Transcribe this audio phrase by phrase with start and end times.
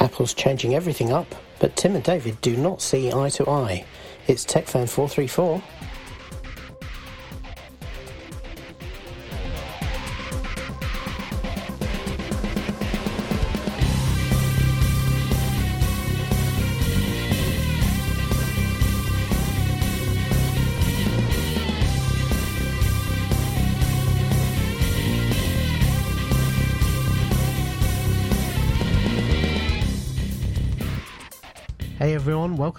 [0.00, 3.84] Apple's changing everything up, but Tim and David do not see eye to eye.
[4.26, 5.62] It's TechFan 434.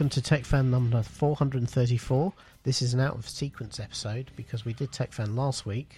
[0.02, 2.34] Welcome to TechFan number 434.
[2.64, 5.98] This is an out of sequence episode because we did TechFan last week.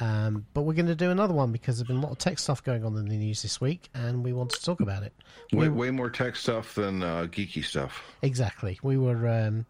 [0.00, 2.38] Um, but we're going to do another one because there's been a lot of tech
[2.38, 5.14] stuff going on in the news this week and we want to talk about it.
[5.50, 8.02] Way, We- way more tech stuff than uh, geeky stuff.
[8.20, 8.78] Exactly.
[8.82, 9.64] We were um,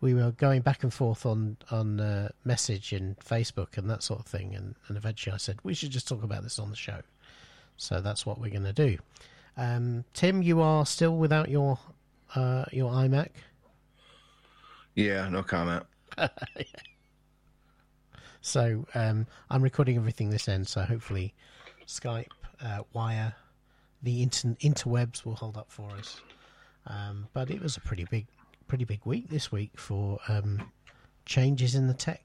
[0.00, 4.18] we were going back and forth on on uh, message and Facebook and that sort
[4.18, 6.76] of thing, and, and eventually I said we should just talk about this on the
[6.76, 7.02] show.
[7.76, 8.98] So that's what we're going to do.
[9.56, 11.78] Um, Tim, you are still without your
[12.34, 13.30] uh, your iMac.
[14.94, 15.84] Yeah, no comment.
[18.40, 20.66] So um, I'm recording everything this end.
[20.66, 21.34] So hopefully
[21.86, 22.26] Skype,
[22.62, 23.34] uh, Wire,
[24.02, 26.20] the inter- interwebs will hold up for us.
[26.86, 28.26] Um, but it was a pretty big,
[28.66, 30.70] pretty big week this week for um,
[31.26, 32.24] changes in the tech.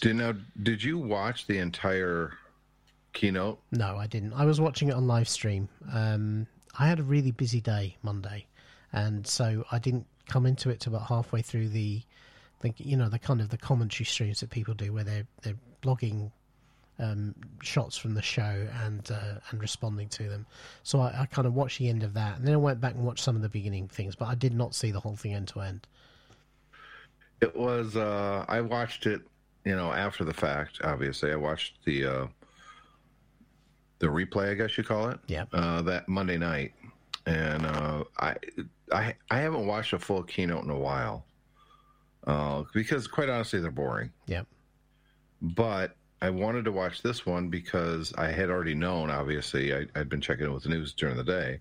[0.00, 0.34] Did now?
[0.62, 2.32] Did you watch the entire
[3.12, 3.60] keynote?
[3.72, 4.32] No, I didn't.
[4.32, 5.68] I was watching it on live stream.
[5.92, 6.46] Um,
[6.78, 8.46] I had a really busy day Monday,
[8.94, 12.00] and so I didn't come into it till about halfway through the,
[12.60, 15.58] the you know, the kind of the commentary streams that people do where they're they're
[15.82, 16.30] blogging
[16.98, 20.46] um, shots from the show and uh, and responding to them.
[20.84, 22.94] So I, I kind of watched the end of that, and then I went back
[22.94, 25.34] and watched some of the beginning things, but I did not see the whole thing
[25.34, 25.86] end to end.
[27.40, 27.96] It was.
[27.96, 29.22] Uh, I watched it.
[29.64, 30.80] You know, after the fact.
[30.84, 32.26] Obviously, I watched the uh,
[33.98, 34.50] the replay.
[34.50, 35.18] I guess you call it.
[35.26, 35.46] Yeah.
[35.52, 36.72] Uh, that Monday night,
[37.26, 38.36] and uh, I
[38.92, 41.24] I I haven't watched a full keynote in a while.
[42.26, 44.10] Uh, because quite honestly, they're boring.
[44.26, 44.46] Yep.
[45.42, 49.10] but I wanted to watch this one because I had already known.
[49.10, 51.60] Obviously, I, I'd been checking it with the news during the day.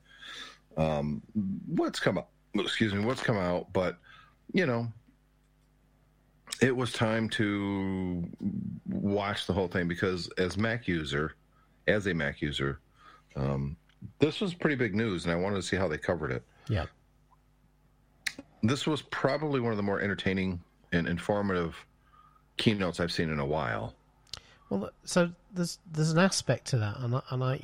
[0.77, 1.21] Um,
[1.67, 2.29] what's come out?
[2.55, 3.73] Excuse me, what's come out?
[3.73, 3.97] But
[4.53, 4.87] you know,
[6.61, 8.23] it was time to
[8.87, 11.35] watch the whole thing because, as Mac user,
[11.87, 12.79] as a Mac user,
[13.35, 13.75] um,
[14.19, 16.43] this was pretty big news, and I wanted to see how they covered it.
[16.69, 16.85] yeah,
[18.63, 20.61] This was probably one of the more entertaining
[20.93, 21.75] and informative
[22.55, 23.93] keynotes I've seen in a while.
[24.69, 27.59] Well, so there's there's an aspect to that, and I, and I,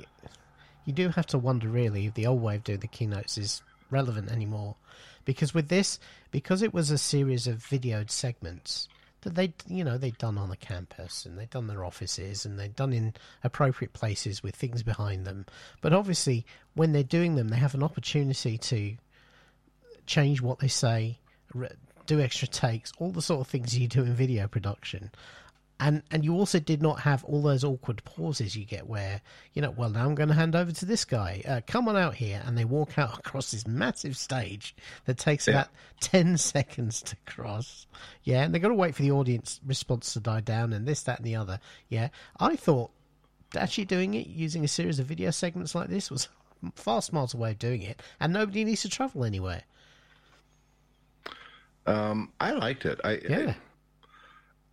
[0.86, 3.64] you do have to wonder really if the old way of doing the keynotes is
[3.90, 4.76] relevant anymore,
[5.24, 6.00] because with this,
[6.32, 8.90] because it was a series of videoed segments
[9.22, 12.60] that they, you know, they'd done on the campus and they'd done their offices and
[12.60, 15.46] they'd done in appropriate places with things behind them,
[15.82, 18.96] but obviously when they're doing them, they have an opportunity to
[20.10, 21.20] change what they say,
[22.08, 25.12] do extra takes, all the sort of things you do in video production.
[25.82, 29.22] And and you also did not have all those awkward pauses you get where,
[29.54, 31.42] you know, well, now I'm going to hand over to this guy.
[31.48, 32.42] Uh, come on out here.
[32.46, 34.76] And they walk out across this massive stage
[35.06, 35.54] that takes Yeah.
[35.54, 35.68] about
[36.02, 37.88] 10 seconds to cross.
[38.24, 38.44] Yeah.
[38.44, 41.20] And they've got to wait for the audience response to die down and this, that,
[41.20, 41.62] and the other.
[41.88, 42.10] Yeah.
[42.42, 42.92] I thought
[43.56, 46.28] actually doing it using a series of video segments like this was
[46.62, 48.02] a far smarter way of doing it.
[48.20, 49.64] And nobody needs to travel anywhere.
[51.90, 53.00] Um, I liked it.
[53.04, 53.54] I, Yeah.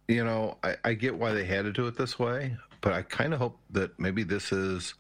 [0.09, 3.03] you know, I, I get why they had to do it this way, but I
[3.03, 4.95] kind of hope that maybe this is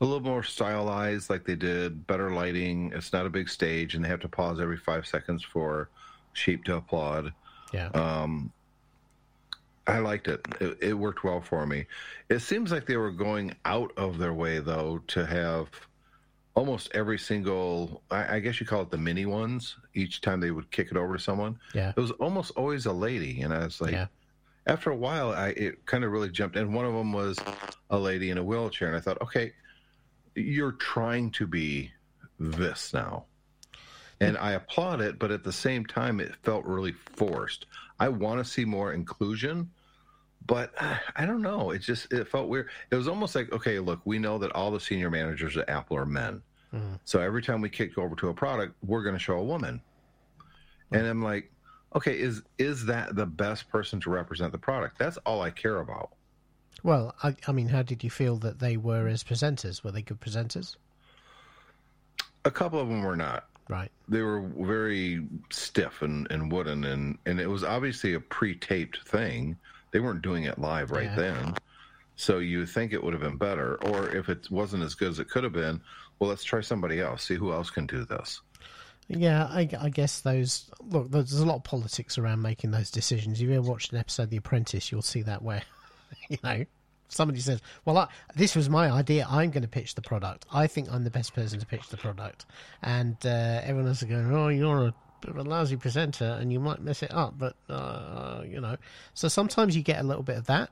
[0.00, 2.92] a little more stylized, like they did, better lighting.
[2.94, 5.90] It's not a big stage, and they have to pause every five seconds for
[6.32, 7.32] sheep to applaud.
[7.72, 7.88] Yeah.
[7.88, 8.52] Um,
[9.86, 10.40] I liked it.
[10.60, 10.78] it.
[10.80, 11.86] It worked well for me.
[12.28, 15.68] It seems like they were going out of their way, though, to have
[16.60, 20.50] almost every single, I, I guess you call it the mini ones, each time they
[20.50, 21.58] would kick it over to someone.
[21.74, 21.90] yeah.
[21.96, 24.06] It was almost always a lady, and I was like, Yeah.
[24.66, 26.56] after a while, I it kind of really jumped.
[26.56, 27.38] And one of them was
[27.88, 29.52] a lady in a wheelchair, and I thought, okay,
[30.34, 31.90] you're trying to be
[32.38, 33.24] this now,
[34.20, 37.64] and I applaud it, but at the same time, it felt really forced.
[37.98, 39.70] I want to see more inclusion,
[40.46, 41.70] but uh, I don't know.
[41.70, 42.68] It just it felt weird.
[42.90, 45.96] It was almost like, okay, look, we know that all the senior managers at Apple
[45.98, 46.42] are men,
[46.74, 46.98] Mhm.
[47.04, 49.80] so every time we kick over to a product, we're going to show a woman,
[50.92, 51.50] and I'm like
[51.96, 55.78] okay is is that the best person to represent the product that's all i care
[55.80, 56.10] about
[56.84, 59.82] Well, I, I mean, how did you feel that they were as presenters?
[59.82, 60.76] Were they good presenters?
[62.44, 63.90] a couple of them were not Right.
[64.08, 69.56] they were very stiff and, and wooden and and it was obviously a pre-taped thing
[69.90, 71.16] they weren't doing it live right Yeah.
[71.16, 71.54] then
[72.16, 75.18] So you think it would have been better, or if it wasn't as good as
[75.20, 75.80] it could have been,
[76.20, 77.24] well, let's try somebody else.
[77.24, 78.42] See who else can do this.
[79.08, 81.10] Yeah, I, I guess those look.
[81.10, 83.40] There's a lot of politics around making those decisions.
[83.40, 85.62] If you ever watched an episode of The Apprentice, you'll see that where,
[86.28, 86.64] you know,
[87.08, 89.26] somebody says, "Well, I, this was my idea.
[89.28, 90.46] I'm going to pitch the product.
[90.52, 92.46] I think I'm the best person to pitch the product,"
[92.82, 96.52] and uh, everyone else is going, "Oh, you're a bit of a lousy presenter, and
[96.52, 98.76] you might mess it up." But uh, you know,
[99.14, 100.70] so sometimes you get a little bit of that.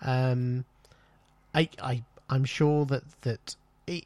[0.00, 0.64] Um,
[1.54, 3.56] I, I, I'm sure that that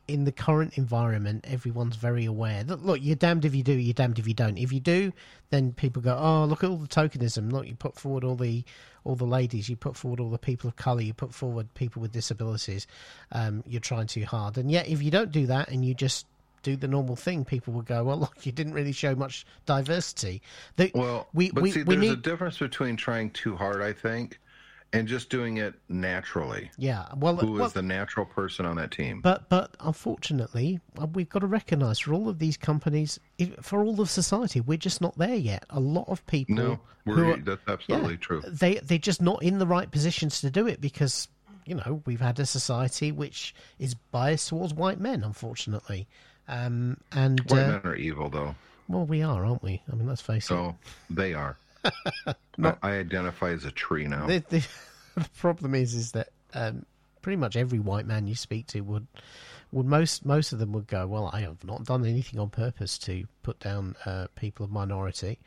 [0.09, 3.95] in the current environment, everyone's very aware that look, you're damned if you do, you're
[3.95, 4.59] damned if you don't.
[4.59, 5.13] If you do,
[5.51, 7.53] then people go, oh, look at all the tokenism.
[7.53, 8.65] Look, you put forward all the
[9.05, 12.01] all the ladies, you put forward all the people of color, you put forward people
[12.01, 12.87] with disabilities.
[13.33, 16.27] Um, you're trying too hard, and yet if you don't do that and you just
[16.63, 20.43] do the normal thing, people will go, well, look, you didn't really show much diversity.
[20.77, 23.93] The, Well, we but we, see, we there's a difference between trying too hard, I
[23.93, 24.39] think,
[24.95, 26.71] and just doing it naturally.
[26.77, 27.07] yeah.
[27.17, 29.21] Well, Who is well, the natural person on that team?
[29.21, 33.19] But but unfortunately, uh, we've got to recognise for all of these companies,
[33.61, 35.65] for all of society, we're just not there yet.
[35.71, 38.43] A lot of people, no, we're, are- that's absolutely yeah, true.
[38.47, 41.29] They they're just not in the right positions to do it because
[41.65, 46.07] you know we've had a society which is biased towards white men, unfortunately.
[46.49, 48.55] Um, and White uh, men are evil, though.
[48.89, 49.81] well, we are, aren't we?
[49.91, 50.49] I mean, let's face it.
[50.49, 50.77] So
[51.09, 51.57] they are.
[51.85, 54.27] I, I identify as a tree now.
[54.27, 54.67] the, the,
[55.17, 56.85] the problem is is that um,
[57.23, 59.07] pretty much every white man you speak to would
[59.71, 62.99] would most most of them would go well i have not done anything on purpose
[62.99, 65.39] to put down uh, people of minority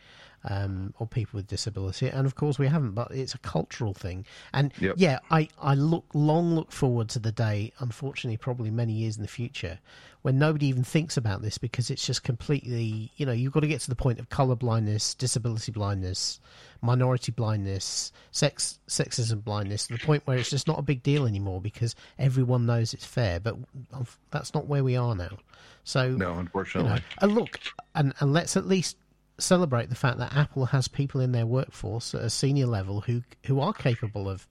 [0.45, 4.25] um, or people with disability and of course we haven't but it's a cultural thing
[4.53, 4.95] and Yep.
[4.97, 9.21] yeah i i look long look forward to the day unfortunately probably many years in
[9.23, 9.79] the future
[10.21, 13.67] when nobody even thinks about this because it's just completely you know you've got to
[13.67, 16.39] get to the point of color blindness disability blindness
[16.81, 21.25] minority blindness sex sexism blindness to the point where it's just not a big deal
[21.25, 23.55] anymore because everyone knows it's fair but
[23.93, 25.37] um, that's not where we are now
[25.83, 26.89] so no, you unfortunately.
[26.91, 27.59] know, and look,
[27.93, 28.97] and, and let's at least
[29.37, 33.21] celebrate the fact that Apple has people in their workforce at a senior level who
[33.45, 34.47] who are capable of,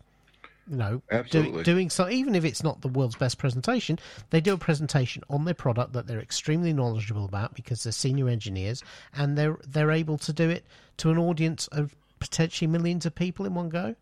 [0.69, 2.09] you know, do, doing so.
[2.09, 3.99] Even if it's not the world's best presentation,
[4.31, 8.29] they do a presentation on their product that they're extremely knowledgeable about because they're senior
[8.29, 8.83] engineers
[9.15, 10.65] and they're they're able to do it
[10.99, 13.95] to an audience of potentially millions of people in one go.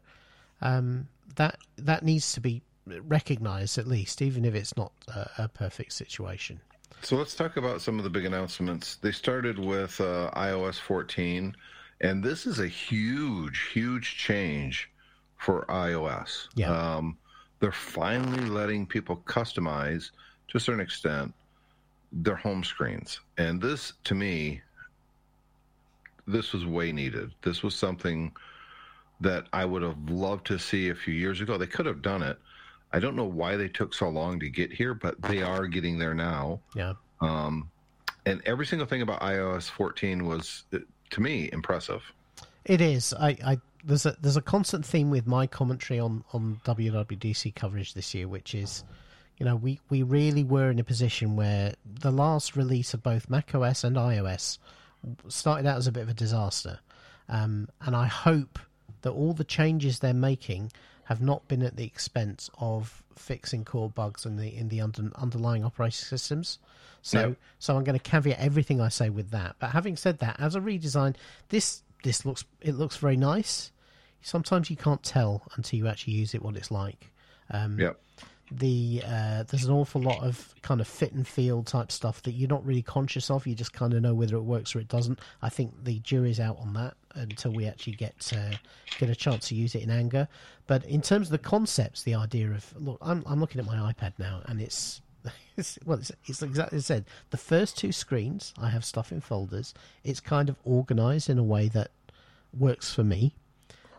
[0.61, 5.49] Um, that that needs to be recognised at least, even if it's not a, a
[5.49, 6.61] perfect situation.
[7.05, 8.95] So let's talk about some of the big announcements.
[8.95, 11.53] They started with uh, iOS 14,
[12.01, 14.89] and this is a huge, huge change
[15.37, 16.47] for iOS.
[16.55, 16.71] Yeah.
[16.71, 17.19] Um,
[17.59, 20.13] they're finally letting people customize,
[20.47, 21.35] to a certain extent,
[22.13, 23.19] their home screens.
[23.37, 24.63] And this, to me,
[26.29, 27.33] this was way needed.
[27.43, 28.31] This was something
[29.21, 31.59] that I would have loved to see a few years ago.
[31.59, 32.39] They could have done it.
[32.93, 35.99] I don't know why they took so long to get here, but they are getting
[35.99, 36.61] there now.
[36.75, 36.95] Yeah.
[37.21, 37.71] Um,
[38.27, 40.79] and every single thing about iOS 14 was, uh,
[41.11, 42.03] to me, impressive.
[42.65, 43.13] It is.
[43.15, 47.95] I, I there's a there's a constant theme with my commentary on on WWDC coverage
[47.95, 48.85] this year, which is,
[49.39, 53.29] you know, we we really were in a position where the last release of both
[53.29, 54.59] macOS and iOS
[55.29, 56.79] started out as a bit of a disaster,
[57.29, 58.61] um, and I hope
[59.03, 60.71] that all the changes they're making
[61.13, 65.11] have not been at the expense of fixing core bugs in the in the under,
[65.17, 66.59] underlying operating systems.
[67.03, 67.37] So Yep.
[67.59, 69.57] so I'm going to caveat everything I say with that.
[69.59, 71.15] But having said that, as a redesign,
[71.51, 73.71] this this looks it looks very nice.
[74.23, 77.11] Sometimes you can't tell until you actually use it what it's like.
[77.51, 78.01] Um, Yep.
[78.59, 82.33] The uh, there's an awful lot of kind of fit and feel type stuff that
[82.33, 83.47] you're not really conscious of.
[83.47, 85.19] You just kind of know whether it works or it doesn't.
[85.43, 88.57] I think the jury's out on that until we actually get uh,
[88.99, 90.29] get a chance to use it in anger.
[90.67, 93.93] But in terms of the concepts, the idea of look, I'm I'm looking at my
[93.93, 95.01] iPad now, and it's.
[95.55, 97.05] It's, well, it's, it's exactly as I said.
[97.29, 99.75] The first two screens, I have stuff in folders.
[100.03, 101.91] It's kind of organized in a way that
[102.59, 103.35] works for me.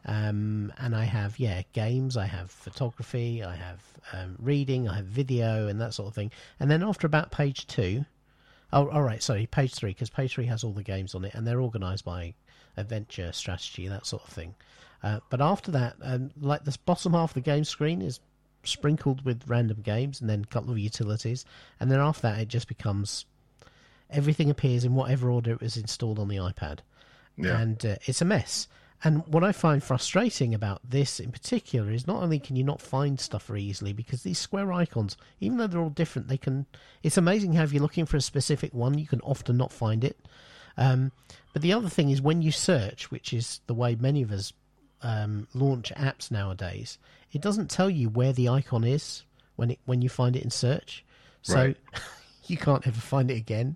[0.05, 3.81] Um, and I have, yeah, games, I have photography, I have
[4.11, 6.31] um, reading, I have video, and that sort of thing.
[6.59, 8.05] And then after about page two,
[8.73, 11.33] oh, all right, sorry, page three, because page three has all the games on it,
[11.33, 12.33] and they're organized by
[12.75, 14.55] adventure, strategy, that sort of thing.
[15.03, 18.19] Uh, but after that, um, like this bottom half of the game screen is
[18.63, 21.45] sprinkled with random games and then a couple of utilities.
[21.79, 23.25] And then after that, it just becomes
[24.09, 26.79] everything appears in whatever order it was installed on the iPad
[27.35, 27.59] Yeah.
[27.59, 28.67] and uh, it's a mess.
[29.05, 32.81] And what I find frustrating about this in particular is not only can you not
[32.81, 36.65] find stuff very easily because these square icons, even though they're all different, they can.
[37.03, 40.05] It's amazing how if you're looking for a specific one, you can often not find
[40.05, 40.17] it.
[40.77, 41.11] Um,
[41.51, 44.53] but the other thing is when you search, which is the way many of us
[45.01, 46.97] um, launch apps nowadays,
[47.33, 49.23] it doesn't tell you where the icon is
[49.57, 51.03] when it when you find it in search,
[51.41, 51.77] so Right.
[52.47, 53.75] you can't ever find it again.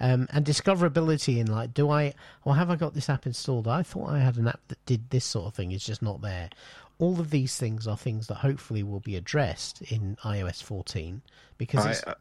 [0.00, 3.68] Um, and discoverability in like, do I or have I got this app installed?
[3.68, 5.72] I thought I had an app that did this sort of thing.
[5.72, 6.50] It's just not there.
[6.98, 11.22] All of these things are things that hopefully will be addressed in iOS 14
[11.58, 12.14] because I, it's, uh,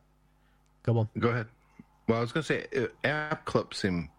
[0.84, 1.10] go on.
[1.18, 1.48] go ahead.
[2.08, 4.10] Well, I was going to say uh, app clips seem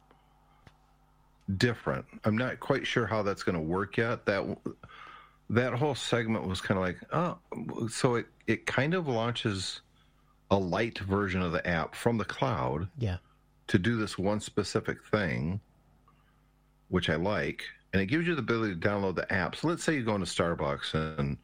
[1.57, 2.07] different.
[2.25, 4.27] I'm not quite sure how that's going to work yet.
[4.27, 4.57] That
[5.51, 9.81] that whole segment was kind of like, oh, so it it kind of launches
[10.51, 13.19] a light version of the app from the cloud Yeah,
[13.69, 15.61] to do this one specific thing,
[16.89, 19.57] which I like, and it gives you the ability to download the app.
[19.57, 21.37] So let's say you go into Starbucks and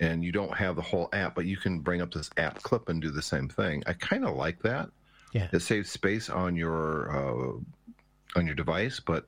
[0.00, 2.88] and you don't have the whole app, but you can bring up this app clip
[2.88, 3.82] and do the same thing.
[3.86, 4.88] I kind of like that.
[5.32, 5.48] yeah.
[5.52, 9.26] It saves space on your uh, on your device, but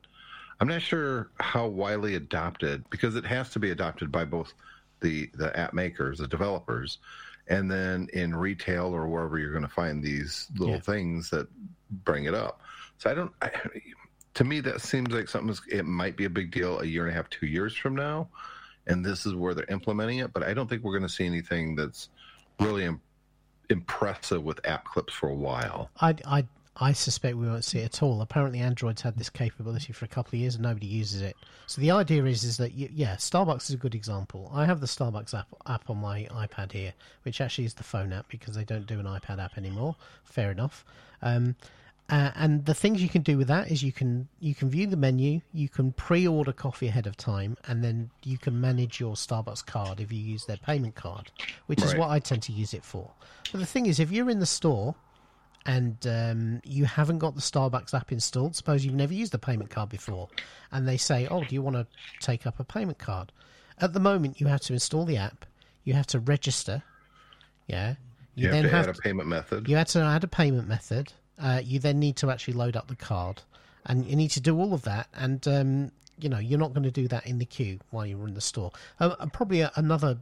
[0.60, 4.52] I'm not sure how widely adopted because it has to be adopted by both
[5.00, 6.98] the the app makers, the developers,
[7.48, 10.80] and then in retail or wherever you're going to find these little Yeah.
[10.80, 11.48] things that
[12.04, 12.60] bring it up.
[12.98, 13.32] So I don't.
[13.42, 13.50] I,
[14.34, 15.56] to me, that seems like something.
[15.70, 18.28] It might be a big deal a year and a half, two years from now,
[18.86, 20.32] and this is where they're implementing it.
[20.32, 22.08] But I don't think we're going to see anything that's
[22.60, 23.00] really im-
[23.70, 25.90] impressive with app clips for a while.
[26.00, 26.46] I, I,
[26.78, 28.20] I suspect we won't see it at all.
[28.20, 31.36] Apparently, Android's had this capability for a couple of years and nobody uses it.
[31.66, 34.50] So the idea is, is that y yeah, Starbucks is a good example.
[34.52, 36.92] I have the Starbucks app app on my iPad here,
[37.22, 39.96] which actually is the phone app because they don't do an iPad app anymore.
[40.24, 40.84] Fair enough.
[41.22, 41.56] Um,
[42.08, 44.86] uh, and the things you can do with that is you can you can view
[44.86, 49.14] the menu, you can pre-order coffee ahead of time, and then you can manage your
[49.14, 51.32] Starbucks card if you use their payment card,
[51.66, 53.10] which is what I tend to use it for.
[53.50, 54.94] But the thing is, if you're in the store
[55.66, 59.70] and um, you haven't got the Starbucks app installed, suppose you've never used a payment
[59.70, 60.28] card before,
[60.72, 61.86] and they say, "Oh, do you want to
[62.20, 63.32] take up a payment card?"
[63.78, 65.44] At the moment, you have to install the app,
[65.84, 66.82] you have to register,
[67.66, 67.94] yeah.
[68.34, 69.68] You, have to add a payment method.
[69.68, 71.12] You had to add a payment method.
[71.38, 73.42] Uh, you then need to actually load up the card,
[73.86, 75.08] and you need to do all of that.
[75.14, 78.26] And um, you know you're not going to do that in the queue while you're
[78.28, 78.72] in the store.
[79.00, 80.18] Uh, probably a, another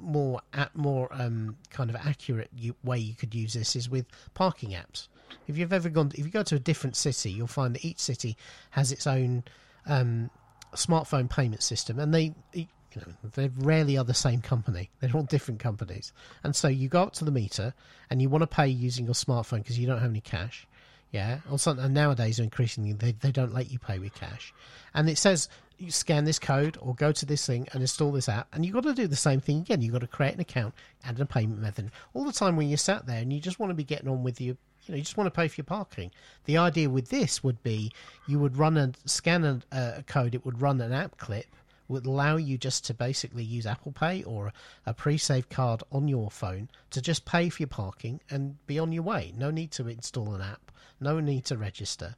[0.00, 4.06] more at more um, kind of accurate you, way you could use this is with
[4.34, 5.08] parking apps.
[5.46, 7.98] If you've ever gone, if you go to a different city, you'll find that each
[7.98, 8.36] city
[8.70, 9.44] has its own
[9.86, 10.30] um,
[10.74, 14.90] smartphone payment system, and they, you know, they rarely are the same company.
[15.00, 16.12] They're all different companies,
[16.42, 17.74] and so you go up to the meter
[18.10, 20.66] and you want to pay using your smartphone because you don't have any cash.
[21.10, 21.86] Yeah, or something.
[21.86, 24.52] And nowadays, increasingly, they they don't let you pay with cash,
[24.92, 28.28] and it says you scan this code or go to this thing and install this
[28.28, 29.80] app, and you've got to do the same thing again.
[29.80, 31.90] You've got to create an account, add a payment method.
[32.14, 34.22] All the time when you're sat there and you just want to be getting on
[34.22, 34.56] with your
[34.86, 36.10] you know, you just want to pay for your parking.
[36.46, 37.92] The idea with this would be
[38.26, 41.46] you would run a scan a, a code, it would run an app clip,
[41.88, 44.52] would allow you just to basically use Apple Pay or
[44.86, 48.92] a pre-saved card on your phone to just pay for your parking and be on
[48.92, 49.32] your way.
[49.36, 52.16] No need to install an app, no need to register.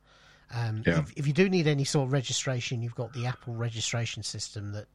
[0.52, 1.00] Um, Yeah.
[1.00, 4.72] if, if you do need any sort of registration, you've got the Apple registration system
[4.72, 4.86] that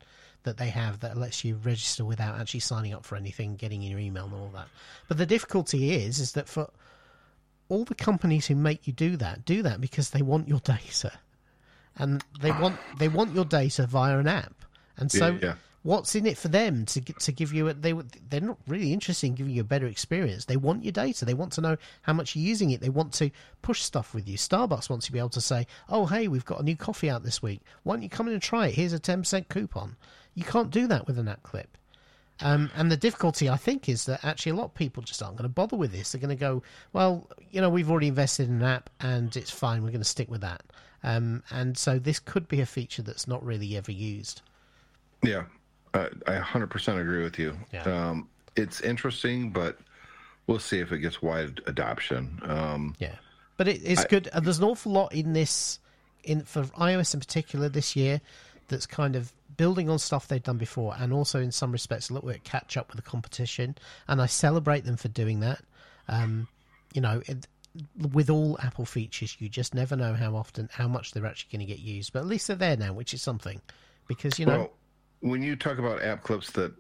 [0.44, 4.00] that they have that lets you register without actually signing up for anything, getting your
[4.00, 4.68] email and all that.
[5.08, 6.70] But the difficulty is, is that for
[7.68, 11.12] all the companies who make you do that do that because they want your data,
[11.98, 14.54] and they want they want your data via an app,
[14.98, 15.56] and so Yeah, yeah.
[15.86, 17.94] What's in it for them to to give you a, they
[18.30, 20.46] they're not really interested in giving you a better experience.
[20.46, 21.26] They want your data.
[21.26, 22.82] They want to know how much you're using it.
[22.82, 23.30] They want to
[23.62, 24.36] push stuff with you.
[24.36, 27.24] Starbucks wants to be able to say, "Oh, hey, we've got a new coffee out
[27.24, 27.62] this week.
[27.84, 28.76] Why don't you come in and try it?
[28.76, 29.96] Here's a ten percent coupon."
[30.34, 31.78] You can't do that with an app clip.
[32.42, 35.38] Um, and the difficulty, I think, is that actually a lot of people just aren't
[35.38, 36.12] going to bother with this.
[36.12, 39.52] They're going to go, well, you know, we've already invested in an app and it's
[39.52, 39.84] fine.
[39.84, 40.64] We're going to stick with that.
[41.02, 44.42] Um, and so this could be a feature that's not really ever used.
[45.24, 45.44] Yeah,
[45.96, 47.58] I, I 100% agree with you.
[47.74, 47.84] Yeah.
[47.84, 49.80] Um, it's interesting, but
[50.48, 52.40] we'll see if it gets wide adoption.
[52.44, 53.16] Um, Yeah,
[53.58, 54.30] but it, it's good.
[54.34, 55.80] And there's an awful lot in this,
[56.24, 58.22] in for iOS in particular this year,
[58.68, 62.14] that's kind of building on stuff they've done before, and also in some respects a
[62.14, 63.76] little bit catch up with the competition.
[64.08, 65.62] And I celebrate them for doing that.
[66.08, 66.48] Um,
[66.94, 67.48] you know, it,
[68.14, 71.68] with all Apple features, you just never know how often, how much they're actually going
[71.68, 72.14] to get used.
[72.14, 73.62] But at least they're there now, which is something,
[74.08, 74.72] because you know, Well,
[75.26, 76.72] when you talk about app clips that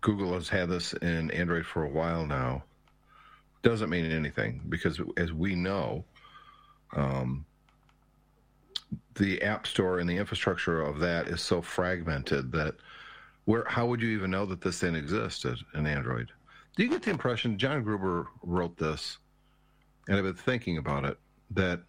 [0.00, 2.64] Google has had this in Android for a while now,
[3.62, 6.02] doesn't mean anything because as we know,
[6.96, 7.44] um,
[9.16, 12.76] the app store and the infrastructure of that is so fragmented that
[13.44, 16.32] where how would you even know that this thing existed in Android?
[16.74, 19.18] Do you get the impression John Gruber wrote this,
[20.08, 21.18] and I've been thinking about it
[21.50, 21.82] that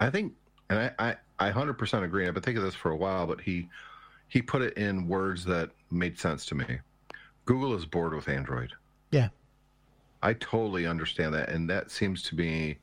[0.00, 0.32] I think,
[0.68, 2.26] and I I, I 100% agree.
[2.26, 3.68] I've been thinking this for a while, but he
[4.28, 6.80] he put it in words that made sense to me.
[7.44, 8.72] Google is bored with Android.
[9.10, 9.28] Yeah.
[10.22, 12.78] I totally understand that, and that seems to be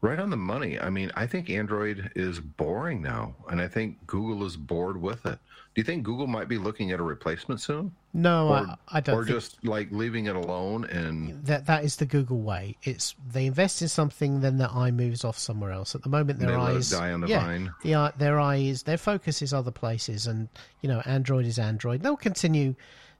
[0.00, 0.78] right on the money.
[0.78, 5.24] I mean, I think Android is boring now, and I think Google is bored with
[5.26, 5.38] it.
[5.78, 7.92] Do you think Google might be looking at a replacement soon?
[8.12, 9.14] No, or, I, I don't.
[9.14, 12.76] Or just like leaving it alone and that that is the Google way.
[12.82, 15.94] It's they invest in something, then their eye moves off somewhere else.
[15.94, 17.72] At the moment, their eyes die on the yeah, vine.
[17.84, 20.48] The eye, their eyes, their focus is other places, and
[20.80, 22.02] you know, Android is Android.
[22.02, 22.74] They'll continue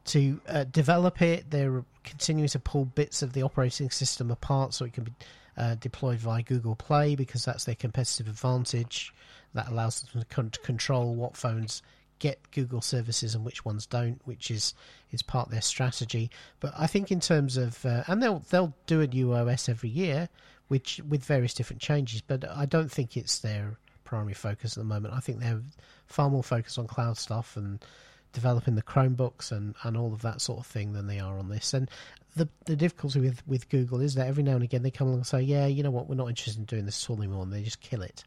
[0.07, 1.49] to uh, develop it.
[1.53, 5.13] They're continuing to pull bits of the operating system apart so it can be
[5.57, 9.15] uh, deployed via Google Play because that's their competitive advantage.
[9.55, 11.83] That allows them to control what phones
[12.19, 14.75] get Google services and which ones don't, which is
[15.11, 16.31] is part of their strategy.
[16.61, 19.91] But I think in terms of uh, and they'll they'll do a new OS every
[19.91, 20.29] year,
[20.69, 22.21] which with various different changes.
[22.21, 25.15] But I don't think it's their primary focus at the moment.
[25.15, 25.63] I think they're
[26.07, 27.85] far more focused on cloud stuff and
[28.33, 31.49] developing the Chromebooks and, and all of that sort of thing than they are on
[31.49, 31.75] this.
[31.75, 31.91] And
[32.37, 35.21] the the difficulty with, with Google is that every now and again they come along
[35.21, 37.53] and say, yeah, you know what, we're not interested in doing this tool anymore, and
[37.53, 38.25] they just kill it.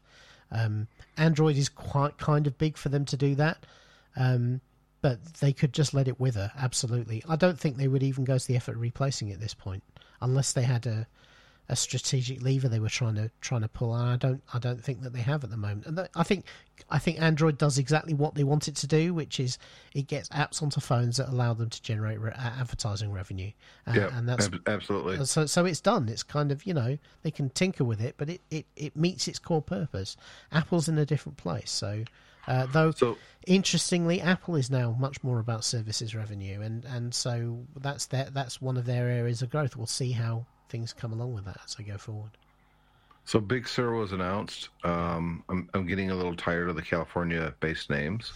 [0.50, 3.64] Um, Android is quite kind of big for them to do that.
[4.16, 4.60] Um,
[5.00, 6.52] but they could just let it wither.
[6.56, 9.40] Absolutely, I don't think they would even go to the effort of replacing it at
[9.40, 9.82] this point,
[10.20, 11.06] unless they had a
[11.68, 13.94] a strategic lever they were trying to trying to pull.
[13.94, 15.86] And I don't I don't think that they have at the moment.
[15.86, 16.44] And I think
[16.90, 19.58] I think Android does exactly what they want it to do, which is
[19.94, 23.52] it gets apps onto phones that allow them to generate re- advertising revenue.
[23.86, 25.24] Uh, yeah, and that's ab- absolutely.
[25.24, 26.08] So so it's done.
[26.08, 29.26] It's kind of you know they can tinker with it, but it, it, it meets
[29.28, 30.16] its core purpose.
[30.50, 32.04] Apple's in a different place, so
[32.46, 37.64] uh, though, so, interestingly, Apple is now much more about services revenue, and, and so
[37.80, 39.76] that's their, that's one of their areas of growth.
[39.76, 42.30] We'll see how things come along with that as I go forward.
[43.24, 44.70] So Big Sur was announced.
[44.82, 48.32] Um, I'm, I'm getting a little tired of the California-based names.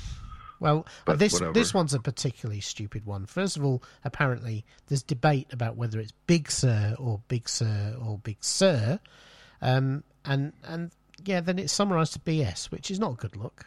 [0.59, 1.53] Well, this whatever.
[1.53, 3.27] this one's a particularly stupid one.
[3.27, 8.19] First of all, apparently there's debate about whether it's Big Sur or Big Sur or
[8.19, 8.99] Big Sur,
[9.61, 10.93] um, and and
[11.25, 13.67] yeah, then it's summarised to BS, which is not a good look.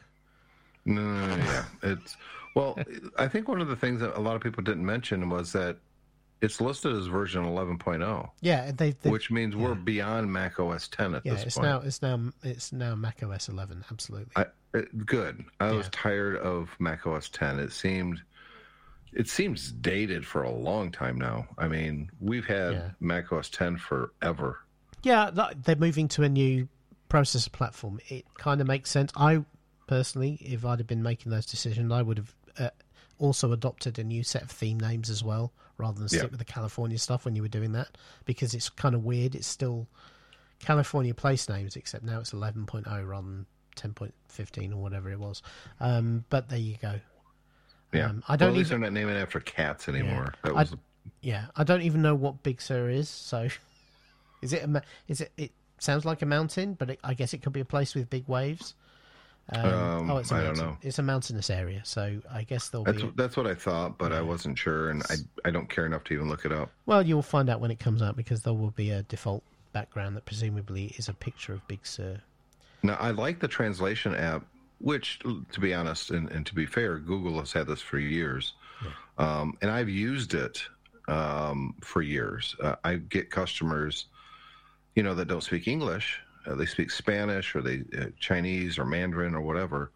[0.90, 2.18] No, no, no, yeah, it's
[2.56, 2.78] well.
[3.18, 5.78] I think one of the things that a lot of people didn't mention was that
[6.42, 8.30] it's listed as version 11.0.
[8.42, 9.62] Yeah, they, which means yeah.
[9.62, 11.68] we're beyond Mac OS 10 at yeah, this it's point.
[11.68, 13.86] now it's now it's now Mac OS 11.
[13.92, 14.32] Absolutely.
[14.36, 15.44] I, it, good.
[15.60, 15.74] I yeah.
[15.74, 17.60] was tired of Mac OS 10.
[17.60, 18.22] It seemed
[19.12, 21.48] it seems dated for a long time now.
[21.58, 22.90] I mean, we've had yeah.
[23.00, 24.60] Mac OS 10 forever.
[25.04, 25.32] Yeah,
[25.64, 26.68] they're moving to a new
[27.10, 28.00] processor platform.
[28.08, 29.12] It kind of makes sense.
[29.16, 29.44] I
[29.90, 32.70] personally, if I'd have been making those decisions, I would have uh,
[33.18, 36.46] also adopted a new set of theme names as well, rather than stick with the
[36.46, 39.34] California stuff when you were doing that, because it's kind of weird.
[39.34, 39.88] It's still
[40.60, 43.46] California place names, except now it's 11.0 rather than
[43.78, 45.42] 10.15 or whatever it was.
[45.80, 47.00] Um, but there you go.
[47.92, 48.50] Yeah, um, I don't.
[48.50, 50.36] Well, at least even, they're not naming it after cats anymore.
[50.36, 50.42] Yeah.
[50.44, 50.74] That was.
[50.74, 50.78] I,
[51.22, 53.10] yeah, I don't even know what Big Sur is.
[53.10, 53.48] So,
[54.44, 54.64] is it?
[54.64, 55.32] A, is it?
[55.36, 58.08] It sounds like a mountain, but it, I guess it could be a place with
[58.08, 58.76] big waves.
[59.52, 60.78] Um, um, oh, it's a I don't know.
[60.82, 63.12] It's a mountainous area, so I guess there'll that's, be.
[63.16, 64.20] That's what I thought, but yeah.
[64.20, 66.72] I wasn't sure, and I I don't care enough to even look it up.
[66.86, 70.16] Well, you'll find out when it comes out because there will be a default background
[70.18, 72.20] that presumably is a picture of Big Sur.
[72.84, 74.46] Now, I like the translation app,
[74.80, 78.54] which, to be honest and, and to be fair, Google has had this for years,
[78.84, 78.92] yeah.
[79.18, 80.64] um, and I've used it
[81.08, 82.56] um, for years.
[82.62, 84.06] Uh, I get customers,
[84.96, 88.86] you know, that don't speak English uh, they speak Spanish or they uh, Chinese or
[88.86, 89.92] Mandarin or whatever,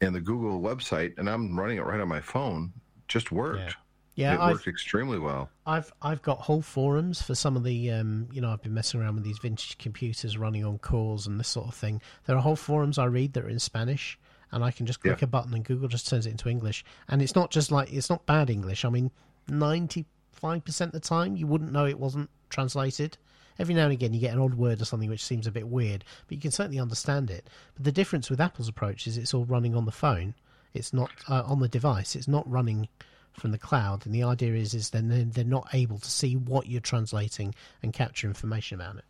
[0.00, 2.72] and the Google website, and I'm running it right on my phone,
[3.08, 3.60] just worked.
[3.60, 3.72] Yeah.
[4.14, 5.48] Yeah, it I've, worked extremely well.
[5.64, 9.00] I've I've got whole forums for some of the um, you know I've been messing
[9.00, 12.02] around with these vintage computers running on cores and this sort of thing.
[12.26, 14.18] There are whole forums I read that are in Spanish,
[14.50, 15.24] and I can just click yeah.
[15.24, 16.84] a button and Google just turns it into English.
[17.08, 18.84] And it's not just like it's not bad English.
[18.84, 19.10] I mean,
[19.48, 23.16] ninety five percent of the time you wouldn't know it wasn't translated.
[23.58, 25.68] Every now and again, you get an odd word or something which seems a bit
[25.68, 27.48] weird, but you can certainly understand it.
[27.74, 30.34] But the difference with Apple's approach is it's all running on the phone.
[30.74, 32.16] It's not uh, on the device.
[32.16, 32.88] It's not running
[33.32, 34.06] from the cloud.
[34.06, 37.92] And the idea is, is then they're not able to see what you're translating and
[37.92, 39.04] capture information about it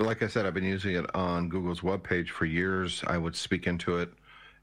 [0.00, 3.02] like I said, I've been using it on Google's webpage for years.
[3.06, 4.12] I would speak into it.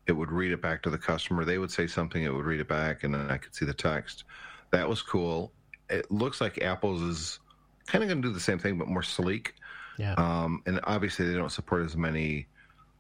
[0.08, 1.46] It would read it back to the customer.
[1.46, 3.74] They would say something, it would read it back, and then I could see the
[3.74, 4.24] text.
[4.72, 5.52] That was cool.
[5.90, 7.40] It looks like Apple's is
[7.88, 9.56] kind of going to do the same thing, but more sleek.
[9.98, 10.14] Yeah.
[10.14, 12.48] Um, and obviously, they don't support as many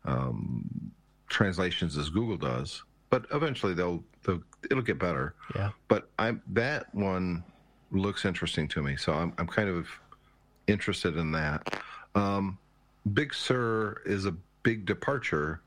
[0.05, 0.91] um,
[1.27, 5.35] translations as Google does, but eventually they'll, they'll it'll get better.
[5.55, 5.71] Yeah.
[5.87, 7.43] But I that one
[7.91, 9.87] looks interesting to me, so I'm I'm kind of
[10.67, 11.81] interested in that.
[12.15, 12.57] Um,
[13.13, 15.61] Big Sur is a big departure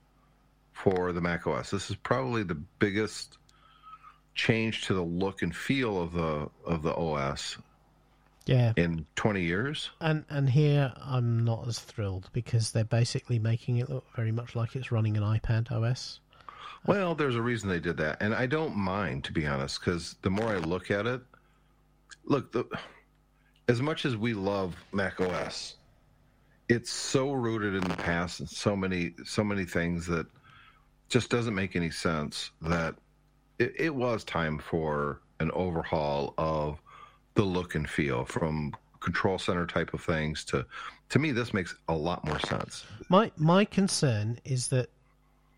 [0.73, 1.71] for the Mac OS.
[1.71, 3.39] This is probably the biggest
[4.35, 7.57] change to the look and feel of the of the OS
[8.47, 9.91] Yeah, in 20 years.
[10.01, 14.55] and and here I'm not as thrilled because they're basically making it look very much
[14.55, 16.21] like it's running an iPad OS.
[16.31, 16.43] Uh,
[16.87, 20.15] well, there's a reason they did that, and I don't mind to be honest, because
[20.23, 21.21] the more I look at it,
[22.25, 22.65] look, the,
[23.69, 25.77] as much as we love Mac OS,
[26.69, 30.27] it's so rooted in the past and so many so many things that
[31.09, 32.51] just doesn't make any sense.
[32.63, 32.95] That
[33.59, 36.81] it, it was time for an overhaul of
[37.37, 40.67] the look and feel from control center type of things to
[41.09, 44.89] to me this makes a lot more sense My my concern is that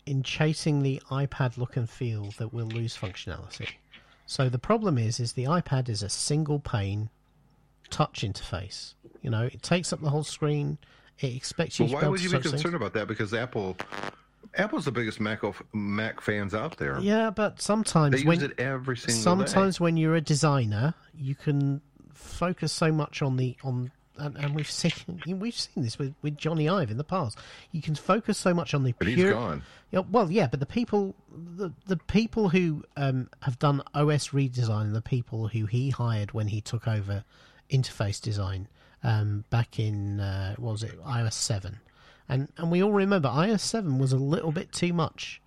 [0.05, 3.69] in chasing the iPad look and feel that we'll lose functionality.
[4.25, 7.09] So the problem is is the iPad is a single pane
[7.91, 8.93] touch interface.
[9.21, 10.79] You know, it takes up the whole screen.
[11.19, 12.53] It expects you Well, to why would you be touch things.
[12.53, 13.07] concerned about that?
[13.07, 13.77] Because Apple,
[14.55, 16.99] Apple's the biggest Mac of, Mac fans out there.
[16.99, 21.35] Yeah, but sometimes they when use it every single sometimes when you're a designer, you
[21.35, 21.81] can
[22.13, 24.91] focus so much on the on and, and we've seen
[25.39, 27.37] we've seen this with, with Jony Ive in the past.
[27.71, 29.63] You can focus so much on the But he's gone.
[29.91, 34.93] Yeah, well, yeah, but the people the the people who um, have done OS redesign,
[34.93, 37.23] the people who he hired when he took over
[37.71, 38.67] interface design
[39.03, 41.79] um, back in uh, what was it iOS seven,
[42.29, 45.41] and and we all remember iOS seven was a little bit too much.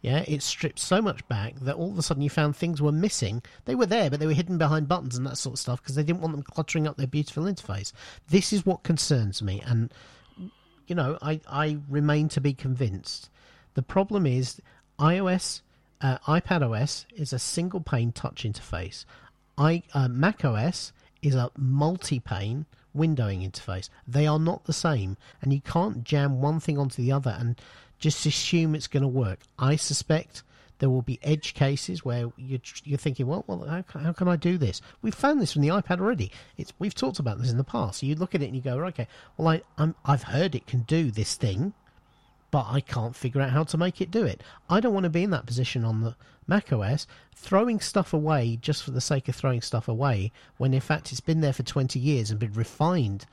[0.00, 2.90] Yeah, it stripped so much back that all of a sudden you found things were
[2.90, 3.42] missing.
[3.66, 5.94] They were there, but they were hidden behind buttons and that sort of stuff because
[5.94, 7.92] they didn't want them cluttering up their beautiful interface.
[8.28, 9.92] This is what concerns me, and
[10.86, 13.30] you know, I, I remain to be convinced.
[13.74, 14.60] The problem is
[14.98, 15.62] iOS,
[16.00, 19.04] uh, iPad OS is a single pane touch interface.
[19.56, 23.88] I uh, Mac OS is a multi-pane windowing interface.
[24.06, 27.60] They are not the same, and you can't jam one thing onto the other and
[27.98, 29.40] just assume it's going to work.
[29.58, 30.42] I suspect
[30.78, 34.28] there will be edge cases where you're, you're thinking, well, well how, can- how can
[34.28, 34.80] I do this?
[35.02, 36.30] We've found this from the iPad already.
[36.56, 38.02] It's we've talked about this in the past.
[38.02, 40.80] You look at it and you go, okay, well, I, I'm, I've heard it can
[40.80, 41.72] do this thing,
[42.54, 44.40] but I can't figure out how to make it do it.
[44.70, 46.14] I don't want to be in that position on the
[46.46, 50.80] Mac OS, throwing stuff away just for the sake of throwing stuff away, when in
[50.80, 53.26] fact it's been there for 20 years and been refined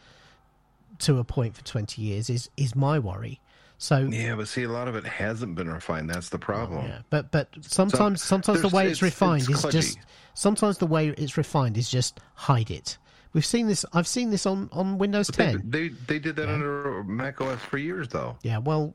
[0.97, 3.39] to a point for 20 years is, is my worry.
[3.77, 6.09] So Yeah, but see, a lot of it hasn't been refined.
[6.09, 6.87] That's the problem.
[6.87, 9.99] yeah, but but sometimes sometimes the way it's, it's- refined it's is just
[10.33, 12.97] sometimes the way it's refined is just hide it.
[13.33, 13.85] We've seen this.
[13.93, 15.61] I've seen this on on Windows They, 10.
[15.65, 18.37] they they did that under Mac OS for years, though.
[18.43, 18.93] Yeah, well,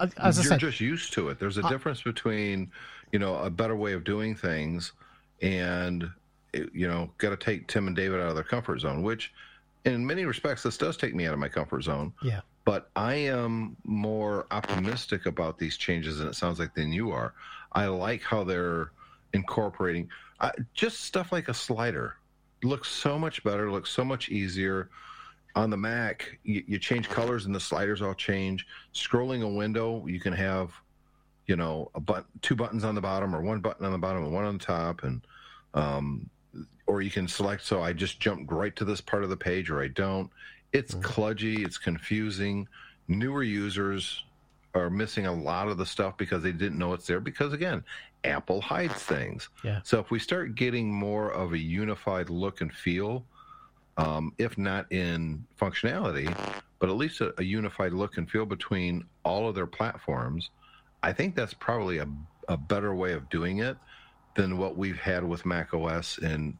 [0.00, 1.38] You're said, just used to it.
[1.38, 2.70] There's a difference between,
[3.12, 4.92] you know, a better way of doing things
[5.42, 6.10] and,
[6.52, 9.32] you know, got to take Tim and David out of their comfort zone, which
[9.84, 12.12] in many respects, this does take me out of my comfort zone.
[12.22, 17.10] yeah, But I am more optimistic about these changes, and it sounds like than you
[17.10, 17.34] are.
[17.72, 18.92] I like how they're
[19.34, 20.08] incorporating
[20.40, 22.16] uh, just stuff like a slider.
[22.62, 24.88] Looks so much better, looks so much easier.
[25.58, 28.64] On the Mac, you, you change colors and the sliders all change.
[28.94, 30.70] Scrolling a window, you can have,
[31.46, 34.22] you know, a but two buttons on the bottom, or one button on the bottom
[34.22, 35.20] and one on the top, and
[35.74, 36.30] um,
[36.86, 37.64] or you can select.
[37.64, 40.30] So I just jumped right to this part of the page, or I don't.
[40.72, 41.66] It's kludgy.
[41.66, 42.68] It's confusing.
[43.08, 44.22] Newer users
[44.74, 47.18] are missing a lot of the stuff because they didn't know it's there.
[47.18, 47.82] Because again,
[48.22, 49.48] Apple hides things.
[49.64, 49.80] Yeah.
[49.82, 53.24] So if we start getting more of a unified look and feel,
[53.98, 56.34] um, if not in functionality,
[56.78, 60.50] but at least a, a unified look and feel between all of their platforms,
[61.02, 62.06] I think that's probably a,
[62.48, 63.76] a better way of doing it
[64.36, 66.18] than what we've had with Mac OS.
[66.18, 66.56] And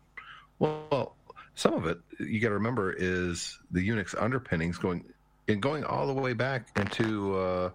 [0.59, 1.15] well,
[1.55, 5.05] some of it you got to remember is the Unix underpinnings going
[5.47, 7.71] and going all the way back into uh,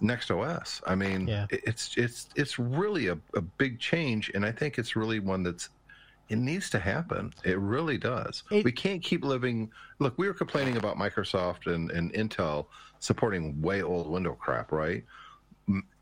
[0.00, 0.82] Next OS.
[0.86, 1.46] I mean, Yeah.
[1.50, 5.70] it's it's it's really a, a big change, and I think it's really one that's
[6.28, 7.32] it needs to happen.
[7.44, 8.42] It really does.
[8.50, 9.70] It- we can't keep living.
[9.98, 12.66] Look, we were complaining about Microsoft and, and Intel
[12.98, 15.04] supporting way old window crap, right?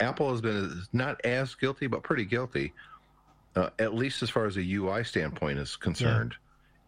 [0.01, 2.73] Apple has been not as guilty, but pretty guilty,
[3.55, 6.35] uh, at least as far as a UI standpoint is concerned.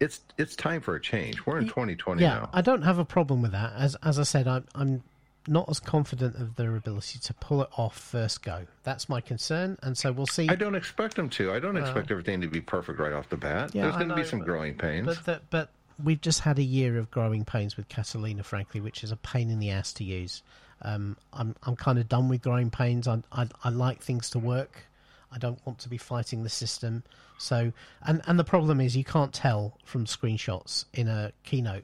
[0.01, 1.45] It's it's time for a change.
[1.45, 2.29] We're in 2020 yeah.
[2.29, 2.49] now.
[2.51, 3.73] I don't have a problem with that.
[3.77, 5.03] As as I said, I'm I'm
[5.47, 8.65] not as confident of their ability to pull it off first go.
[8.83, 10.49] That's my concern, and so we'll see.
[10.49, 11.53] I don't expect them to.
[11.53, 13.73] I don't expect everything to be perfect right off the bat.
[13.73, 15.05] Yeah, There's going to be some growing pains.
[15.05, 15.69] But that, but
[16.03, 19.49] we've just had a year of growing pains with Catalina, frankly, which is a pain
[19.49, 20.43] in the ass to use.
[20.81, 23.07] Um, I'm I'm kind of done with growing pains.
[23.07, 24.85] I, I I like things to work.
[25.31, 27.03] I don't want to be fighting the system.
[27.37, 27.71] So,
[28.03, 31.83] and and the problem is you can't tell from screenshots in a keynote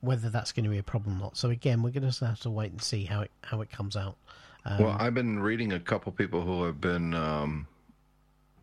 [0.00, 1.36] whether that's going to be a problem or not.
[1.36, 3.96] So again, we're going to have to wait and see how it how it comes
[3.96, 4.16] out.
[4.64, 7.66] Um, well, I've been reading a couple people who have been um,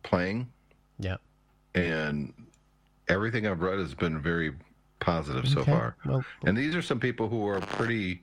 [0.04, 0.48] playing,
[0.98, 1.16] yeah.
[1.74, 2.32] and
[3.08, 4.52] everything I've read has been very
[5.00, 5.96] positive so far.
[6.04, 8.22] Well, And these are some people who are pretty,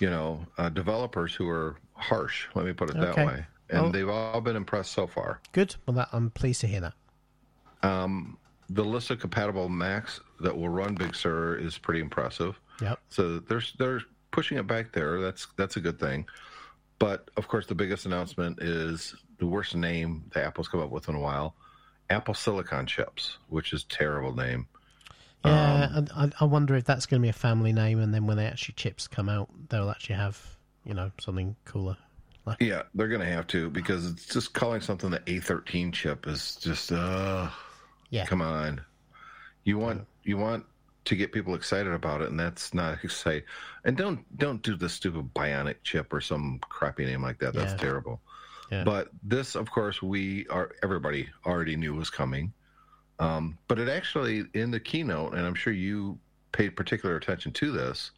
[0.00, 2.46] you know, uh, developers who are harsh.
[2.54, 3.04] Let me put it Okay.
[3.14, 3.46] that way.
[3.68, 5.40] And Well- they've all been impressed so far.
[5.52, 5.76] good.
[5.86, 6.94] Well, that, I'm pleased to hear that.
[8.68, 12.58] The list of compatible Macs that will run Big Sur is pretty impressive.
[12.80, 12.98] Yep.
[13.10, 14.00] So they're they're
[14.30, 15.20] pushing it back there.
[15.20, 16.26] That's that's a good thing.
[16.98, 21.08] But of course, the biggest announcement is the worst name that Apple's come up with
[21.08, 21.54] in a while:
[22.10, 24.66] Apple Silicon chips, which is a terrible name.
[25.44, 28.26] Yeah, Um, I, I wonder if that's going to be a family name, and then
[28.26, 30.40] when they actually chips come out, they'll actually have
[30.84, 31.96] you know something cooler.
[32.46, 36.26] Like, Yeah, they're going to have to because it's just calling something the A13 chip
[36.28, 37.48] is just uh
[38.10, 38.80] yeah, come on.
[39.64, 40.64] You want you want
[41.06, 43.42] to get people excited about it and that's not exciting.
[43.84, 47.54] And don't don't do the stupid bionic chip or some crappy name like that.
[47.54, 47.78] That's Yeah.
[47.78, 48.20] terrible.
[48.70, 48.84] Yeah.
[48.84, 52.52] But this of course we are everybody already knew was coming.
[53.18, 56.18] Um, but it actually in the keynote and I'm sure you
[56.52, 58.10] paid particular attention to this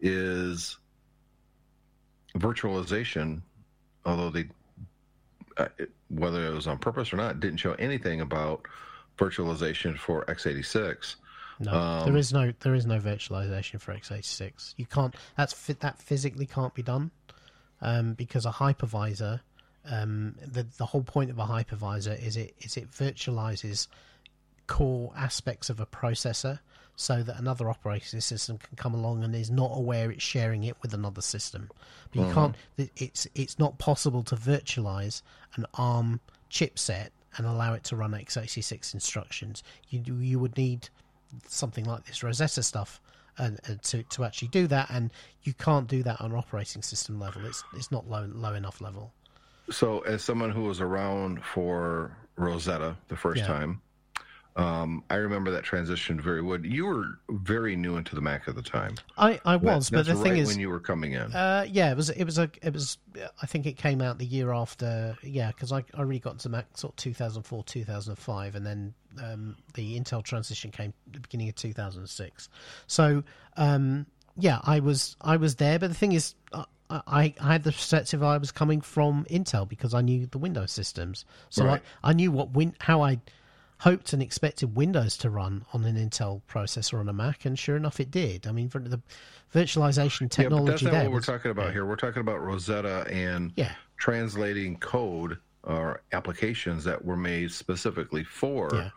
[0.00, 0.76] is
[2.36, 3.42] virtualization
[4.04, 4.48] although they
[5.56, 8.66] uh, it- whether it was on purpose or not didn't show anything about
[9.20, 11.16] virtualization for x86
[11.60, 14.74] no, um, there is no there is no virtualization for x86.
[14.78, 15.14] You can't.
[15.36, 17.10] That's that physically can't be done
[17.82, 19.40] um, because a hypervisor.
[19.84, 23.88] Um, the the whole point of a hypervisor is it is it virtualizes
[24.66, 26.60] core aspects of a processor
[26.96, 30.76] so that another operating system can come along and is not aware it's sharing it
[30.80, 31.68] with another system.
[32.14, 32.56] But you can't.
[32.96, 35.20] It's it's not possible to virtualize
[35.56, 39.62] an ARM chipset and allow it to run x86 instructions.
[39.88, 40.88] You you would need
[41.46, 43.00] something like this Rosetta stuff.
[43.38, 45.10] And, and to, to actually do that, and
[45.44, 47.46] you can't do that on operating system level.
[47.46, 49.12] It's it's not low low enough level.
[49.70, 53.46] so as someone who was around for rosetta the first Yeah.
[53.46, 53.80] time
[54.56, 58.54] um, i remember that transition very well you were very new into the mac at
[58.54, 61.12] the time I, I was, That- but the that's thing is, when you were coming
[61.12, 62.10] in Uh, yeah, it was.
[62.10, 62.50] It was a.
[62.62, 62.98] It was.
[63.42, 65.16] I think it came out the year after.
[65.22, 69.56] Yeah, because I, I really got into Mac sort of 2004, 2005, and then um,
[69.74, 72.48] the Intel transition came the beginning of 2006.
[72.86, 73.22] So
[73.56, 74.06] um,
[74.38, 76.34] yeah, I was I was there, but the thing is.
[76.52, 80.38] I, I, I had the perspective I was coming from Intel because I knew the
[80.38, 81.80] Windows systems, so Right.
[82.02, 83.20] I, I knew what win, how I
[83.80, 87.76] hoped and expected Windows to run on an Intel processor on a Mac, and sure
[87.76, 88.46] enough, it did.
[88.46, 89.00] I mean, for the
[89.54, 93.52] virtualization yeah technology that's not what we're talking about here we're talking about rosetta and
[93.56, 93.72] Yeah.
[93.96, 98.90] translating code or applications that were made specifically for Yeah.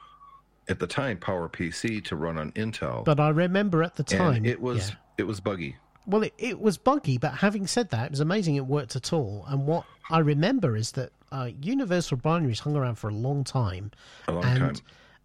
[0.70, 3.04] at the time PowerPC to run on Intel.
[3.04, 4.96] But I remember at the time and it was yeah.
[5.18, 5.76] it was buggy.
[6.06, 7.18] well, it, it was buggy.
[7.18, 9.46] But having said that, it was amazing it worked at all.
[9.48, 13.92] And what I remember is that uh, universal binaries hung around for a long time,
[14.28, 14.82] A long and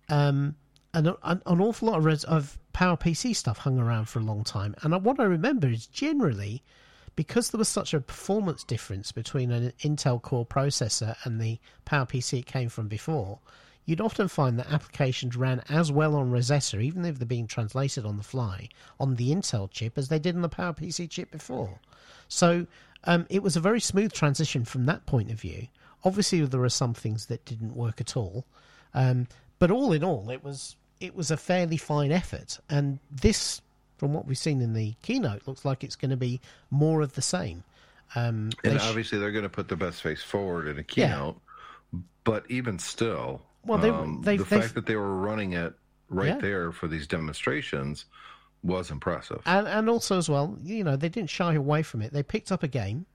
[0.08, 0.18] time.
[0.28, 0.56] um,
[0.94, 4.42] an, an, an awful lot of, res- of PowerPC stuff hung around for a long
[4.42, 4.74] time.
[4.82, 6.62] And what I remember is generally
[7.14, 12.38] because there was such a performance difference between an Intel Core processor and the PowerPC
[12.38, 13.40] it came from before,
[13.86, 18.04] you'd often find that applications ran as well on Rosetta, even if they're being translated
[18.06, 18.68] on the fly,
[19.00, 21.80] on the Intel chip as they did on the PowerPC chip before.
[22.28, 22.66] So
[23.04, 25.66] um, it was a very smooth transition from that point of view.
[26.04, 28.44] Obviously, there are some things that didn't work at all,
[28.94, 29.26] um,
[29.58, 32.58] but all in all, it was it was a fairly fine effort.
[32.68, 33.60] And this,
[33.98, 37.14] from what we've seen in the keynote, looks like it's going to be more of
[37.14, 37.62] the same.
[38.16, 40.82] Um, And they sh- obviously, they're going to put the best face forward in a
[40.82, 41.40] keynote.
[42.24, 45.74] But even still, Well, they- um, they- the they- fact that they were running it
[46.08, 46.38] right Yeah.
[46.38, 48.06] there for these demonstrations
[48.64, 49.40] was impressive.
[49.46, 52.12] and and also as well, you know, they didn't shy away from it.
[52.12, 53.06] They picked up a game,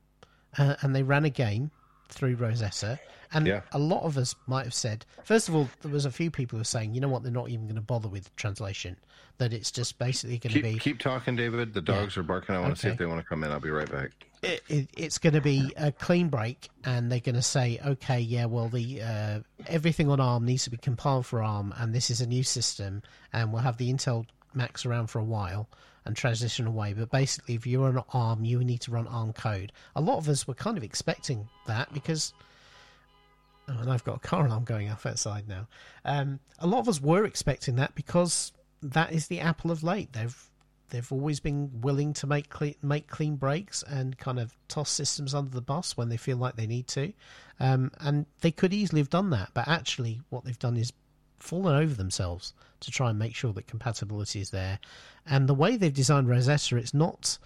[0.58, 1.72] uh, and they ran a game
[2.10, 3.00] through Rosetta.
[3.34, 3.62] And Yeah.
[3.72, 6.58] a lot of us might have said, first of all, there was a few people
[6.58, 8.96] who were saying, you know what, they're not even going to bother with translation.
[9.40, 11.74] That it's just basically going to Keep, be keep talking, David.
[11.74, 12.54] The dogs are barking.
[12.56, 13.52] I want to see if they want to come in.
[13.52, 14.12] I'll be right back.
[14.44, 18.20] it, it, it's going to be a clean break, and they're going to say, okay,
[18.20, 22.12] yeah, well, the uh, everything on ARM needs to be compiled for ARM, and this
[22.12, 23.02] is a new system,
[23.34, 25.68] and we'll have the Intel Macs around for a while
[26.06, 26.94] and transition away.
[26.94, 29.72] But basically, if you're on ARM, you need to run ARM code.
[29.96, 32.34] A lot of us were kind of expecting that because.
[33.70, 35.70] Oh, and I've got a car alarm going off outside now.
[36.04, 40.12] Um, a lot of us were expecting that because that is the Apple of late.
[40.12, 40.50] They've
[40.90, 45.34] they've always been willing to make clean, make clean breaks and kind of toss systems
[45.34, 47.12] under the bus when they feel like they need to.
[47.60, 50.94] Um, and they could easily have done that, but actually, what they've done is
[51.44, 54.80] fallen over themselves to try and make sure that compatibility is there.
[55.26, 57.38] And the way they've designed Rosetta, it's not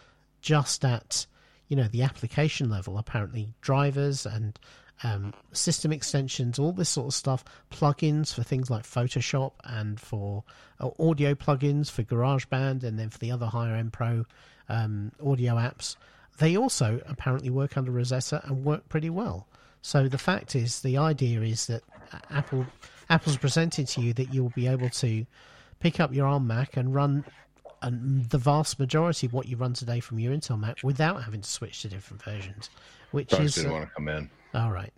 [0.41, 1.25] just at
[1.67, 2.97] you know the application level.
[2.97, 4.57] Apparently, drivers and
[5.03, 10.43] um, system extensions, all this sort of stuff, plugins for things like Photoshop and for
[10.79, 14.25] uh, audio plugins for GarageBand, and then for the other higher end pro
[14.69, 15.95] um, audio apps.
[16.37, 19.47] They also apparently work under Rosetta and work pretty well.
[19.81, 21.83] So the fact is, the idea is that
[22.29, 22.65] Apple
[23.09, 25.25] Apple's presented to you that you'll be able to
[25.79, 27.23] pick up your ARM Mac and run
[27.81, 31.41] and the vast majority of what you run today from your Intel Mac without having
[31.41, 32.69] to switch to different versions,
[33.11, 34.29] which Guys is didn't want to come in.
[34.55, 34.91] all right.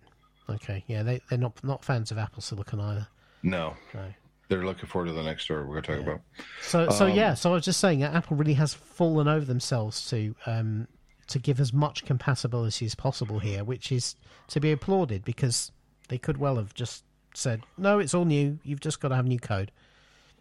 [0.48, 3.06] Okay, yeah, they they're not not fans of Apple Silicon either.
[3.42, 4.12] No, No.
[4.48, 6.20] they're looking forward to the next story we're going to talk about.
[6.62, 9.44] So so Um, yeah, so I was just saying that Apple really has fallen over
[9.44, 10.88] themselves to um
[11.28, 14.16] to give as much compatibility as possible here, which is
[14.48, 15.70] to be applauded because
[16.08, 18.58] they could well have just said, "No, it's all new.
[18.62, 19.70] You've just got to have new code."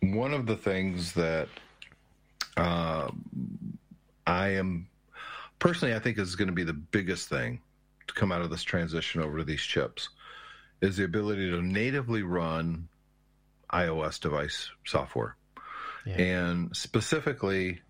[0.01, 1.49] One of the things that
[2.57, 3.09] uh,
[4.25, 4.87] I am
[5.59, 7.59] personally, I think is going to be the biggest thing
[8.07, 10.09] to come out of this transition over to these chips
[10.81, 12.87] is the ability to natively run
[13.73, 15.35] iOS device software.
[16.05, 16.15] Yeah.
[16.15, 17.81] And specifically,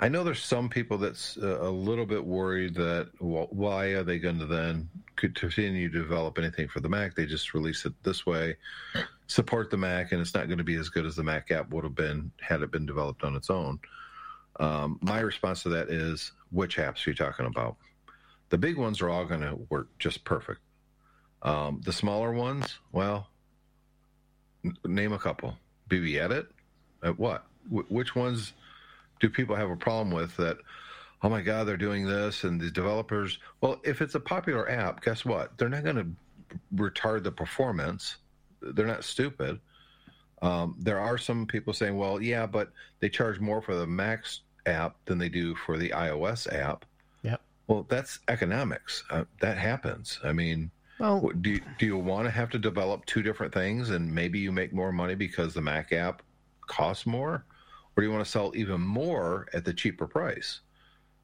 [0.00, 4.04] I know there's some people that's uh, a little bit worried that well, why are
[4.04, 7.16] they going to then continue to develop anything for the Mac?
[7.16, 8.56] They just release it this way,
[9.26, 11.70] support the Mac, and it's not going to be as good as the Mac app
[11.70, 13.80] would have been had it been developed on its own.
[14.60, 17.76] Um, my response to that is, which apps are you talking about?
[18.50, 20.60] The big ones are all going to work just perfect.
[21.42, 23.28] Um, the smaller ones, well,
[24.64, 25.56] n- name a couple.
[25.88, 26.48] BB Edit,
[27.02, 27.44] uh, what?
[27.68, 28.52] Wh- which ones
[29.20, 30.58] do people have a problem with that?
[31.22, 33.38] Oh my God, they're doing this, and the developers.
[33.60, 35.56] Well, if it's a popular app, guess what?
[35.58, 38.18] They're not going to retard the performance.
[38.62, 39.58] They're not stupid.
[40.42, 44.42] Um, there are some people saying, well, yeah, but they charge more for the Max
[44.66, 46.84] app than they do for the iOS app.
[47.22, 47.36] Yeah.
[47.66, 49.02] Well, that's economics.
[49.10, 50.20] Uh, that happens.
[50.22, 53.90] I mean, Well, do you, do you want to have to develop two different things
[53.90, 56.22] and maybe you make more money because the Mac app
[56.66, 57.44] costs more,
[57.98, 60.60] or do you want to sell even more at the cheaper price?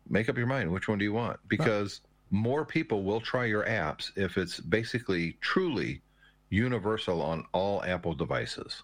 [0.09, 0.73] Make up your mind.
[0.73, 1.39] Which one do you want?
[1.47, 2.01] Because
[2.33, 6.03] more people will try your apps if it's basically truly
[6.51, 8.83] universal on all Apple devices.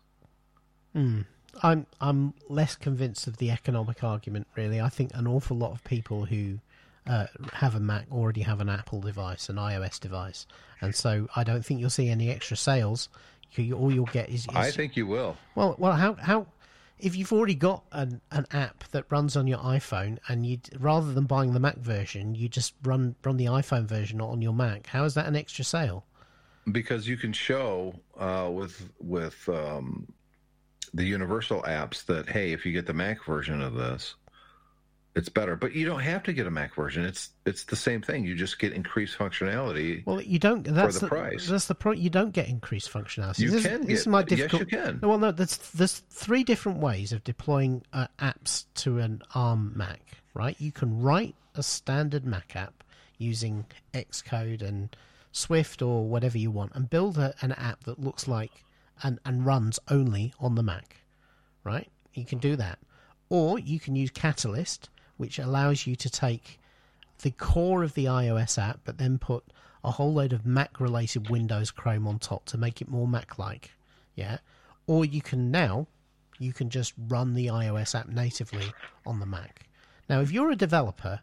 [0.92, 1.22] Hmm.
[1.64, 4.46] I'm I'm less convinced of the economic argument.
[4.54, 6.60] Really, I think an awful lot of people who
[7.08, 10.46] uh, have a Mac already have an Apple device, an iOS device,
[10.80, 13.08] and so I don't think you'll see any extra sales.
[13.56, 15.36] You, all you'll get is, is I think you will.
[15.56, 16.46] well, well, how how
[17.02, 21.12] if you've already got an, an app that runs on your iPhone and you rather
[21.12, 24.86] than buying the Mac version, you just run run the iPhone version on your Mac.
[24.86, 26.04] How is that an extra sale?
[26.72, 30.06] because you can show uh, with with um,
[30.94, 34.14] the universal apps that hey, if you get the Mac version of this,
[35.14, 35.56] it's better.
[35.56, 37.04] But you don't have to get a Mac version.
[37.04, 38.24] It's it's the same thing.
[38.24, 40.04] You just get increased functionality.
[40.06, 40.62] Well, you don't.
[40.64, 41.48] That's the price.
[41.48, 41.98] That's the point.
[41.98, 43.40] You don't get increased functionality.
[43.40, 44.62] You this, can this get- is my difficult.
[44.70, 45.08] yes, you can.
[45.08, 45.32] Well, no.
[45.32, 50.00] There's there's three different ways of deploying uh, apps to an ARM Mac.
[50.34, 50.54] Right.
[50.60, 52.84] You can write a standard Mac app
[53.18, 54.94] using Xcode and
[55.32, 58.64] Swift or whatever you want, and build a, an app that looks like
[59.02, 60.96] and and runs only on the Mac.
[61.64, 61.90] Right.
[62.14, 62.78] You can do that,
[63.28, 64.88] or you can use Catalyst,
[65.20, 66.58] which allows you to take
[67.20, 69.44] the core of the iOS app, but then put
[69.84, 73.38] a whole load of Mac related Windows Chrome on top to make it more Mac
[73.38, 73.72] like.
[74.14, 74.38] Yeah.
[74.86, 75.88] Or you can now,
[76.38, 78.72] you can just run the iOS app natively
[79.04, 79.68] on the Mac.
[80.08, 81.20] Now, if you're a developer,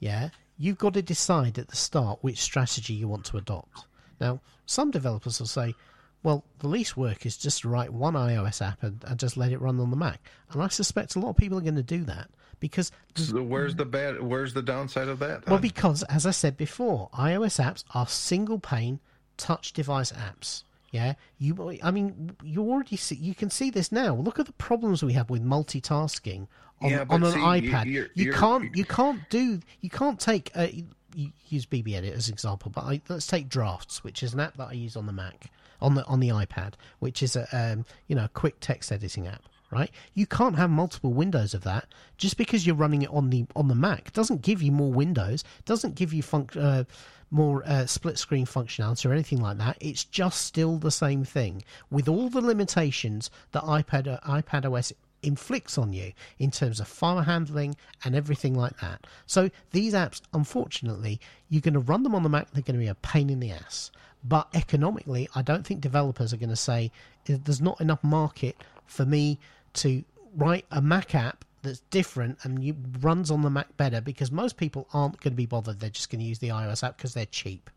[0.00, 3.86] yeah, you've got to decide at the start which strategy you want to adopt.
[4.20, 5.76] Now, some developers will say,
[6.24, 9.52] well, the least work is just to write one iOS app and, and just let
[9.52, 10.20] it run on the Mac.
[10.50, 12.28] And I suspect a lot of people are going to do that
[12.60, 14.22] because So where's the bad?
[14.22, 15.46] Where's the downside of that?
[15.48, 19.00] well, because as I said before, iOS apps are single pane
[19.36, 20.64] touch device apps.
[20.92, 21.78] Yeah, you.
[21.82, 23.14] I mean, you already see.
[23.14, 24.14] You can see this now.
[24.14, 26.48] Look at the problems we have with multitasking
[26.82, 27.86] on, Yeah, on an see, iPad.
[27.86, 28.76] You, you're- you're- can't.
[28.76, 29.60] You can't do.
[29.80, 30.50] You can't take.
[30.54, 34.22] Uh, you, you use BB Edit as an example, but I, let's take Drafts, which
[34.22, 37.22] is an app that I use on the Mac, on the on the iPad, which
[37.22, 39.42] is a um, you know a quick text editing app.
[39.70, 43.46] Right, you can't have multiple windows of that just because you're running it on the
[43.54, 44.12] on the Mac.
[44.12, 46.84] Doesn't give you more windows, doesn't give you func- uh,
[47.30, 49.76] more uh, split screen functionality or anything like that.
[49.80, 54.92] It's just still the same thing with all the limitations that iPad uh, iPad OS
[55.22, 59.06] inflicts on you in terms of file handling and everything like that.
[59.26, 62.50] So these apps, unfortunately, you're going to run them on the Mac.
[62.50, 63.90] They're going to be a pain in the ass.
[64.22, 66.90] But economically, I don't think developers are going to say
[67.24, 68.56] there's not enough market
[68.86, 69.38] for me
[69.74, 70.04] to
[70.34, 74.56] write a Mac app that's different and you, runs on the Mac better because most
[74.56, 75.80] people aren't going to be bothered.
[75.80, 77.68] They're just going to use the iOS app because they're cheap.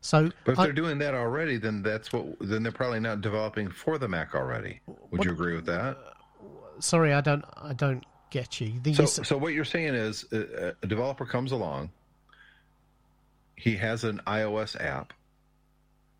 [0.00, 2.24] So, But if I- they're doing that already, then that's what.
[2.40, 4.80] Then they're probably not developing for the Mac already.
[5.10, 5.98] Would you agree with that?
[6.80, 8.78] sorry, I don't, I don't get you.
[8.80, 11.90] The So, so what you're saying is, uh, a developer comes along.
[13.56, 15.12] He has an iOS app.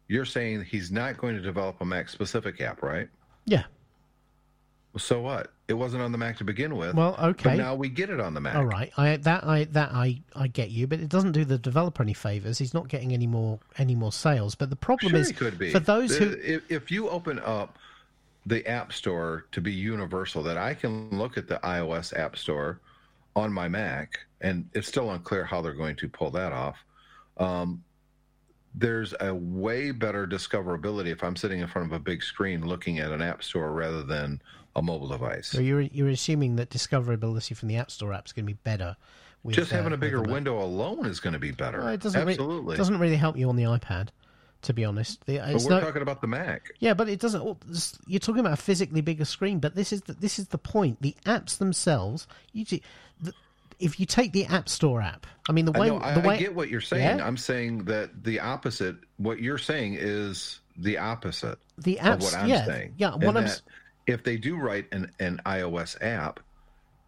[0.08, 3.08] You're saying he's not going to develop a Mac specific app, right?
[3.44, 3.64] yeah.
[4.96, 5.52] So what?
[5.68, 6.94] It wasn't on the Mac to begin with.
[6.94, 7.50] Well, okay.
[7.50, 8.56] But now we get it on the Mac.
[8.56, 11.58] All right, I that I that I I get you, but it doesn't do the
[11.58, 12.58] developer any favors.
[12.58, 14.54] He's not getting any more any more sales.
[14.54, 15.70] But the problem Sure, is could be.
[15.70, 17.76] for those who if, if you open up
[18.46, 22.80] the App Store to be universal, that I can look at the iOS App Store
[23.36, 26.76] on my Mac, and it's still unclear how they're going to pull that off.
[27.36, 27.84] Um,
[28.74, 33.00] there's a way better discoverability if I'm sitting in front of a big screen looking
[33.00, 34.40] at an App Store rather than
[34.78, 35.48] a mobile device.
[35.48, 38.58] so you're you're assuming that discoverability from the App Store app is going to be
[38.64, 38.96] better.
[39.44, 40.34] With, Just having uh, a bigger with the Mac.
[40.34, 41.78] window alone is going to be better.
[41.78, 42.76] Well, it doesn't Absolutely.
[42.76, 44.08] doesn't really help you on the iPad,
[44.62, 45.24] to be honest.
[45.26, 46.72] The, but we're no- talking about the Mac.
[46.80, 47.44] Yeah, but it doesn't.
[47.44, 50.48] well, this- You're talking about a physically bigger screen, but this is the, this is
[50.48, 51.00] the point.
[51.02, 52.64] The apps themselves, you
[53.20, 53.32] the,
[53.78, 56.00] if you take the App Store app, I mean the I way know.
[56.00, 57.18] I, the way I get what you're saying.
[57.18, 57.24] Yeah.
[57.26, 58.96] I'm saying that the opposite.
[59.18, 62.94] What you're saying is the opposite the of apps, what I'm yeah, saying.
[62.98, 63.12] yeah.
[63.14, 63.62] And What I'm that
[64.08, 66.40] if they do write an, an iOS app,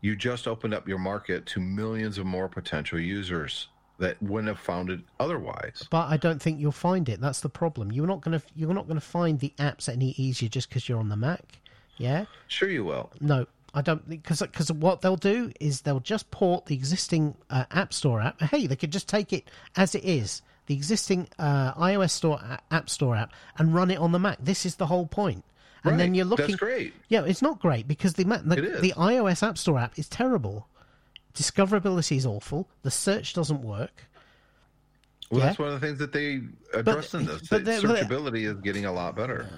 [0.03, 4.59] you just opened up your market to millions of more potential users that wouldn't have
[4.59, 5.87] found it otherwise.
[5.91, 7.21] but I don't think you'll find it.
[7.21, 7.91] That's the problem.
[7.93, 11.09] You're not gonna you're not gonna find the apps any easier just because you're on
[11.11, 11.59] the Mac.
[11.99, 13.11] Yeah, Sure, you will.
[13.21, 13.45] no,
[13.75, 17.93] I don't because because what they'll do is they'll just port the existing uh, App
[17.93, 18.41] Store app.
[18.41, 22.59] Hey, they could just take it as it is, the existing uh, iOS Store a-
[22.75, 24.39] App Store app, and run it on the Mac.
[24.41, 25.45] This is the whole point.
[25.85, 26.47] And then you're looking.
[26.49, 26.95] That's great.
[27.09, 30.67] Yeah, it's not great because the the, the iOS App Store app is terrible.
[31.35, 32.69] Discoverability is awful.
[32.83, 34.07] The search doesn't work.
[35.31, 35.47] Well, Yeah.
[35.47, 36.43] that's one of the things that they
[36.75, 37.43] addressed in this.
[37.49, 39.49] but that they're- they're- searchability is getting a lot better.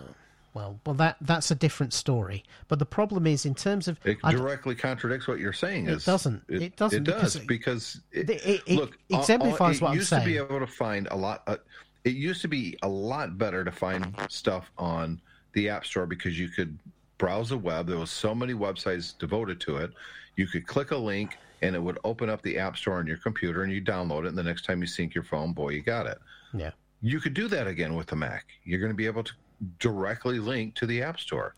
[0.54, 2.44] Well, well, that that's a different story.
[2.68, 5.86] But the problem is, in terms of, It I directly contradicts what you're saying.
[5.86, 6.42] It is- doesn't.
[6.46, 9.88] It doesn't It does because- it, It- it- it look all- all- exemplifies it what
[9.92, 11.42] I'm used to be able to find a lot.
[11.46, 11.56] Uh,
[12.04, 15.22] it used to be a lot better to find stuff on
[15.52, 16.78] the App Store because you could
[17.18, 17.86] browse the web.
[17.86, 19.92] There was so many websites devoted to it.
[20.36, 23.18] You could click a link and it would open up the App Store on your
[23.18, 24.28] computer and you download it.
[24.28, 26.18] And the next time you sync your phone, boy, you got it.
[26.54, 28.46] yeah, You could do that again with the Mac.
[28.64, 29.32] You're going to be able to
[29.78, 31.54] directly link to the App Store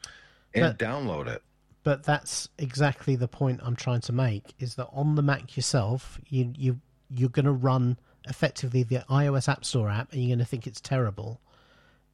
[0.55, 1.43] and But- download it.
[1.85, 4.55] but that's exactly the point I'm trying to make.
[4.59, 6.81] Is that on the Mac yourself, you you
[7.11, 7.97] you're going to run
[8.29, 11.41] effectively the iOS App Store app, and you're going to think it's terrible.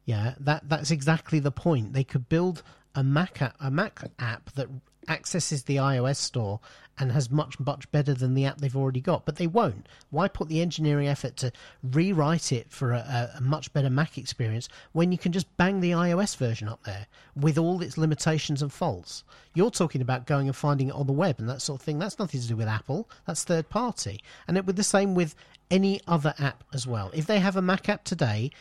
[0.05, 1.93] Yeah, that that's exactly the point.
[1.93, 2.63] They could build
[2.95, 4.67] a Mac app, a Mac app that
[5.07, 6.59] accesses the iOS store
[6.99, 9.87] and has much much better than the app they've already got, but they won't.
[10.09, 11.51] Why put the engineering effort to
[11.83, 15.91] rewrite it for a, a much better Mac experience when you can just bang the
[15.91, 19.23] iOS version up there with all its limitations and faults?
[19.55, 21.97] You're talking about going and finding it on the web and that sort of thing.
[21.97, 23.09] That's nothing to do with Apple.
[23.25, 25.35] That's third party, and it would the same with
[25.71, 27.09] any other app as well.
[27.13, 28.51] If they have a Mac app today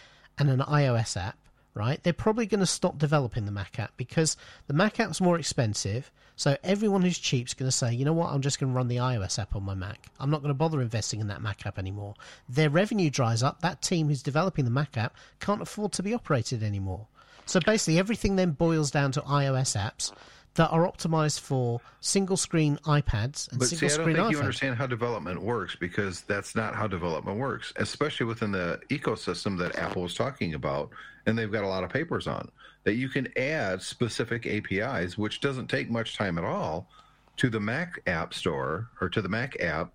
[0.40, 1.36] and an iOS app,
[1.74, 4.36] right, they're probably going to stop developing the Mac app because
[4.66, 6.10] the Mac app's more expensive.
[6.34, 8.76] So everyone who's cheap is going to say, you know what, I'm just going to
[8.76, 10.06] run the iOS app on my Mac.
[10.18, 12.14] I'm not going to bother investing in that Mac app anymore.
[12.48, 13.60] Their revenue dries up.
[13.60, 17.06] That team who's developing the Mac app can't afford to be operated anymore.
[17.44, 20.12] So basically, everything then boils down to iOS apps
[20.54, 24.32] that are optimized for single screen iPads and But see, single I don't screen think
[24.32, 29.58] you understand how development works because that's not how development works, especially within the ecosystem
[29.58, 30.90] that Apple was talking about,
[31.26, 32.50] and they've got a lot of papers on
[32.84, 36.88] that you can add specific APIs, which doesn't take much time at all,
[37.36, 39.92] to the Mac App Store or to the Mac app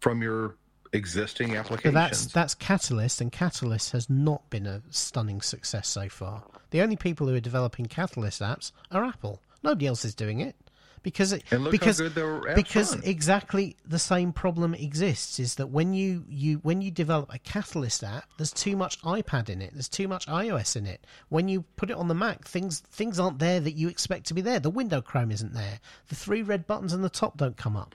[0.00, 0.56] from your
[0.92, 1.94] existing But applications.
[1.94, 6.44] that's that's Catalyst, and Catalyst has not been a stunning success so far.
[6.70, 9.40] The only people who are developing Catalyst apps are Apple.
[9.64, 10.54] Nobody else is doing it
[11.02, 15.38] because it, And look how because good their apps because exactly the same problem exists
[15.40, 19.48] is that when you, you when you develop a Catalyst app, there's too much iPad
[19.48, 21.06] in it, there's too much iOS in it.
[21.30, 24.34] When you put it on the Mac, things things aren't there that you expect to
[24.34, 24.60] be there.
[24.60, 25.80] The window Chrome isn't there.
[26.08, 27.94] The three red buttons on the top don't come up.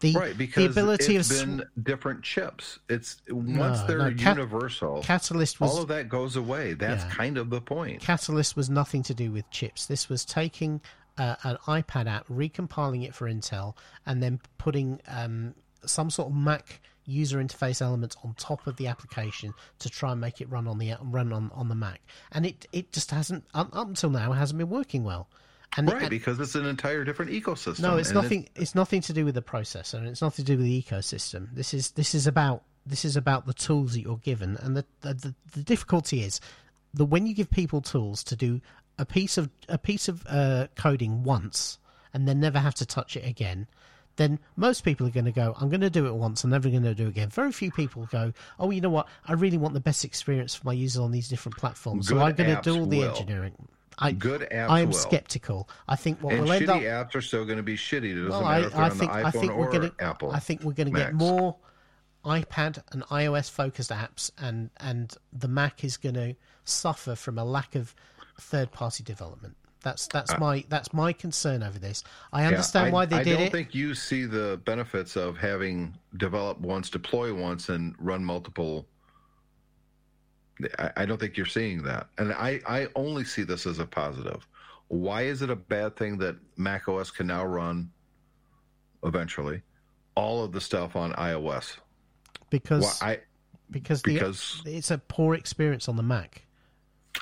[0.00, 2.78] The, right because the ability it's of been different chips.
[2.88, 6.72] It's once No, they're no, Cat- universal, Catalyst was all of that goes away.
[6.72, 7.10] That's Yeah.
[7.10, 8.00] kind of the point.
[8.00, 9.84] Catalyst was nothing to do with chips.
[9.84, 10.80] This was taking
[11.18, 13.74] uh, an iPad app, recompiling it for Intel,
[14.06, 15.54] and then putting um,
[15.84, 20.20] some sort of Mac user interface elements on top of the application to try and
[20.20, 22.00] make it run on the run on, on the Mac.
[22.32, 25.28] And it it just hasn't up, up until now hasn't been working well.
[25.76, 27.80] And, right, and- because it's an entire different ecosystem.
[27.80, 28.48] no, it's it- nothing.
[28.56, 31.48] It's nothing to do with the processor, and it's nothing to do with the ecosystem.
[31.54, 34.84] This is this is about this is about the tools that you're given, and the
[35.00, 36.40] the, the, the difficulty is
[36.94, 38.60] that when you give people tools to do
[39.00, 41.78] a piece of a piece of uh, coding once
[42.12, 43.66] and then never have to touch it again.
[44.16, 46.68] Then most people are going to go, I'm going to do it once, I'm never
[46.68, 47.30] going to do it again.
[47.30, 49.08] Very few people go, oh, you know what?
[49.26, 52.34] I really want the best experience for my users on these different platforms, so I'm
[52.34, 53.08] going to do all the will.
[53.08, 53.54] engineering.
[53.98, 54.94] I, Good apps I am will.
[54.94, 55.68] skeptical.
[55.88, 58.12] I think what and we'll end up shitty apps are still going to be shitty.
[58.12, 59.92] It doesn't well, matter I, if they're I on think the I think we're gonna
[60.00, 60.30] Apple.
[60.32, 61.56] I think we're gonna get more
[62.24, 66.34] iPad and iOS focused apps, and and the Mac is going to
[66.64, 67.94] suffer from a lack of
[68.40, 69.56] third party development.
[69.82, 72.04] That's that's my that's my concern over this.
[72.32, 73.34] I Uh, Yeah, understand I- why they I did it.
[73.36, 78.22] I don't think you see the benefits of having develop once, deploy once, and run
[78.24, 78.86] multiple.
[80.78, 83.86] I, I don't think you're seeing that, and I, I only see this as a
[83.86, 84.46] positive.
[84.88, 87.90] Why is it a bad thing that Mac OS can now run
[89.04, 89.62] eventually
[90.16, 91.76] all of the stuff on iOS?
[92.50, 93.20] because Why, I
[93.70, 96.44] because the, because it's a poor experience on the Mac,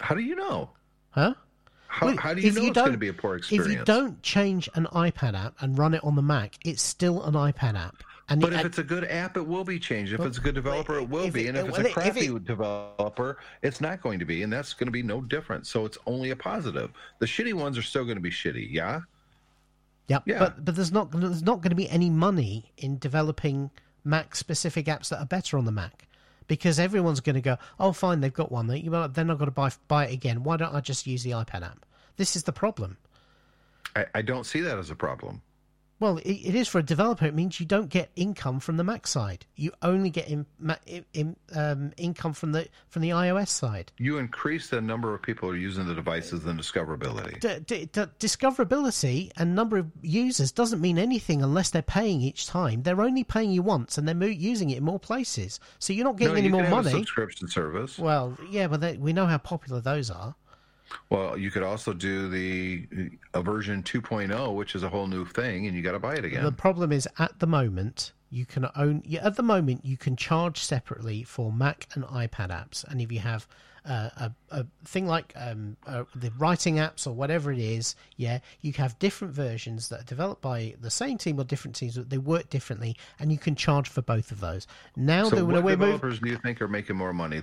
[0.01, 0.71] how do you know?
[1.11, 1.35] Huh?
[1.89, 3.37] How, Well, how do you if know you it's going to don't- be a poor
[3.37, 3.67] experience?
[3.73, 7.23] If you don't change an iPad app and run it on the Mac, it's still
[7.25, 8.03] an iPad app.
[8.29, 10.13] And But it- if it's a good app, it will be changed.
[10.13, 11.47] If it's a good developer, it will if be.
[11.47, 14.43] it- And if it's a crappy it- developer, it's not going to be.
[14.43, 15.67] And that's going to be no different.
[15.67, 16.91] So it's only a positive.
[17.21, 18.69] The shitty ones are still going to be shitty.
[18.71, 19.01] Yeah.
[20.09, 20.23] Yep.
[20.27, 20.39] Yeah.
[20.41, 23.71] But but there's not there's not going to be any money in developing
[24.05, 26.07] Mac specific apps that are better on the Mac.
[26.49, 28.67] Because everyone's going to go, oh, fine, they've got one.
[28.67, 30.43] Then I've got to buy buy it again.
[30.43, 31.87] Why don't I just use the iPad app?
[32.17, 32.97] This is the problem.
[33.95, 35.43] I, I don't see that as a problem.
[36.01, 37.27] Well, it, it is for a developer.
[37.27, 39.47] It means you don't get income from the Mac side.
[39.57, 40.47] You only get in,
[41.13, 43.91] in, um, income from the from the iOS side.
[43.99, 47.41] You increase the number of people who are using the devices and discoverability.
[47.41, 52.47] D- d- d- discoverability and number of users doesn't mean anything unless they're paying each
[52.47, 52.83] time.
[52.83, 55.59] They're only paying you once, and they're mo- using it in more places.
[55.79, 56.99] So you're not getting no, any more can have a money.
[56.99, 57.99] subscription service.
[57.99, 60.35] Well, yeah, but they, we know how popular those are.
[61.11, 62.87] Well, you could also do the
[63.35, 66.25] a version 2.0, which is a whole new thing, and you got to buy it
[66.25, 66.45] again.
[66.45, 69.03] The problem is at the moment you can own.
[69.21, 73.21] At the moment you can charge separately for Mac and iPad apps, and if you
[73.21, 73.47] have
[73.89, 78.39] uh, a, a thing like um, uh, the writing apps or whatever it is, yeah,
[78.61, 82.11] you have different versions that are developed by the same team or different teams, but
[82.11, 84.67] they work differently, and you can charge for both of those.
[84.97, 87.43] Now so that what developers do you think are making more money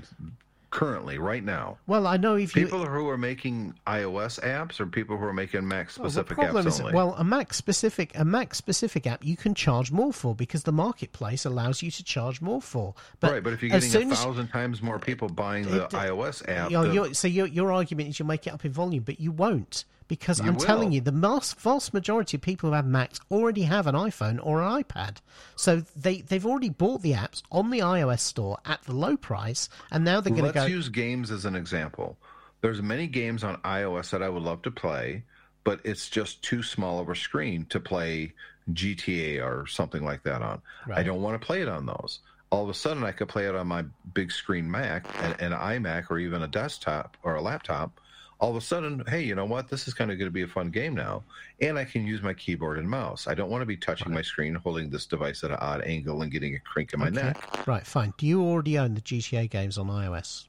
[0.76, 1.78] currently, right now?
[1.88, 5.34] well, I know if you People who are making iOS apps or people who are
[5.34, 6.94] making Mac specific problem apps is, only?
[6.94, 10.74] well, a Mac specific a Mac specific app you can charge more for because the
[10.74, 12.94] marketplace allows you to charge more for.
[13.22, 15.92] But right, but if you're getting a as- thousand times more people buying the It-
[15.92, 18.66] iOS app, you know, the- your- so your your argument is you'll make it up
[18.66, 22.42] in volume, but you won't because You I'm telling you, the vast, vast majority of
[22.42, 25.18] people who have Macs already have an iPhone or an iPad,
[25.56, 29.70] so they they've already bought the apps on the iOS store at the low price,
[29.92, 30.62] and now they're going to go.
[30.62, 32.18] let's use games as an example.
[32.62, 35.24] There's many games on iOS that I would love to play,
[35.64, 38.34] but it's just too small of a screen to play
[38.72, 40.62] GTA or something like that on.
[40.92, 42.20] I don't want to play it on those.
[42.52, 43.84] All of a sudden, I could play it on my
[44.14, 48.00] big screen Mac, an, an iMac, or even a desktop or a laptop.
[48.40, 49.70] All of a sudden, hey, you know what?
[49.70, 51.24] This is kind of going to be a fun game now,
[51.62, 53.28] and I can use my keyboard and mouse.
[53.28, 56.22] I don't want to be touching my screen, holding this device at an odd angle,
[56.22, 57.16] and getting a crink in my Okay.
[57.24, 57.68] neck.
[57.68, 58.14] Right, fine.
[58.18, 60.48] Do you already own the GTA games on iOS?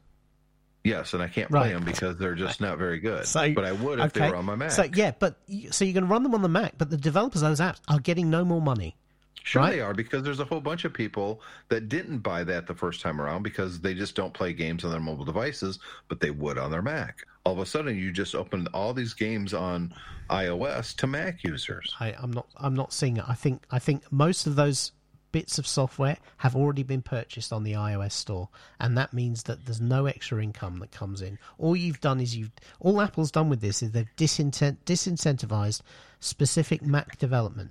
[0.82, 3.26] Yes, and I can't play them because they're just not very good.
[3.26, 4.70] So- but I would if they were on my Mac.
[4.72, 5.37] So yeah, but
[5.70, 7.80] so you're going to run them on the Mac, but the developers of those apps
[7.89, 8.97] are getting no more money.
[9.43, 9.76] Sure, Right?
[9.76, 13.01] they are because there's a whole bunch of people that didn't buy that the first
[13.01, 15.78] time around because they just don't play games on their mobile devices,
[16.09, 17.24] but they would on their Mac.
[17.45, 19.95] All of a sudden, you just opened all these games on
[20.30, 21.95] iOS to Mac users.
[22.01, 22.47] I, I'm not.
[22.57, 23.24] I'm not seeing it.
[23.28, 23.62] I think.
[23.70, 24.91] I think most of those
[25.30, 28.49] bits of software have already been purchased on the iOS store,
[28.80, 31.39] and that means that there's no extra income that comes in.
[31.59, 32.51] All you've done is you've.
[32.80, 35.82] All Apple's done with this is they've disincentivized
[36.18, 37.70] specific Mac development.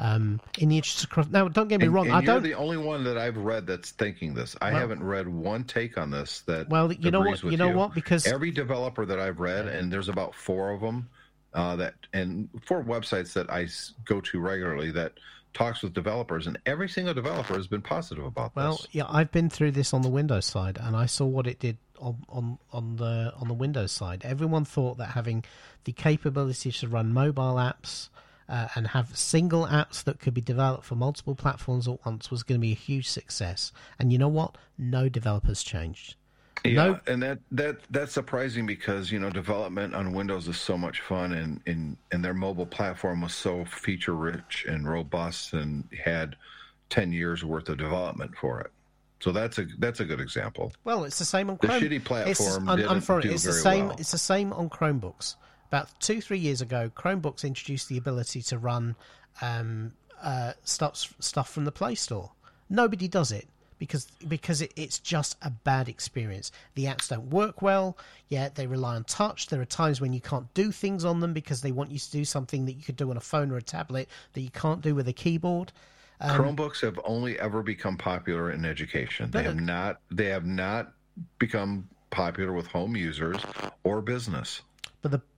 [0.00, 2.06] Um, in the interest of cross- now, don't get me And, wrong.
[2.06, 2.42] and I you're don't.
[2.44, 4.54] the only one that I've read that's thinking this.
[4.60, 6.68] I Well- haven't read one take on this that.
[6.68, 7.42] well, you know what?
[7.42, 7.94] You know what?
[7.94, 11.08] Because every developer that I've read, and there's about four of them
[11.54, 13.66] uh, that, and four websites that I
[14.04, 15.14] go to regularly that
[15.54, 18.80] talks with developers, and every single developer has been positive about Well, this.
[18.82, 21.58] Well, yeah, I've been through this on the Windows side, and I saw what it
[21.58, 24.22] did on on on the on the Windows side.
[24.24, 25.44] Everyone thought that having
[25.84, 28.10] the capability to run mobile apps
[28.48, 32.42] uh, and have single apps that could be developed for multiple platforms at once was
[32.42, 33.72] going to be a huge success.
[33.98, 34.56] And you know what?
[34.78, 36.14] No developers changed.
[36.64, 40.76] Yeah, No- and that that that's surprising because you know development on Windows is so
[40.76, 45.84] much fun, and and and their mobile platform was so feature rich and robust, and
[46.04, 46.34] had
[46.88, 48.72] ten years worth of development for it.
[49.20, 50.72] So that's a that's a good example.
[50.82, 51.80] Well, it's the same on The Chrome.
[51.80, 52.04] shitty It's-
[52.38, 53.88] platform I'm, I'm sorry, it's the same.
[53.88, 53.96] well.
[53.98, 55.36] It's the same on Chromebooks.
[55.68, 58.96] About two, three years ago, Chromebooks introduced the ability to run
[59.42, 59.92] um,
[60.22, 62.32] uh, stuff stuff from the Play Store.
[62.70, 63.46] Nobody does it
[63.78, 66.50] because because it, it's just a bad experience.
[66.74, 67.96] The apps don't work well.
[68.28, 69.48] Yeah, they rely on touch.
[69.48, 72.10] There are times when you can't do things on them because they want you to
[72.10, 74.80] do something that you could do on a phone or a tablet that you can't
[74.80, 75.72] do with a keyboard.
[76.20, 79.30] Um, Chromebooks have only ever become popular in education.
[79.30, 80.00] They have not.
[80.10, 80.92] They have not
[81.38, 83.40] become popular with home users
[83.84, 84.62] or business.
[85.02, 85.20] but the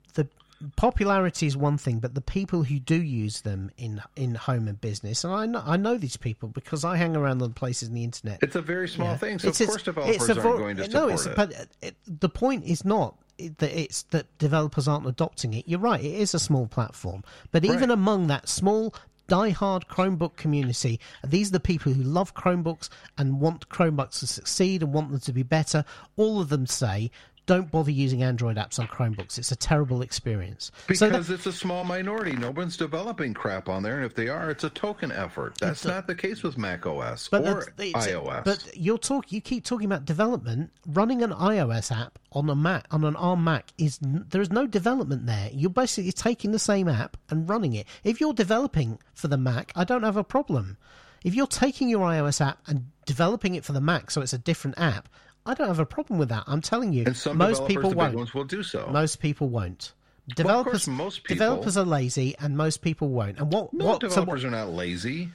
[0.75, 4.79] popularity is one thing, but the people who do use them in in home and
[4.79, 7.95] business, and I know I know these people because I hang around on places in
[7.95, 8.39] the internet.
[8.41, 9.17] It's a very small Yeah.
[9.17, 11.35] thing, so It's- of course developers aren't vo- going to no, support it's, it.
[11.35, 15.67] But it, the point is not that it's that developers aren't adopting it.
[15.67, 17.91] You're right; it is a small platform, but even Right.
[17.91, 18.93] among that small
[19.27, 24.83] die-hard Chromebook community, these are the people who love Chromebooks and want Chromebooks to succeed
[24.83, 25.85] and want them to be better.
[26.17, 27.09] All of them say.
[27.47, 29.37] Don't bother using Android apps on Chromebooks.
[29.37, 30.71] It's a terrible experience.
[30.93, 32.33] So that- Because it's a small minority.
[32.33, 35.57] No one's developing crap on there, and if they are, it's a token effort.
[35.59, 37.63] That's not the case with Mac OS or
[37.93, 38.45] iOS.
[38.45, 40.71] But you're talk, you keep talking about development.
[40.87, 44.67] Running an iOS app on a Mac on an ARM Mac is there is no
[44.67, 45.49] development there.
[45.51, 47.87] You're basically taking the same app and running it.
[48.03, 50.77] If you're developing for the Mac, I don't have a problem.
[51.23, 54.37] If you're taking your iOS app and developing it for the Mac, so it's a
[54.37, 55.09] different app,
[55.45, 56.43] I don't have a problem with that.
[56.47, 58.15] I'm telling you, and some most people won't.
[58.15, 58.87] ones, will do so.
[58.91, 59.93] Most people won't.
[60.35, 63.39] Developers, course, most people- developers are lazy, and most people won't.
[63.39, 63.73] And what?
[63.73, 63.91] no, what?
[63.93, 65.29] so what- developers are not lazy.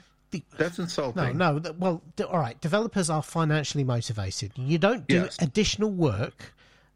[0.58, 1.38] That's insulting.
[1.38, 1.72] no, no.
[1.78, 2.60] Well, d- all right.
[2.60, 4.52] Developers are financially motivated.
[4.56, 5.36] You don't do Yes.
[5.40, 6.52] additional work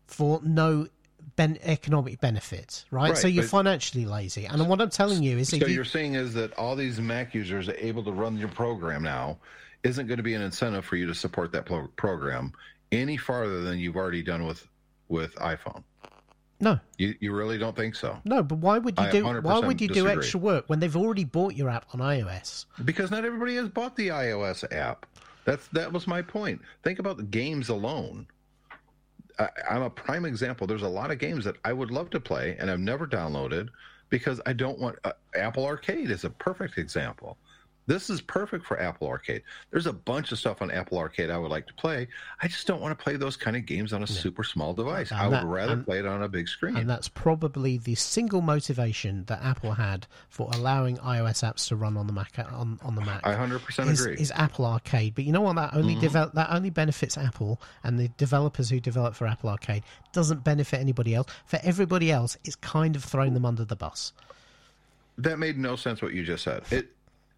[0.07, 0.89] for no
[1.37, 3.11] ben- economic benefit, right?
[3.11, 4.45] Right, so you're financially lazy.
[4.45, 7.01] And what I'm telling you is, So if you, you're saying is that all these
[7.01, 9.39] Mac users are able to run your program now
[9.85, 12.53] isn't going to be an incentive for you to support that pro- program
[12.93, 14.66] any farther than you've already done with
[15.09, 15.82] with iPhone.
[16.61, 18.18] no, You you really don't think so?
[18.24, 18.43] no.
[18.43, 19.24] But why would you do?
[19.24, 22.66] Why would you do extra work when they've already bought your app on iOS?
[22.84, 25.07] Because not everybody has bought the iOS app.
[25.45, 26.61] That's that was my point.
[26.82, 28.26] Think about the games alone.
[29.38, 30.66] I, I'm a prime example.
[30.66, 33.68] There's a lot of games that I would love to play and I've never downloaded
[34.11, 34.99] because I don't want.
[35.05, 37.38] Uh, Apple Arcade is a perfect example.
[37.91, 39.43] This is perfect for Apple Arcade.
[39.72, 42.07] There's a bunch of stuff on Apple Arcade I would like to play.
[42.41, 45.11] I just don't want to play those kind of games on a super small device.
[45.11, 46.76] I And would that- rather and- play it on a big screen.
[46.76, 51.97] And that's probably the single motivation that Apple had for allowing iOS apps to run
[51.97, 53.26] on the Mac on, on the Mac.
[53.26, 54.14] I 100% is, agree.
[54.14, 54.22] Mm-hmm.
[54.22, 55.16] is Apple Arcade.
[55.16, 55.57] But you know what?
[55.57, 59.82] That only develop that only benefits Apple and the developers who develop for Apple Arcade.
[60.12, 61.26] Doesn't benefit anybody else.
[61.45, 64.12] For everybody else, it's kind of thrown them under the bus.
[65.18, 66.62] That made no sense what you just said.
[66.70, 66.88] It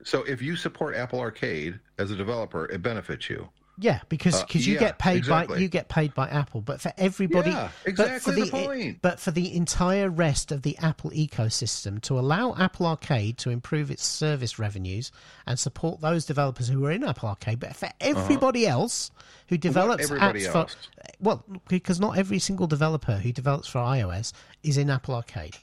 [0.05, 3.48] so if you support Apple Arcade as a developer, it benefits you.
[3.78, 6.80] Yeah, because Uh, cause you yeah, get paid by you get paid by Apple, but
[6.82, 8.98] for everybody, Yeah, but for exactly the, the point.
[9.00, 13.90] but for the entire rest of the Apple ecosystem to allow Apple Arcade to improve
[13.90, 15.11] its service revenues
[15.46, 19.11] and support those developers who are in Apple Arcade, but for everybody else
[19.48, 20.14] who develops Uh-huh.
[20.16, 20.74] everybody apps else?
[20.74, 24.32] for well, because not every single developer who develops for iOS
[24.62, 25.57] is in Apple Arcade.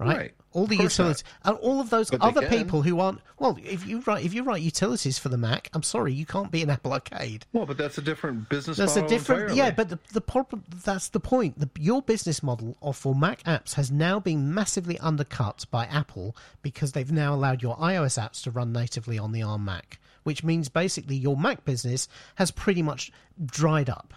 [0.00, 0.16] Right.
[0.16, 0.34] Right.
[0.52, 4.00] All the utilities and all of those But other people who aren't well, if you
[4.06, 6.92] write if you write utilities for the Mac, I'm sorry, you can't be an Apple
[6.94, 7.44] Arcade.
[7.52, 9.58] Well, but that's a different business That's a different, entirely.
[9.58, 9.70] yeah.
[9.72, 11.58] But the, the problem that's the point.
[11.60, 16.34] The, your business model of for Mac apps has now been massively undercut by Apple
[16.62, 20.42] because they've now allowed your iOS apps to run natively on the ARM Mac, which
[20.42, 23.12] means basically your Mac business has pretty much
[23.44, 24.14] dried up.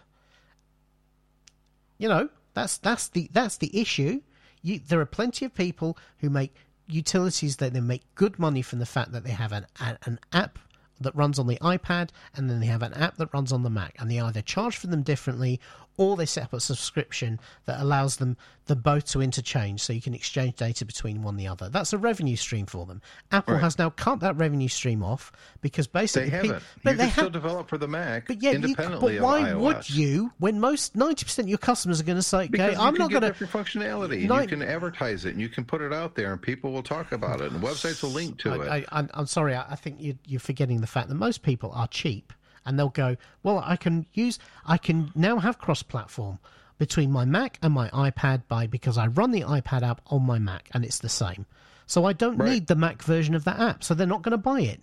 [1.98, 4.22] You know, that's that's the that's the issue.
[4.64, 6.56] You, there are plenty of people who make
[6.88, 10.58] utilities that they make good money from the fact that they have an, an app
[11.00, 13.70] that runs on the iPad and then they have an app that runs on the
[13.70, 15.60] Mac and they either charge for them differently
[15.98, 18.36] or they set up a subscription that allows them
[18.66, 21.68] the both to interchange so you can exchange data between one and the other.
[21.70, 23.02] That's a revenue stream for them.
[23.32, 23.64] Apple Right.
[23.64, 25.32] has now cut that revenue stream off
[25.62, 26.64] because basically pe- haven't.
[26.84, 29.54] but you they can still develop for the Mac but yeah, you, independently but why
[29.54, 32.96] would you when most 90% of your customers are going to say, Because okay, I'm
[32.96, 34.22] not going to different functionality.
[34.22, 37.12] You can advertise it, and you can put it out there, and people will talk
[37.12, 38.68] about it, and websites will link to it.
[38.68, 39.56] I, I, I'm- I'm sorry.
[39.56, 42.32] I I think you, you're forgetting the fact that most people are cheap,
[42.66, 46.40] and they'll go, "Well, I can use, I can now have cross-platform
[46.78, 50.40] between my Mac and my iPad by because I run the iPad app on my
[50.40, 51.46] Mac, and it's the same.
[51.86, 52.50] So I don't Right.
[52.52, 53.84] need the Mac version of that app.
[53.84, 54.82] So they're not going to buy it.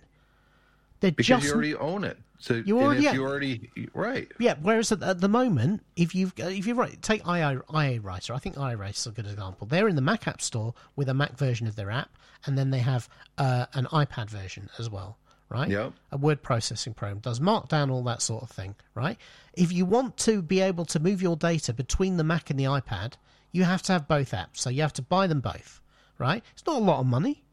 [0.99, 2.17] They're because just you already own it.
[2.39, 3.13] So You already- if yeah.
[3.13, 4.27] you already right.
[4.39, 8.33] Yeah, whereas at, at the moment, if you've if you write take IA, IA Writer,
[8.33, 9.67] I think IA Writer is a good example.
[9.67, 12.09] They're in the Mac App Store with a Mac version of their app,
[12.45, 13.07] and then they have
[13.37, 15.17] uh, an iPad version as well,
[15.51, 15.69] right?
[15.69, 15.93] Yep.
[16.13, 19.17] A word processing program does Markdown, all that sort of thing, right?
[19.53, 22.63] If you want to be able to move your data between the Mac and the
[22.63, 23.13] iPad,
[23.51, 25.81] you have to have both apps, so you have to buy them both,
[26.17, 26.41] right?
[26.53, 27.43] It's not a lot of money.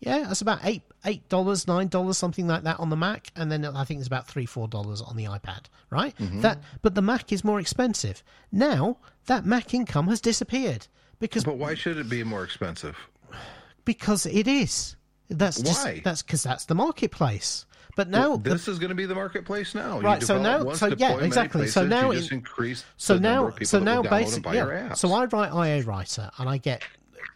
[0.00, 3.52] Yeah, that's about eight eight dollars, nine dollars, something like that on the Mac, and
[3.52, 6.16] then I think it's about three, four dollars on the iPad, right?
[6.16, 6.40] Mm-hmm.
[6.40, 8.96] That, but the Mac is more expensive now.
[9.26, 10.88] That Mac income has disappeared
[11.20, 12.96] because But why should it be more expensive?
[13.84, 14.96] because it is.
[15.38, 16.00] That's just Why?
[16.04, 17.66] that's because that's the marketplace.
[17.94, 19.96] But now the- this is going to be the marketplace now.
[19.96, 21.68] You Right, so now- so, yeah, exactly.
[21.68, 24.92] So now you it- increase so the now so now will download and basically yeah.
[24.94, 26.82] So I write IA writer and I get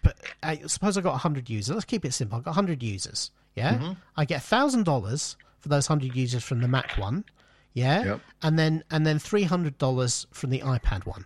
[0.02, 1.74] but I suppose I got 100 users.
[1.74, 2.38] Let's keep it simple.
[2.38, 3.32] I got 100 users.
[3.54, 3.74] Yeah?
[3.74, 3.92] Mm-hmm.
[4.16, 7.24] I get $1000 for those 100 users from the Mac one.
[7.74, 8.04] Yeah?
[8.04, 8.20] Yep.
[8.42, 11.24] And then and then $300 from the iPad one.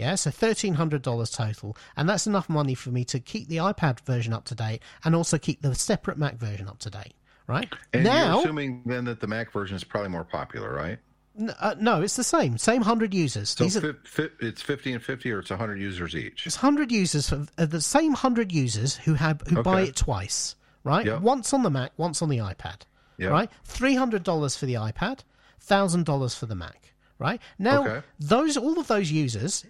[0.00, 3.58] Yeah, so thirteen hundred dollars total, and that's enough money for me to keep the
[3.58, 7.14] iPad version up to date and also keep the separate Mac version up to date.
[7.46, 10.98] Right and now, you're assuming then that the Mac version is probably more popular, right?
[11.38, 13.50] n- uh, no, it's the same, same hundred users.
[13.50, 13.98] So are fi-
[14.28, 16.46] fi- it's 50 and 50 or it's 100 users each.
[16.46, 20.54] It's hundred users, of uh, the same hundred users who have who buy it twice,
[20.84, 21.04] right?
[21.06, 21.20] Yep.
[21.22, 22.82] Once on the Mac, once on the iPad,
[23.18, 23.30] Yep.
[23.32, 23.50] right?
[23.64, 25.20] Three hundred dollars for the iPad,
[25.58, 27.40] thousand dollars for the Mac, right?
[27.58, 28.06] Now Okay.
[28.20, 29.64] those all of those users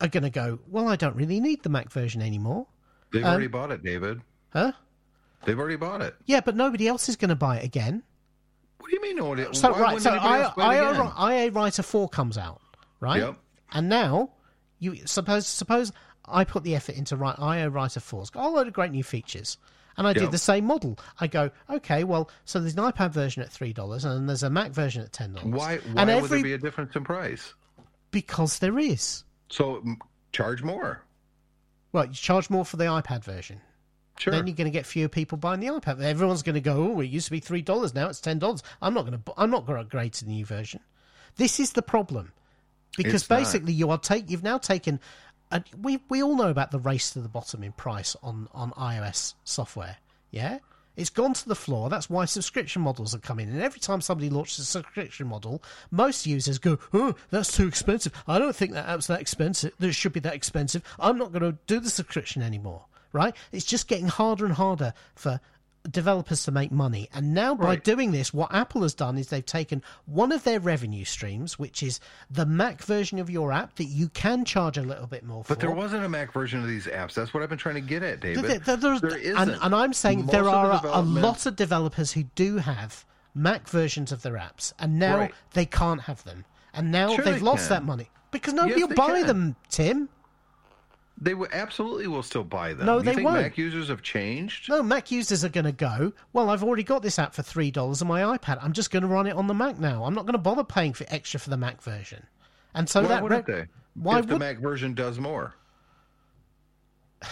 [0.00, 0.58] are going to go.
[0.68, 2.66] Well, I don't really need the Mac version anymore,
[3.10, 4.20] They've Um, already bought it, David.
[4.50, 4.72] huh?
[5.44, 6.14] They've already bought it.
[6.26, 8.02] Yeah, but nobody else is going to buy it again.
[8.78, 9.16] What do you mean?
[9.16, 9.54] No one?
[9.54, 11.12] So why right, so I, else buy it again?
[11.16, 12.60] I, IA Writer Four comes out,
[13.00, 13.20] right?
[13.20, 13.36] Yep.
[13.72, 14.30] And now
[14.78, 15.92] you suppose suppose
[16.26, 18.20] I put the effort into write IA Writer Four.
[18.22, 19.56] It's got a load of great new features.
[19.96, 20.96] And I did the same model.
[21.18, 24.44] I go, okay, well, so there's an iPad version at three dollars, and then there's
[24.44, 25.50] a Mac version at ten dollars.
[25.52, 25.78] Why?
[25.78, 27.54] Why and would there be a difference in price?
[28.10, 29.24] because there is.
[29.50, 29.82] So
[30.32, 31.02] charge more.
[31.92, 33.60] Well, you charge more for the iPad version.
[34.18, 34.32] Sure.
[34.32, 36.02] Then you're going to get fewer people buying the iPad.
[36.02, 38.62] Everyone's going to go, oh, it used to be three dollars, now it's ten dollars.
[38.82, 39.32] I'm not going to.
[39.36, 40.80] I'm not going to upgrade to the new version.
[41.36, 42.32] This is the problem,
[42.96, 43.38] because It's not.
[43.38, 44.28] basically you are take.
[44.28, 44.98] You've now taken.
[45.50, 48.72] And we we all know about the race to the bottom in price on on
[48.72, 49.96] iOS software.
[50.30, 50.58] Yeah,
[50.98, 51.88] it's gone to the floor.
[51.88, 53.48] That's why subscription models are coming.
[53.48, 58.12] And every time somebody launches a subscription model, most users go, "Oh, that's too expensive.
[58.26, 59.72] I don't think that app's that expensive.
[59.78, 60.82] That should be that expensive.
[60.98, 63.34] I'm not going to do the subscription anymore." Right?
[63.52, 65.40] It's just getting harder and harder for
[65.90, 67.08] developers to make money.
[67.14, 67.84] And now by Right.
[67.84, 71.82] doing this, what Apple has done is they've taken one of their revenue streams, which
[71.82, 75.42] is the Mac version of your app that you can charge a little bit more
[75.44, 75.54] for.
[75.54, 77.14] but there wasn't a Mac version of these apps.
[77.14, 78.44] That's what I've been trying to get at, David.
[78.44, 79.58] There- there- there and, isn't.
[79.62, 83.04] and I'm saying Most there the are a, a lot of developers who do have
[83.34, 85.34] Mac versions of their apps, and now Right.
[85.52, 86.44] they can't have them.
[86.74, 87.76] And now Sure they've they lost can.
[87.76, 89.26] that money because nobody Yes, will buy can.
[89.26, 90.08] them, Tim.
[91.20, 92.86] They will absolutely will still buy them.
[92.86, 93.40] No, you they think won't.
[93.42, 94.68] Mac users have changed?
[94.68, 98.00] No, Mac users are going to go, well, I've already got this app for $3
[98.02, 98.58] on my iPad.
[98.62, 100.04] I'm just going to run it on the Mac now.
[100.04, 102.24] I'm not going to bother paying for extra for the Mac version.
[102.74, 103.66] And so Why that wouldn't re- they?
[103.94, 105.54] Why if the Mac version does more,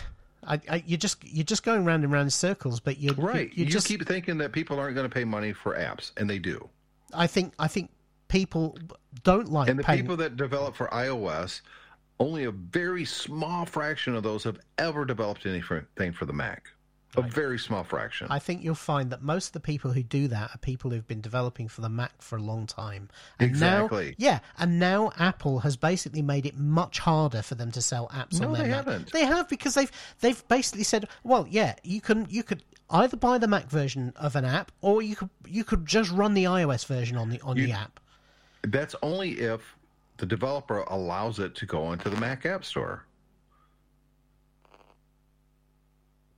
[0.44, 3.50] I, I, you're just you're just going round and round in circles, but you're right?
[3.54, 6.28] You, You, just keep thinking that people aren't going to pay money for apps, and
[6.28, 6.68] they do.
[7.14, 7.90] I think I think
[8.28, 8.78] people
[9.22, 10.00] don't like And the paying.
[10.00, 11.60] people that develop for iOS,
[12.18, 16.68] only a very small fraction of those have ever developed anything for the Mac.
[17.16, 18.26] A very small fraction.
[18.28, 21.06] I think you'll find that most of the people who do that are people who've
[21.06, 23.08] been developing for the Mac for a long time.
[23.38, 24.08] And Exactly.
[24.08, 28.08] Now, yeah, and now Apple has basically made it much harder for them to sell
[28.08, 28.76] apps No, on their they Mac.
[28.84, 29.12] haven't.
[29.12, 29.90] They have because they've
[30.20, 34.36] they've basically said, well, yeah, you can you could either buy the Mac version of
[34.36, 37.56] an app or you could you could just run the iOS version on the on
[37.56, 37.98] the app.
[38.62, 39.75] That's only if
[40.18, 43.04] the developer allows it to go into the Mac App Store.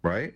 [0.03, 0.35] Right?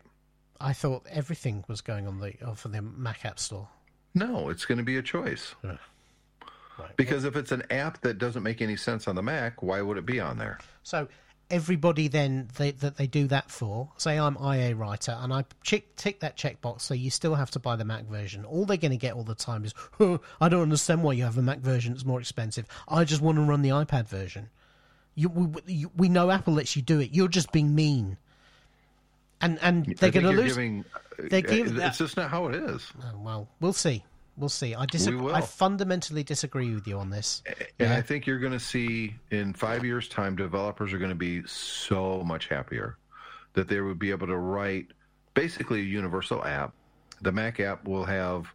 [0.60, 3.68] I thought everything was going on the uh, for the Mac App Store.
[4.14, 5.54] No, it's going to be a choice.
[5.62, 6.96] Right.
[6.96, 9.98] Because if it's an app that doesn't make any sense on the Mac, why would
[9.98, 10.58] it be on there?
[10.82, 11.08] So
[11.52, 15.84] everybody then they, that they do that for, say I'm IA writer and I check,
[15.96, 18.44] tick that checkbox, so you still have to buy the Mac version.
[18.44, 21.24] All they're going to get all the time is, "Huh, I don't understand why you
[21.24, 21.92] have a Mac version.
[21.92, 22.66] It's more expensive.
[22.88, 24.48] I just want to run the iPad version.
[25.14, 27.10] You, we, you, we know Apple lets you do it.
[27.12, 28.16] You're just being mean.
[29.42, 30.54] And and they're going to lose.
[30.54, 30.84] Giving,
[31.18, 32.90] they uh, give it's just not how it is.
[33.02, 34.04] Oh, well, we'll see.
[34.36, 34.74] We'll see.
[34.74, 35.20] I disagree.
[35.20, 35.34] will.
[35.34, 37.42] I fundamentally disagree with you on this.
[37.78, 37.96] And Yeah.
[37.96, 41.42] I think you're going to see in five years' time, developers are going to be
[41.46, 42.96] so much happier
[43.52, 44.86] that they would be able to write
[45.34, 46.72] basically a universal app.
[47.20, 48.46] The Mac app will have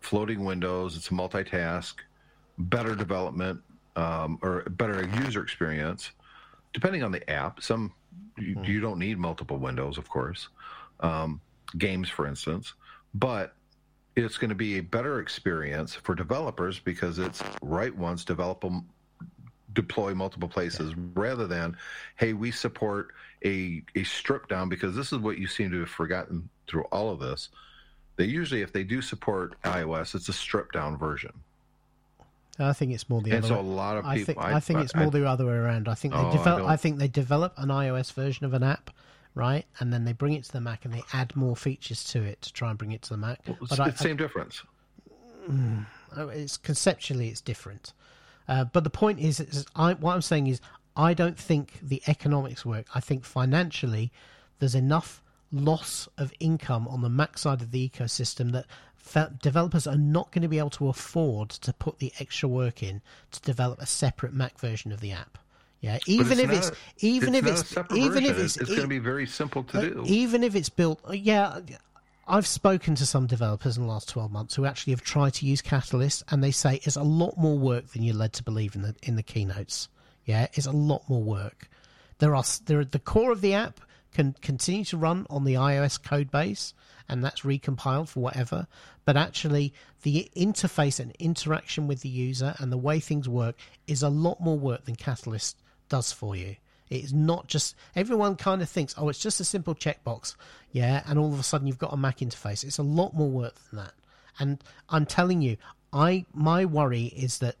[0.00, 0.96] floating windows.
[0.96, 1.94] It's a multitask,
[2.58, 3.60] better development,
[3.96, 6.12] um, or better user experience,
[6.72, 7.62] depending on the app.
[7.62, 7.92] Some
[8.38, 10.48] you, you don't need multiple windows, of course.
[11.00, 11.40] Um,
[11.76, 12.74] games, for instance,
[13.14, 13.54] but
[14.16, 18.86] it's going to be a better experience for developers because it's write once, develop them,
[19.72, 20.96] deploy multiple places, yeah.
[21.14, 21.76] rather than,
[22.16, 23.08] hey, we support
[23.44, 27.10] a a strip down because this is what you seem to have forgotten through all
[27.10, 27.50] of this.
[28.16, 31.32] They usually, if they do support iOS, it's a stripped down version.
[32.60, 33.48] I think it's more the and other.
[33.48, 33.60] so way.
[33.60, 34.12] a lot of people.
[34.12, 35.88] I think I, I think it's more I, the other way around.
[35.88, 36.60] I think they Oh, develop.
[36.60, 38.90] don't- I, think they develop an iOS version of an app,
[39.34, 42.22] right, and then they bring it to the Mac and they add more features to
[42.22, 43.40] it to try and bring it to the Mac.
[43.46, 44.62] it's but I, the same difference.
[46.16, 47.92] It's conceptually it's different.
[48.48, 50.60] Uh, but the point is, is I, what I'm saying is,
[50.96, 52.86] I don't think the economics work.
[52.94, 54.12] I think financially,
[54.58, 58.66] there's enough loss of income on the Mac side of the ecosystem that
[59.40, 63.02] developers are not going to be able to afford to put the extra work in
[63.32, 65.38] to develop a separate Mac version of the app.
[65.84, 69.26] Yeah, even if it's a- even if it's even if it's, going to be very
[69.26, 70.02] simple to uh, do.
[70.06, 71.60] even if it's built, uh, yeah,
[72.26, 75.46] I've spoken to some developers in the last twelve months who actually have tried to
[75.46, 78.74] use Catalyst, and they say it's a lot more work than you're led to believe
[78.74, 79.90] in the in the keynotes.
[80.24, 81.68] Yeah, it's a lot more work.
[82.16, 83.78] There are there the core of the app
[84.14, 86.72] can continue to run on the iOS code base,
[87.10, 88.68] and that's recompiled for whatever.
[89.04, 93.56] But actually, the interface and interaction with the user and the way things work
[93.86, 95.58] is a lot more work than Catalyst
[95.94, 96.56] does for you.
[96.90, 100.34] It's not just everyone kind of thinks, oh, it's just a simple checkbox,
[100.72, 102.64] yeah, and all of a sudden you've got a Mac interface.
[102.64, 103.94] It's a lot more work than that.
[104.40, 105.56] And I'm telling you,
[105.92, 107.54] I my worry is that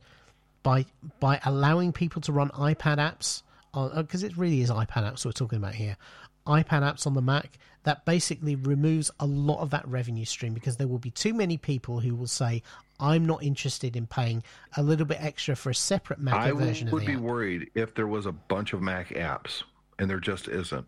[0.64, 0.86] by
[1.20, 5.30] by allowing people to run iPad apps uh, because it really is iPad apps we're
[5.30, 5.96] talking about here,
[6.44, 10.76] iPad apps on the Mac that basically removes a lot of that revenue stream because
[10.76, 12.62] there will be too many people who will say
[12.98, 14.42] I'm not interested in paying
[14.76, 17.22] a little bit extra for a separate Mac I version would of the I would
[17.22, 17.30] be app.
[17.30, 19.62] worried if there was a bunch of Mac apps,
[19.98, 20.86] and there just isn't.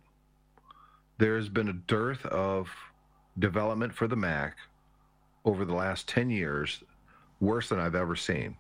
[1.19, 2.69] There's been a dearth of
[3.39, 4.57] development for the Mac
[5.45, 6.83] over the last 10 years,
[7.41, 8.57] worse than I've ever seen.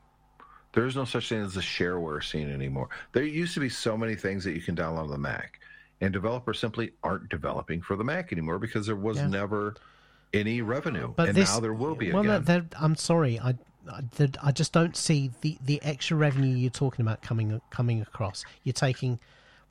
[0.72, 2.90] There is no such thing as a shareware scene anymore.
[3.12, 5.58] There used to be so many things that you can download on the Mac,
[6.00, 9.26] and developers simply aren't developing for the Mac anymore because there was Yeah.
[9.28, 9.74] never
[10.34, 12.44] any revenue, But and this, now there will be well, again.
[12.44, 13.50] there- I'm sorry, I,
[13.90, 18.02] I, there- I just don't see the, the extra revenue you're talking about coming coming
[18.02, 18.44] across.
[18.64, 19.18] You're taking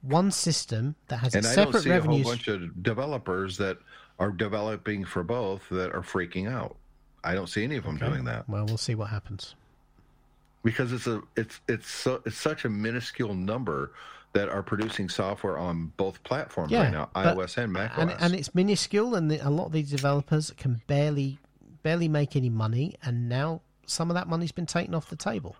[0.01, 2.21] one system that has and a I don't separate revenue.
[2.21, 3.77] a whole bunch of developers that
[4.17, 6.75] are developing for both that are freaking out.
[7.23, 8.07] I don't see any of them Okay.
[8.07, 9.55] doing that Well, we'll see what happens.
[10.63, 13.91] because it's a it's it's so it's such a minuscule number
[14.35, 17.97] that are producing software on both platforms Yeah, right now, iOS and macOS.
[17.97, 21.39] and and it's minuscule, and the, a lot of these developers can barely
[21.83, 25.55] barely make any money, and now some of that money's been taken off the table.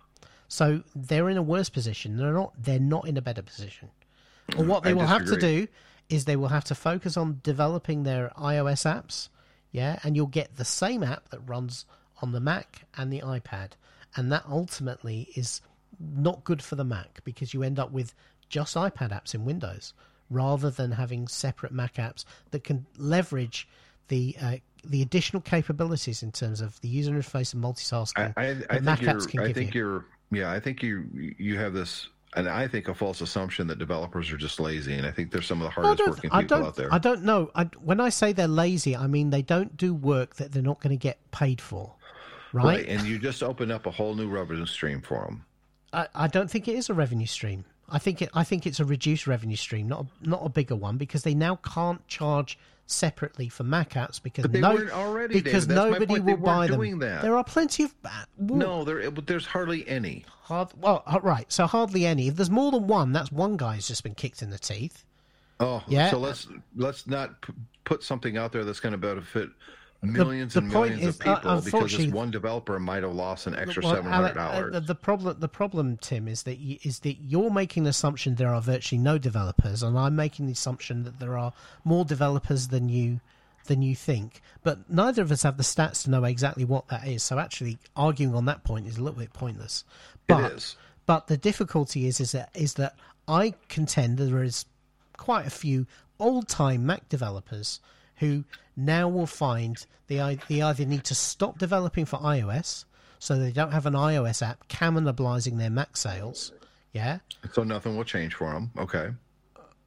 [0.48, 2.18] So they're in a worse position.
[2.18, 2.52] They're not.
[2.58, 3.88] They're not in a better position.
[4.58, 5.66] Or mm, what they I will have to do
[6.10, 9.30] is they will have to focus on developing their iOS apps.
[9.72, 11.86] Yeah, and you'll get the same app that runs
[12.20, 13.70] on the Mac and the iPad,
[14.14, 15.62] and that ultimately is
[15.98, 18.14] not good for the Mac because you end up with
[18.48, 19.94] just iPad apps in Windows
[20.30, 23.68] rather than having separate Mac apps that can leverage
[24.08, 28.32] the uh, the additional capabilities in terms of the user interface and multitasking.
[28.36, 29.80] I, I, I Mac apps can I give think you.
[29.80, 30.04] you're.
[30.30, 31.06] Yeah, I think you
[31.38, 35.06] you have this, and I think a false assumption that developers are just lazy, and
[35.06, 36.92] I think they're some of the hardest working people out there.
[36.92, 37.50] I don't know.
[37.54, 40.80] I, when I say they're lazy, I mean they don't do work that they're not
[40.80, 41.94] going to get paid for,
[42.52, 42.64] right?
[42.64, 45.44] right, and you just open up a whole new revenue stream for them.
[45.92, 47.64] I, I don't think it is a revenue stream.
[47.88, 50.76] I think it, I think it's a reduced revenue stream, not a, not a bigger
[50.76, 55.66] one, because they now can't charge separately for Mac apps because no, already, because.
[55.68, 56.76] Nobody will buy them.
[56.76, 57.22] doing that.
[57.22, 57.94] There are plenty of
[58.38, 59.10] well, No, there.
[59.10, 60.24] But there's hardly any.
[60.42, 61.50] hard, well, uh, right.
[61.50, 62.28] So hardly any.
[62.28, 65.04] If there's more than one, that's one guy's just been kicked in the teeth.
[65.58, 66.10] Oh, Yeah.
[66.10, 69.48] So let's let's not p- put something out there that's going to benefit
[70.02, 73.02] millions the and point millions is, of uh, people because unfortunately- this one developer might
[73.02, 74.72] have lost an extra Well, seven hundred uh, dollars.
[74.72, 78.34] the, the problem, the problem, Tim, is that you, is that you're making the assumption
[78.34, 81.52] there are virtually no developers, and I'm making the assumption that there are
[81.84, 83.20] more developers than you
[83.66, 84.40] than you think.
[84.62, 87.22] But neither of us have the stats to know exactly what that is.
[87.22, 89.84] So actually, arguing on that point is a little bit pointless.
[90.26, 90.76] But is.
[91.06, 92.96] but the difficulty is is that is that
[93.28, 94.66] I contend that there is
[95.16, 95.86] quite a few
[96.18, 97.80] old time Mac developers
[98.16, 98.44] who
[98.76, 102.84] now will find they, they either need to stop developing for iOS
[103.18, 106.52] so they don't have an iOS app cannibalizing their Mac sales.
[106.92, 107.18] Yeah.
[107.52, 108.70] so nothing will change for them.
[108.78, 109.10] Okay.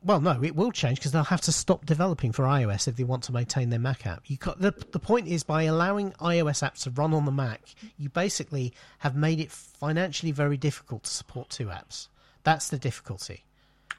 [0.03, 3.03] Well, no, it will change because they'll have to stop developing for iOS if they
[3.03, 4.23] want to maintain their Mac app.
[4.27, 7.61] You got, the the point is by allowing iOS apps to run on the Mac,
[7.97, 12.07] you basically have made it financially very difficult to support two apps.
[12.43, 13.43] That's the difficulty.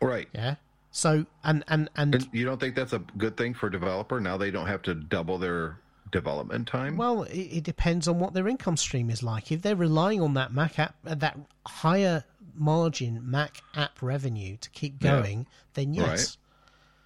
[0.01, 0.29] Right.
[0.33, 0.55] Yeah.
[0.91, 4.21] So and and and, And you don't think that's a good thing for a developer?
[4.21, 5.79] Now they don't have to double their
[6.11, 6.97] development time.
[6.97, 9.53] well, it, it depends on what their income stream is like.
[9.53, 12.25] If they're relying on that Mac app, uh, that higher
[12.55, 15.21] margin Mac app revenue to keep Yeah.
[15.21, 16.09] going, then yes.
[16.09, 16.37] Right.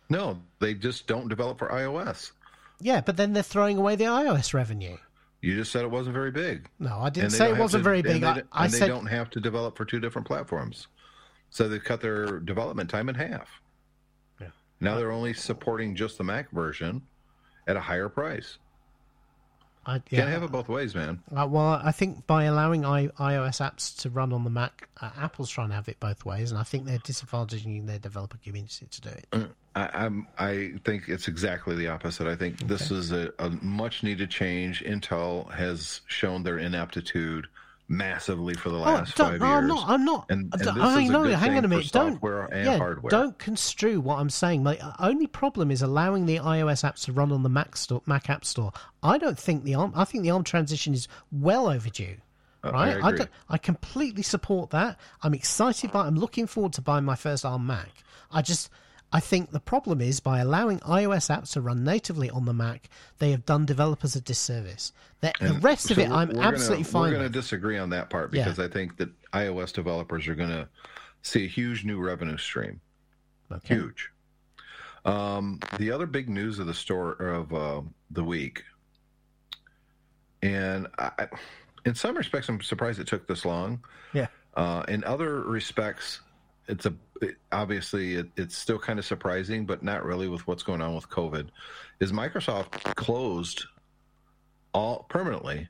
[0.08, 2.32] no, they just don't develop for iOS.
[2.80, 4.96] Yeah, but then they're throwing away the iOS revenue.
[5.42, 6.70] You just said it wasn't very big.
[6.78, 8.22] No, I didn't say it wasn't to- very and big.
[8.22, 10.86] they I, I and they don't have to develop for two different platforms,
[11.50, 13.48] so they cut their development time in half.
[14.84, 14.92] Yeah.
[14.92, 17.02] Now they're only supporting just the Mac version
[17.66, 18.58] at a higher price.
[19.86, 21.22] I, Can't have it both ways, man.
[21.34, 25.10] Uh, well, I think by allowing I, iOS apps to run on the Mac, uh,
[25.18, 28.86] Apple's trying to have it both ways, and I think they're disadvantaging their developer community
[28.90, 29.50] to do it.
[29.74, 30.26] I, I'm.
[30.38, 32.26] I think it's exactly the opposite.
[32.26, 34.82] I think this is a, a much needed change.
[34.84, 37.46] Intel has shown their inaptitude
[37.88, 39.58] massively for the last don't- five oh, years.
[39.58, 39.88] I'm not.
[39.88, 40.26] I'm not.
[40.30, 41.24] And- and I know.
[41.24, 41.92] good Hang on a minute.
[41.92, 42.20] Don't.
[42.22, 43.10] yeah, hardware.
[43.10, 44.62] don't construe what I'm saying.
[44.62, 48.30] My only problem is allowing the iOS apps to run on the Mac store, Mac
[48.30, 48.72] App Store.
[49.02, 49.92] I don't think the ARM.
[49.94, 52.16] I think the ARM transition is well overdue.
[52.62, 54.98] Uh, I Right, I, don't- I completely support that.
[55.22, 56.06] I'm excited by.
[56.06, 57.90] I'm looking forward to buying my first ARM Mac.
[58.32, 58.70] I just,
[59.12, 62.88] I think the problem is by allowing iOS apps to run natively on the Mac,
[63.18, 64.92] they have done developers a disservice.
[65.20, 67.02] The, the rest of it, I'm we're absolutely gonna, fine.
[67.12, 68.44] We're going to disagree on that part Yeah.
[68.44, 70.68] because I think that iOS developers are going to
[71.22, 72.80] see a huge new revenue stream.
[73.52, 73.74] Okay.
[73.74, 74.10] Huge.
[75.04, 78.64] Um, the other big news of the store of uh, the week,
[80.42, 81.28] and I,
[81.84, 83.84] in some respects, I'm surprised it took this long.
[84.12, 84.26] Yeah.
[84.54, 86.20] Uh, in other respects,
[86.68, 90.62] it's a it, obviously it, it's still kind of surprising, but not really with what's
[90.62, 91.48] going on with COVID.
[92.00, 93.64] Is Microsoft closed
[94.72, 95.68] all permanently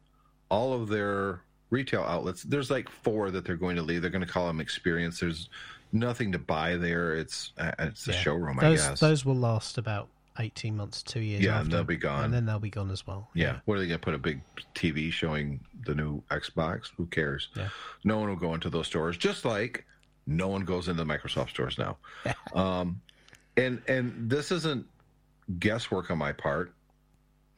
[0.49, 1.41] all of their
[1.71, 2.43] retail outlets?
[2.43, 4.03] There's like four that they're going to leave.
[4.03, 5.21] They're going to call them Experience.
[5.21, 5.49] There's
[5.93, 7.15] nothing to buy there.
[7.15, 8.19] It's uh, it's a Yeah.
[8.21, 9.01] showroom, those I guess.
[9.01, 10.09] those will last about
[10.41, 11.43] eighteen months, two years.
[11.45, 12.25] Yeah, and they'll be gone.
[12.25, 13.29] and then they'll be gone as well.
[13.35, 13.59] Yeah.
[13.67, 14.41] What are they going to put a big
[14.75, 16.91] TV showing the new Xbox?
[16.97, 17.49] Who cares?
[17.55, 17.69] Yeah.
[18.03, 19.85] No one will go into those stores, just like
[20.27, 21.97] no one goes into Microsoft stores now.
[22.55, 23.01] um,
[23.57, 24.87] and and this isn't
[25.59, 26.73] guesswork on my part.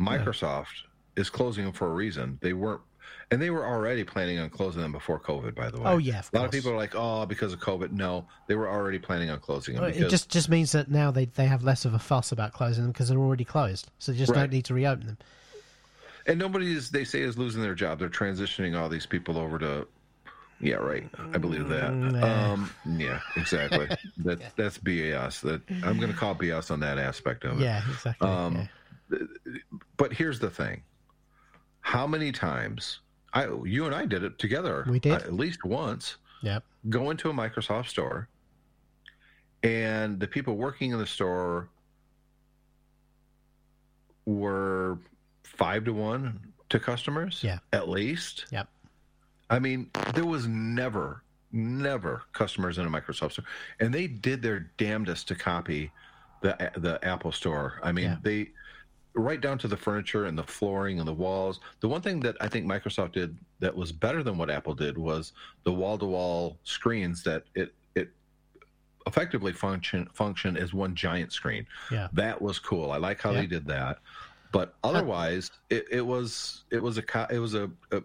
[0.00, 0.82] Microsoft
[1.16, 2.38] is closing them for a reason.
[2.42, 2.82] They weren't,
[3.30, 5.54] and they were already planning on closing them before COVID.
[5.54, 5.90] By the way.
[5.90, 8.68] Oh yeah, A lot of people are like, "Oh, because of COVID." No, they were
[8.68, 9.84] already planning on closing them.
[9.84, 12.30] Well, because, It just just means that now they they have less of a fuss
[12.32, 14.40] about closing them because they're already closed, so they just Right.
[14.40, 15.18] don't need to reopen them.
[16.26, 18.00] And nobody is, they say, is losing their job.
[18.00, 19.86] They're transitioning all these people over to.
[20.60, 21.08] Yeah, right.
[21.34, 21.92] I believe that.
[21.92, 22.52] Nah.
[22.52, 23.88] Um, yeah, exactly.
[24.18, 25.40] that that's BS.
[25.42, 27.64] That I'm going to call BS on that aspect of it.
[27.64, 28.26] Yeah, exactly.
[28.28, 28.68] Um,
[29.10, 29.18] yeah.
[29.96, 30.82] But here's the thing:
[31.80, 33.00] how many times
[33.34, 34.86] I, you and I did it together?
[34.88, 35.12] We did.
[35.12, 36.16] at least once.
[36.42, 36.64] Yep.
[36.88, 38.28] Go into a Microsoft store,
[39.62, 41.68] and the people working in the store
[44.24, 44.98] were
[45.44, 46.40] five to one
[46.70, 47.40] to customers.
[47.44, 47.58] Yeah.
[47.72, 48.46] at least.
[48.50, 48.68] Yep.
[49.50, 51.22] I mean, there was never,
[51.52, 53.44] never customers in a Microsoft store,
[53.80, 55.90] and they did their damnedest to copy
[56.42, 57.80] the the Apple Store.
[57.82, 58.16] I mean, Yeah.
[58.22, 58.50] they
[59.14, 61.60] right down to the furniture and the flooring and the walls.
[61.80, 64.98] The one thing that I think Microsoft did that was better than what Apple did
[64.98, 65.32] was
[65.64, 68.10] the wall to wall screens that it it
[69.06, 71.66] effectively function function as one giant screen.
[71.90, 72.08] Yeah.
[72.12, 72.90] That was cool.
[72.90, 73.40] I like how Yeah.
[73.42, 74.00] they did that.
[74.52, 78.02] But otherwise, it, it was it was a it was a, a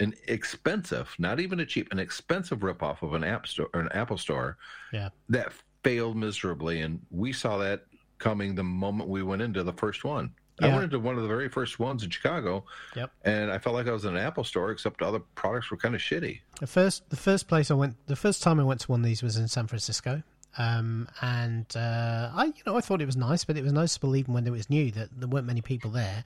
[0.00, 3.88] an expensive, not even a cheap, an expensive ripoff of an app store or an
[3.92, 4.56] Apple store
[4.92, 5.08] Yeah.
[5.28, 7.84] that failed miserably, and we saw that
[8.18, 10.32] coming the moment we went into the first one.
[10.60, 12.64] I went into one of the very first ones in Chicago,
[12.96, 13.12] Yep.
[13.24, 15.76] and I felt like I was in an Apple store, except all the products were
[15.76, 16.40] kind of shitty.
[16.58, 19.06] The first the first place I went the first time I went to one of
[19.06, 20.22] these was in San Francisco.
[20.56, 24.16] Um, and uh, I you know I thought it was nice, but it was noticeable
[24.16, 26.24] even when it was new that there weren't many people there.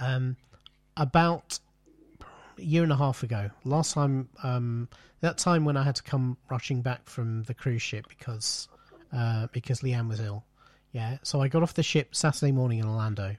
[0.00, 0.36] Um,
[0.96, 1.58] about
[2.58, 4.88] a year and a half ago, last time um,
[5.20, 8.68] that time when I had to come rushing back from the cruise ship because
[9.12, 10.44] uh, because Leanne was ill.
[10.92, 13.34] Yeah, so I got off the ship Saturday morning in Orlando,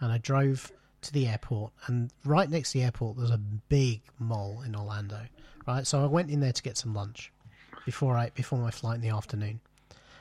[0.00, 0.70] and I drove
[1.02, 1.72] to the airport.
[1.86, 5.20] And right next to the airport, there's a big mall in Orlando.
[5.66, 7.30] Right, so I went in there to get some lunch
[7.84, 9.60] before I before my flight in the afternoon,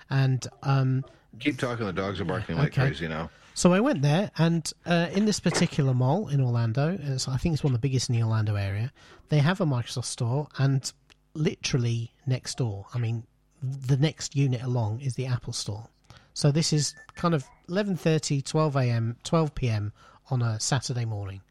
[0.10, 1.04] and um,
[1.39, 1.86] Keep talking.
[1.86, 2.88] The dogs are barking like Okay.
[2.88, 3.30] crazy now.
[3.58, 7.64] So I went there, and uh, in this particular mall in Orlando, I think it's
[7.64, 8.93] one of the biggest in the Orlando area.
[9.30, 10.93] They have a Microsoft store, and
[11.34, 13.24] literally next door, I mean,
[13.64, 15.88] the next unit along is the Apple store.
[16.36, 19.91] So this is kind of 11:30, 12 a.m., 12 p.m.
[20.30, 21.41] on a Saturday morning.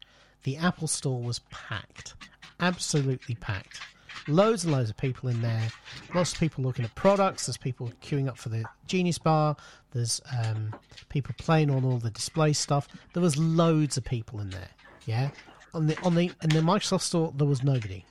[0.43, 2.13] The Apple Store was packed,
[2.61, 3.81] absolutely packed.
[4.27, 5.69] Loads and loads of people in there.
[6.13, 7.45] Lots of people looking at products.
[7.45, 9.55] There's people queuing up for the Genius Bar.
[9.93, 10.75] There's um,
[11.09, 12.87] people playing on all the display stuff.
[13.13, 14.69] There was loads of people in there.
[15.05, 15.29] Yeah,
[15.73, 18.03] on the on the in the Microsoft Store there was nobody,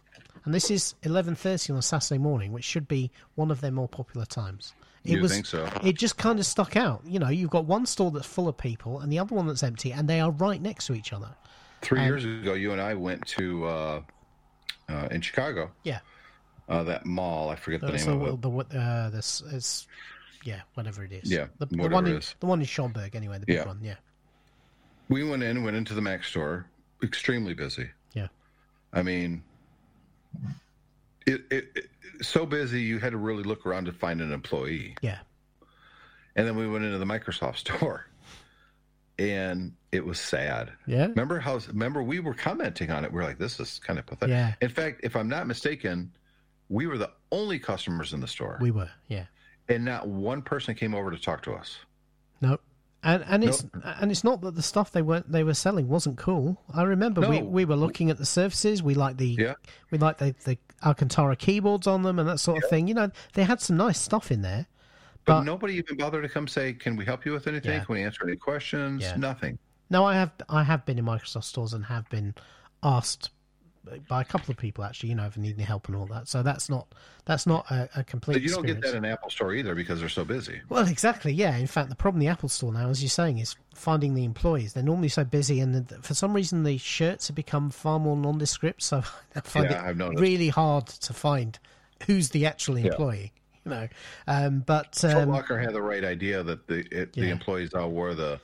[0.44, 3.88] and this is 11:30 on a Saturday morning, which should be one of their more
[3.88, 4.72] popular times.
[5.04, 5.68] It You was, think so?
[5.84, 7.02] It just kind of stuck out.
[7.06, 9.62] You know, you've got one store that's full of people and the other one that's
[9.62, 11.28] empty, and they are right next to each other.
[11.82, 14.00] Three years ago, you and I went to uh,
[14.88, 16.00] uh, in Chicago Yeah.
[16.68, 17.48] uh, that mall.
[17.48, 18.42] I forget the name of it.
[18.42, 19.86] the uh, this is
[20.44, 21.30] yeah, whatever it is.
[21.30, 23.66] Yeah, the, the one in the one in Schaumburg anyway, the big Yeah.
[23.66, 23.80] one.
[23.82, 23.96] Yeah,
[25.08, 26.66] We went in, went into the Mac store,
[27.02, 27.90] extremely busy.
[28.12, 28.28] yeah,
[28.92, 29.42] I mean,
[31.26, 31.86] it, it, it
[32.22, 34.96] so busy you had to really look around to find an employee.
[35.02, 35.18] yeah,
[36.36, 38.06] And then we went into the Microsoft store,
[39.18, 40.72] and it was sad.
[40.86, 41.06] yeah.
[41.06, 41.58] Remember how?
[41.68, 43.12] Remember we were commenting on it.
[43.12, 44.54] We are like, "This is kind of pathetic." Yeah.
[44.60, 46.12] In fact, if I'm not mistaken,
[46.68, 48.90] we were the only customers in the store, We were.
[49.08, 49.24] Yeah.
[49.68, 51.78] and not one person came over to talk to us.
[52.40, 52.58] No.
[53.02, 56.18] And and it's and it's not that the stuff they were they were selling wasn't
[56.18, 56.60] cool.
[56.74, 57.46] I remember we, No.
[57.46, 58.82] we were looking at the surfaces.
[58.82, 59.54] We liked the Yeah.
[59.90, 62.88] we liked the, the Alcantara keyboards on them and that sort of thing.
[62.88, 64.66] You know, they had some nice stuff in there.
[65.26, 67.72] But, But- nobody even bothered to come say, "Can we help you with anything?
[67.72, 67.84] Yeah.
[67.84, 69.16] Can we answer any questions?" Yeah.
[69.16, 69.58] Nothing.
[69.90, 72.34] No, I have I have been in Microsoft stores and have been
[72.82, 73.30] asked
[74.08, 76.06] by a couple of people actually, you know, if I need any help and all
[76.06, 76.28] that.
[76.28, 76.92] So that's not
[77.24, 78.34] that's not a, a complete.
[78.34, 80.60] But you don't get that in Apple Store either because they're so busy.
[80.68, 81.32] Well, exactly.
[81.32, 81.56] Yeah.
[81.56, 84.24] In fact, the problem in the Apple Store now, as you're saying, is finding the
[84.24, 84.72] employees.
[84.72, 88.16] They're normally so busy, and the, for some reason, the shirts have become far more
[88.16, 88.82] nondescript.
[88.82, 89.02] So
[89.34, 91.58] I find Yeah, it really hard to find
[92.06, 93.32] who's the actual employee.
[93.66, 93.88] You know,
[94.28, 97.90] um, but Foot um, Locker had the right idea that the it, the employees all
[97.90, 98.40] wore the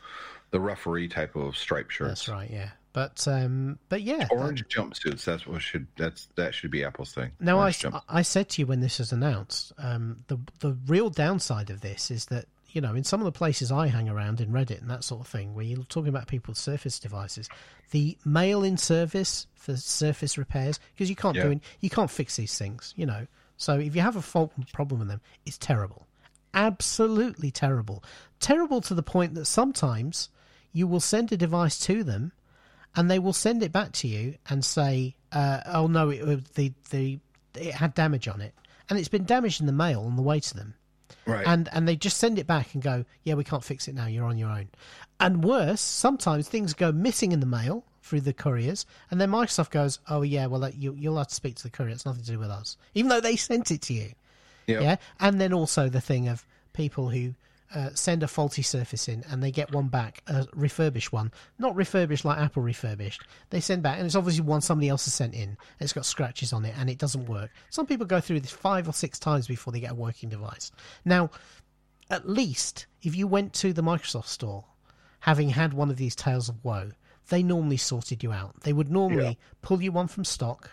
[0.51, 2.09] the referee type of striped shirts.
[2.11, 2.51] that's right.
[2.51, 2.71] Yeah.
[2.93, 4.27] But um, but yeah.
[4.31, 5.25] Orange jumpsuits.
[5.25, 7.31] That's what should that's that should be Apple's thing.
[7.41, 7.73] Now, I,
[8.09, 12.11] I said to you when this was announced, um, the the real downside of this
[12.11, 14.91] is that you know in some of the places I hang around in Reddit and
[14.91, 17.49] that sort of thing, where you're talking about people's Surface devices,
[17.93, 21.45] the mail-in service for Surface repairs because you can't Yeah.
[21.45, 23.27] do it, you can't fix these things, you know.
[23.63, 26.09] So if you have a fault problem with them, it's terrible,
[26.53, 28.03] absolutely terrible,
[28.41, 30.31] terrible to the point that sometimes
[30.73, 32.33] you will send a device to them
[32.97, 36.39] and they will send it back to you and say, uh, "Oh no, it, uh,
[36.55, 37.21] the the
[37.55, 38.53] it had damage on it,
[38.91, 40.75] and it's been damaged in the mail on the way to them."
[41.25, 41.47] right.
[41.47, 44.07] And and they just send it back and go, "Yeah, we can't fix it now.
[44.07, 44.71] You're on your own."
[45.21, 49.71] And worse, sometimes things go missing in the mail through the couriers, and then Microsoft
[49.71, 51.95] goes, "Oh yeah, well you you'll have to speak to the courier.
[51.95, 54.13] It's nothing to do with us," even though they sent it to you.
[54.67, 54.83] Yep.
[54.83, 57.35] Yeah, and then also the thing of people who
[57.75, 61.75] uh, send a faulty surface in and they get one back, a refurbished one, not
[61.75, 63.23] refurbished like Apple refurbished.
[63.51, 65.57] They send back, and it's obviously one somebody else has sent in.
[65.81, 67.51] It's got scratches on it, and it doesn't work.
[67.71, 70.71] Some people go through this five or six times before they get a working device.
[71.05, 71.31] Now,
[72.11, 74.65] at least if you went to the Microsoft store,
[75.21, 76.91] having had one of these tales of woe,
[77.29, 78.61] they normally sorted you out.
[78.63, 79.35] They would normally Yeah.
[79.63, 80.71] pull you one from stock.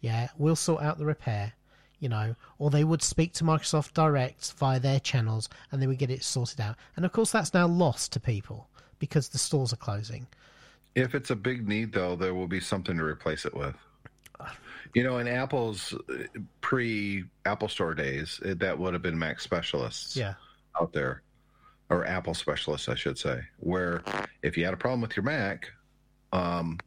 [0.00, 1.52] Yeah, we'll sort out the repair,
[1.98, 5.98] you know, or they would speak to Microsoft Direct via their channels and they would
[5.98, 6.76] get it sorted out.
[6.96, 10.26] And of course, that's now lost to people because the stores are closing.
[10.94, 13.76] If it's a big need, though, there will be something to replace it with.
[14.94, 16.24] You know, in Apple's uh,
[16.62, 20.34] pre Apple Store days, it, that would have been Mac specialists Yeah,
[20.80, 21.22] out there,
[21.90, 24.02] or Apple specialists, I should say, where
[24.42, 25.70] if you had a problem with your Mac,
[26.32, 26.78] um,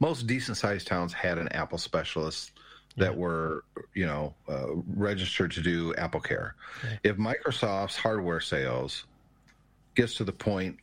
[0.00, 2.52] most decent sized towns had an Apple specialist
[2.96, 4.66] that were, you know, uh,
[4.96, 6.56] registered to do Apple Care.
[7.04, 9.04] If Microsoft's hardware sales
[9.94, 10.76] gets to the point,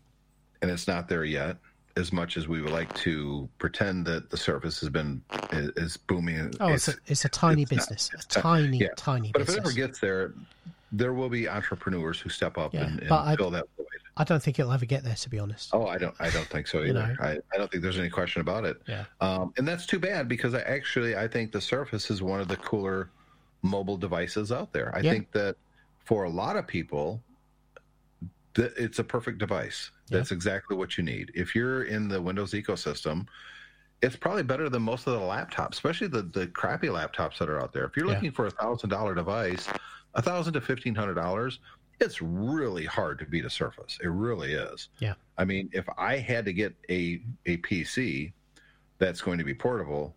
[0.62, 1.58] and it's not there yet,
[1.96, 5.22] as much as we would like to pretend that the service has been
[5.52, 6.52] is, is booming.
[6.60, 8.88] Oh, it's, a, it's a tiny it's business, it's a tiny, yeah.
[8.96, 10.34] tiny but if it ever gets there,
[10.92, 13.86] there will be entrepreneurs who step up Yeah, and, and but I- fill that void.
[14.20, 15.70] I don't think it'll ever get there, to be honest.
[15.74, 16.14] Oh, I don't.
[16.20, 16.88] I don't think so either.
[16.88, 17.16] You know.
[17.22, 18.78] I, I don't think there's any question about it.
[18.86, 19.06] Yeah.
[19.22, 22.50] Um, and that's too bad because I actually I think the Surface is one of
[22.50, 23.10] the cooler
[23.62, 24.94] mobile devices out there.
[24.94, 25.12] I Yeah.
[25.14, 25.56] think that
[26.04, 27.24] for a lot of people,
[28.56, 29.90] that it's a perfect device.
[30.10, 31.32] That's exactly what you need.
[31.36, 33.28] If you're in the Windows ecosystem,
[34.02, 37.62] it's probably better than most of the laptops, especially the, the crappy laptops that are
[37.62, 37.86] out there.
[37.86, 38.16] If you're Yeah.
[38.16, 39.68] looking for a thousand dollar device,
[40.16, 41.60] a thousand to fifteen hundred dollars,
[42.00, 43.98] it's really hard to beat a Surface.
[44.04, 44.90] It really is.
[45.00, 45.14] Yeah.
[45.38, 48.32] I mean, if I had to get a a PC
[48.98, 50.16] that's going to be portable,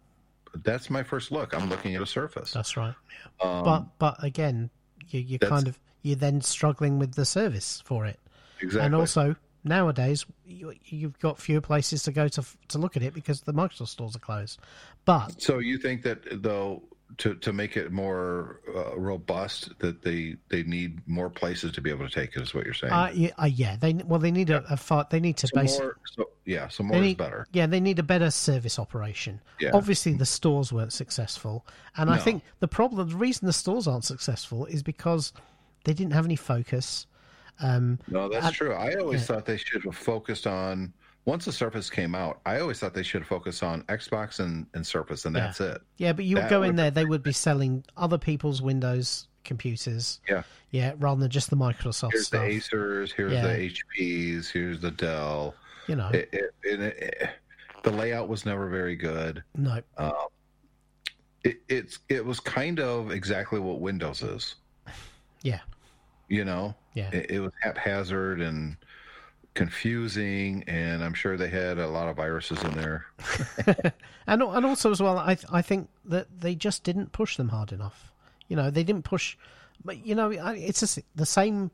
[0.64, 1.54] that's my first look.
[1.54, 2.52] I'm looking at a Surface.
[2.52, 2.94] That's right.
[3.40, 3.50] Yeah.
[3.50, 4.70] Um, but but again,
[5.08, 8.18] you you that's- kind of you're then struggling with the service for it.
[8.60, 8.86] Exactly.
[8.86, 13.14] And also nowadays you, you've got fewer places to go to to look at it
[13.14, 14.58] because the Microsoft stores are closed.
[15.04, 16.82] But So you think that though
[17.18, 21.90] to to make it more uh, robust that they they need more places to be
[21.90, 22.92] able to take it is what you're saying.
[22.92, 25.60] uh, yeah, uh, yeah, they well they need a, a fi- they need to so
[25.60, 27.46] base more, so, yeah, so they more is better.
[27.52, 29.40] Yeah, they need a better service operation.
[29.60, 29.70] Yeah.
[29.74, 31.66] Obviously, the stores weren't successful,
[31.96, 35.32] and I think the problem, the reason the stores aren't successful, is because
[35.84, 37.06] they didn't have any focus.
[37.60, 38.72] Um, No, that's true.
[38.72, 39.26] I always yeah.
[39.26, 40.92] thought they should have focused on
[41.24, 42.40] once the Surface came out.
[42.46, 45.46] I always thought they should focus on Xbox and, and Surface, and Yeah.
[45.46, 45.80] that's it.
[45.98, 49.28] yeah, but you would That go in there, they would be selling other people's Windows
[49.44, 50.20] computers.
[50.28, 50.42] Yeah.
[50.70, 52.42] Yeah, rather than just the Microsoft Here's stuff.
[52.42, 53.42] the Acers, here's Yeah.
[53.46, 55.54] the HPs, here's the Dell.
[55.88, 57.30] you know, It, it, it, it,
[57.82, 59.42] the layout was never very good.
[59.56, 60.12] no, um,
[61.44, 64.54] It, it's it was kind of exactly what Windows is.
[65.42, 65.60] yeah,
[66.28, 67.10] You know, yeah.
[67.12, 68.76] it, it was haphazard and
[69.54, 73.06] confusing, and I'm sure they had a lot of viruses in there.
[74.26, 77.72] and and also as well, I I think that they just didn't push them hard
[77.72, 78.12] enough.
[78.48, 79.36] You know, they didn't push.
[79.84, 81.70] But you know, it's just the same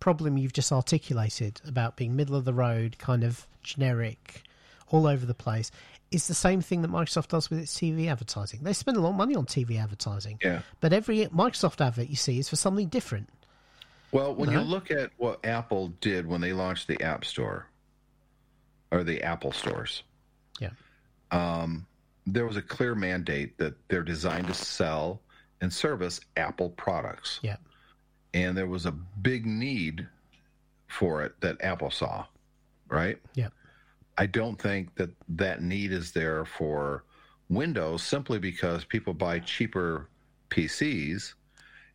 [0.00, 4.42] problem you've just articulated about being middle of the road, kind of generic,
[4.88, 5.70] all over the place.
[6.10, 8.60] Is the same thing that Microsoft does with its TV advertising.
[8.62, 10.60] They spend a lot of money on TV advertising, Yeah.
[10.80, 13.28] but every Microsoft advert you see is for something different.
[14.14, 17.66] Well, when you look at what Apple did when they launched the App Store
[18.92, 20.04] or the Apple stores,
[20.60, 20.70] Yeah,
[21.32, 21.84] um,
[22.24, 25.20] there was a clear mandate that they're designed to sell
[25.60, 27.40] and service Apple products.
[27.42, 27.56] yeah,
[28.34, 30.06] And there was a big need
[30.86, 32.24] for it that Apple saw,
[32.88, 33.18] right?
[33.34, 33.48] yeah,
[34.16, 37.02] I don't think that that need is there for
[37.48, 40.08] Windows simply because people buy cheaper
[40.50, 41.34] PCs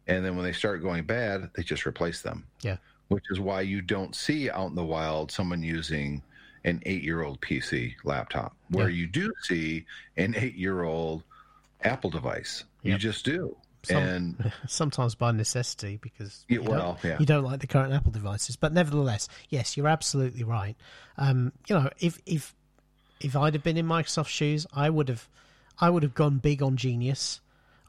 [0.09, 2.77] and then when they start going bad, they just replace them yeah.
[3.07, 6.21] which is why you don't see out in the wild someone using
[6.65, 8.97] an eight year old PC laptop, where Yeah.
[8.97, 9.85] you do see
[10.17, 11.23] an eight year old
[11.81, 12.65] Apple device.
[12.83, 13.55] You just do.
[13.83, 17.17] Some- and Sometimes by necessity because you don't- yeah.
[17.17, 18.57] you don't like the current Apple devices.
[18.57, 20.75] But nevertheless, yes, you're absolutely right.
[21.17, 22.53] Um, you know, if if
[23.21, 25.29] if I'd have been in Microsoft's shoes, I would have
[25.79, 27.39] I would have gone big on Genius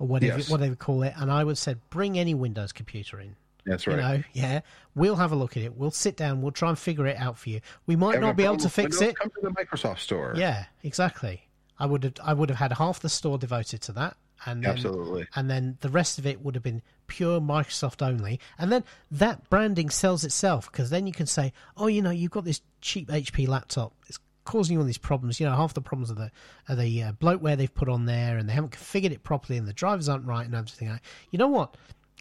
[0.01, 0.51] or whatever Yes.
[0.51, 3.37] whatever they call it, and I would have said, bring any Windows computer in.
[3.65, 3.97] that's right.
[3.97, 4.61] You know, yeah,
[4.97, 5.77] we'll have a look at it.
[5.77, 6.43] We'll sit down.
[6.43, 7.61] We'll try and figure it out for you.
[7.87, 9.17] We might Having not be able to fix Windows, it.
[9.19, 10.35] Come to the Microsoft store.
[10.37, 11.47] Yeah, exactly.
[11.79, 14.17] I would have I would have had half the store devoted to that,
[14.47, 15.27] and then Absolutely.
[15.37, 18.41] and then the rest of it would have been pure Microsoft only.
[18.59, 22.31] And then that branding sells itself because then you can say, oh, you know, you've
[22.31, 23.93] got this cheap HP laptop.
[24.09, 24.19] It's
[24.51, 25.39] causing you all these problems.
[25.41, 26.31] You know, half the problems are the
[26.69, 29.67] are the uh, bloatware they've put on there, and they haven't configured it properly, and
[29.69, 30.89] the drivers aren't right, and everything.
[30.89, 31.77] like- You know what?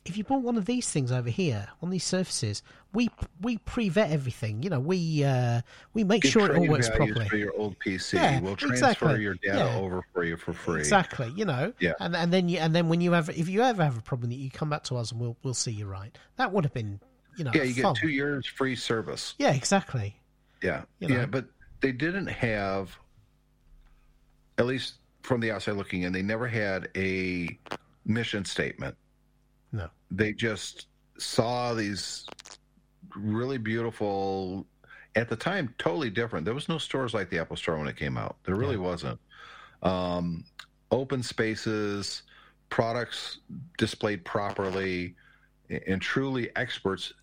[0.05, 3.09] If you bought one of these things over here on these surfaces, we
[3.41, 4.63] we pre-vet everything.
[4.63, 5.61] You know, we uh,
[5.93, 7.27] we make Get sure it all works properly.
[7.27, 9.21] For your old PC, Yeah, we'll transfer exactly.
[9.21, 9.75] your data Yeah.
[9.77, 10.79] over for you for free.
[10.79, 11.93] Exactly, you know, Yeah.
[11.99, 14.29] and and then you and then when you have if you ever have a problem,
[14.29, 16.17] that you come back to us and we'll we'll see you right.
[16.37, 17.01] That would have been,
[17.37, 17.93] you know, Yeah, you fun.
[17.93, 19.35] get two years free service.
[19.37, 20.15] Yeah, exactly.
[20.63, 21.15] Yeah, You know.
[21.17, 21.45] yeah, but
[21.81, 22.97] they didn't have,
[24.57, 27.57] at least from the outside looking in, they never had a
[28.05, 28.95] mission statement.
[29.71, 30.87] No, They just
[31.17, 32.25] saw these
[33.15, 34.65] really beautiful,
[35.15, 36.45] at the time, totally different.
[36.45, 38.37] There was no stores like the Apple Store when it came out.
[38.43, 38.81] There really Yeah.
[38.81, 39.19] wasn't.
[39.83, 40.43] Um,
[40.91, 42.23] open spaces,
[42.69, 43.39] products
[43.77, 45.15] displayed properly,
[45.87, 47.13] and truly experts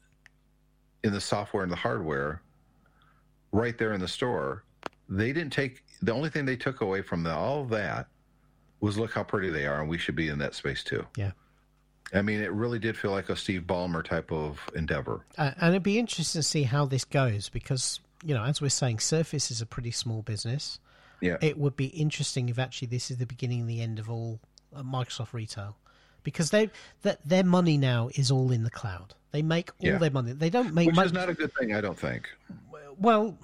[1.02, 2.42] in the software and the hardware
[3.56, 4.62] right there in the store.
[5.08, 8.08] They didn't take the only thing they took away from the, all that
[8.80, 11.06] was look how pretty they are, and we should be in that space too.
[11.16, 11.32] yeah,
[12.12, 15.24] I mean, it really did feel like a Steve Ballmer type of endeavor.
[15.38, 18.68] uh, and it'd be interesting to see how this goes because you know, as we're
[18.70, 20.78] saying, Surface is a pretty small business.
[21.20, 24.10] Yeah, It would be interesting if actually this is the beginning and the end of
[24.10, 24.40] all
[24.74, 25.76] uh, Microsoft retail,
[26.22, 26.70] because they
[27.02, 29.14] that their money now is all in the cloud.
[29.32, 29.98] They make all Yeah.
[29.98, 30.32] their money.
[30.32, 31.06] They don't make which much.
[31.06, 32.28] is not a good thing, I don't think.
[32.98, 33.38] Well,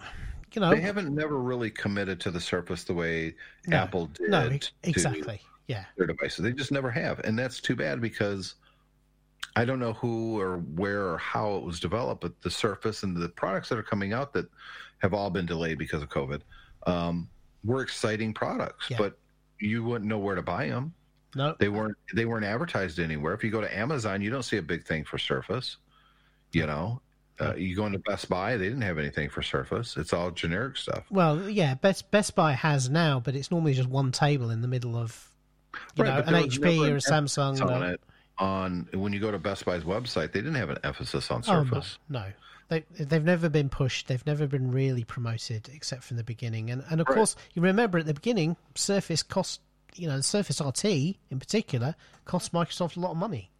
[0.52, 3.34] you know, They haven't never really committed to the Surface the way
[3.66, 3.76] No.
[3.78, 4.30] Apple did.
[4.30, 5.40] no, ex- exactly.
[5.68, 6.42] Yeah, their devices.
[6.42, 8.56] They just never have, and that's too bad because
[9.56, 13.16] I don't know who or where or how it was developed, but the Surface and
[13.16, 14.46] the products that are coming out that
[14.98, 16.40] have all been delayed because of COVID
[16.86, 17.28] um,
[17.64, 18.98] were exciting products, Yeah.
[18.98, 19.18] but
[19.60, 20.92] you wouldn't know where to buy them.
[21.36, 23.32] no, They weren't they weren't advertised anywhere.
[23.32, 25.76] If you go to Amazon, you don't see a big thing for Surface.
[26.52, 27.00] You know,
[27.42, 29.96] uh, you go into Best Buy, they didn't have anything for Surface.
[29.96, 31.04] It's all generic stuff.
[31.10, 34.68] Well, yeah, Best Best Buy has now, but it's normally just one table in the
[34.68, 35.28] middle of
[35.96, 37.60] you know an HP or a Samsung.
[37.60, 38.00] on or- it.
[38.38, 41.52] On when you go to Best Buy's website, they didn't have an emphasis on oh
[41.52, 41.98] no, Surface.
[42.08, 42.24] no,
[42.68, 44.08] they they've never been pushed.
[44.08, 46.70] They've never been really promoted except from the beginning.
[46.70, 47.14] And and of Right.
[47.14, 49.60] course, you remember at the beginning, Surface cost
[49.94, 50.84] you know the Surface RT
[51.30, 51.94] in particular
[52.24, 53.50] cost Microsoft a lot of money.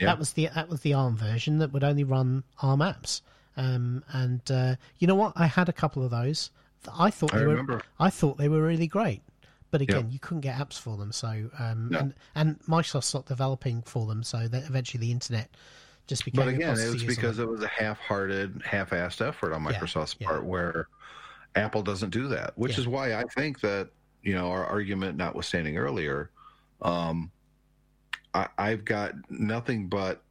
[0.00, 0.06] Yeah.
[0.06, 3.20] That was the that was the ARM version that would only run ARM apps.
[3.56, 5.32] Um, and uh, you know what?
[5.36, 6.50] I had a couple of those.
[6.96, 7.82] I thought I they were.
[8.00, 9.22] I thought they were really great.
[9.70, 11.12] But again, you couldn't get apps for them.
[11.12, 11.98] So um, No.
[11.98, 14.22] and and Microsoft stopped developing for them.
[14.22, 15.48] So that eventually the internet
[16.06, 16.44] just became.
[16.44, 20.26] But again, it was because it was a half-hearted, half-assed effort on Microsoft's yeah.
[20.26, 20.88] part, where
[21.54, 22.52] Apple doesn't do that.
[22.56, 22.80] Which Yeah.
[22.80, 23.88] is why I think that
[24.22, 26.30] you know our argument, notwithstanding earlier,
[26.82, 27.30] um,
[28.34, 30.22] I, I've got nothing but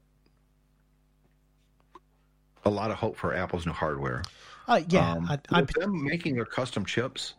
[2.66, 4.24] a lot of hope for Apple's new hardware.
[4.68, 7.34] Oh yeah, Um, I, I, with them making their custom chips,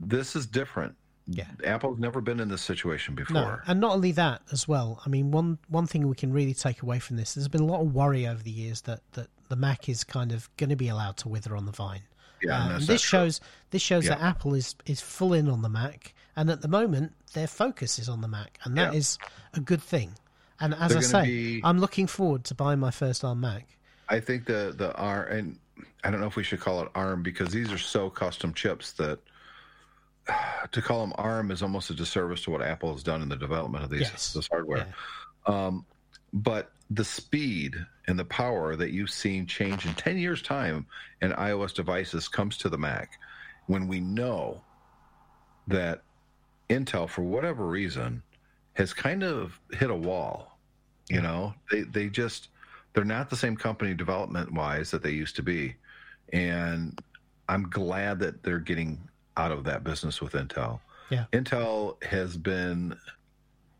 [0.00, 0.94] this is different.
[1.26, 1.46] Yeah.
[1.64, 3.62] Apple's never been in this situation no, before.
[3.66, 5.02] and not only that as well.
[5.04, 7.66] I mean, one one thing we can really take away from this, there's been a
[7.66, 10.76] lot of worry over the years that that the Mac is kind of going to
[10.76, 12.02] be allowed to wither on the vine.
[12.42, 13.18] Yeah, Uh, and and this true.
[13.20, 13.40] shows
[13.70, 14.14] this shows Yeah.
[14.14, 17.98] that Apple is is full in on the Mac, and at the moment their focus
[17.98, 18.98] is on the Mac, and that Yeah.
[18.98, 19.18] is
[19.52, 20.14] a good thing.
[20.60, 23.76] And as They're I say, be- I'm looking forward to buying my first ARM Mac.
[24.08, 25.58] I think the the ARM and
[26.04, 28.92] I don't know if we should call it ARM because these are so custom chips
[28.92, 29.18] that
[30.72, 33.36] to call them ARM is almost a disservice to what Apple has done in the
[33.36, 34.32] development of these Yes.
[34.32, 34.86] this hardware.
[35.46, 35.84] Um,
[36.32, 37.74] but the speed
[38.06, 40.86] and the power that you've seen change in 10 years time
[41.20, 43.18] in iOS devices comes to the Mac
[43.66, 44.62] when we know
[45.66, 46.02] that
[46.70, 48.22] Intel for whatever reason
[48.74, 50.58] has kind of hit a wall
[51.10, 52.48] you know they they just
[52.98, 55.72] they're not the same company development wise that they used to be
[56.32, 57.00] and
[57.48, 58.98] i'm glad that they're getting
[59.36, 61.26] out of that business with intel Yeah.
[61.32, 62.96] intel has been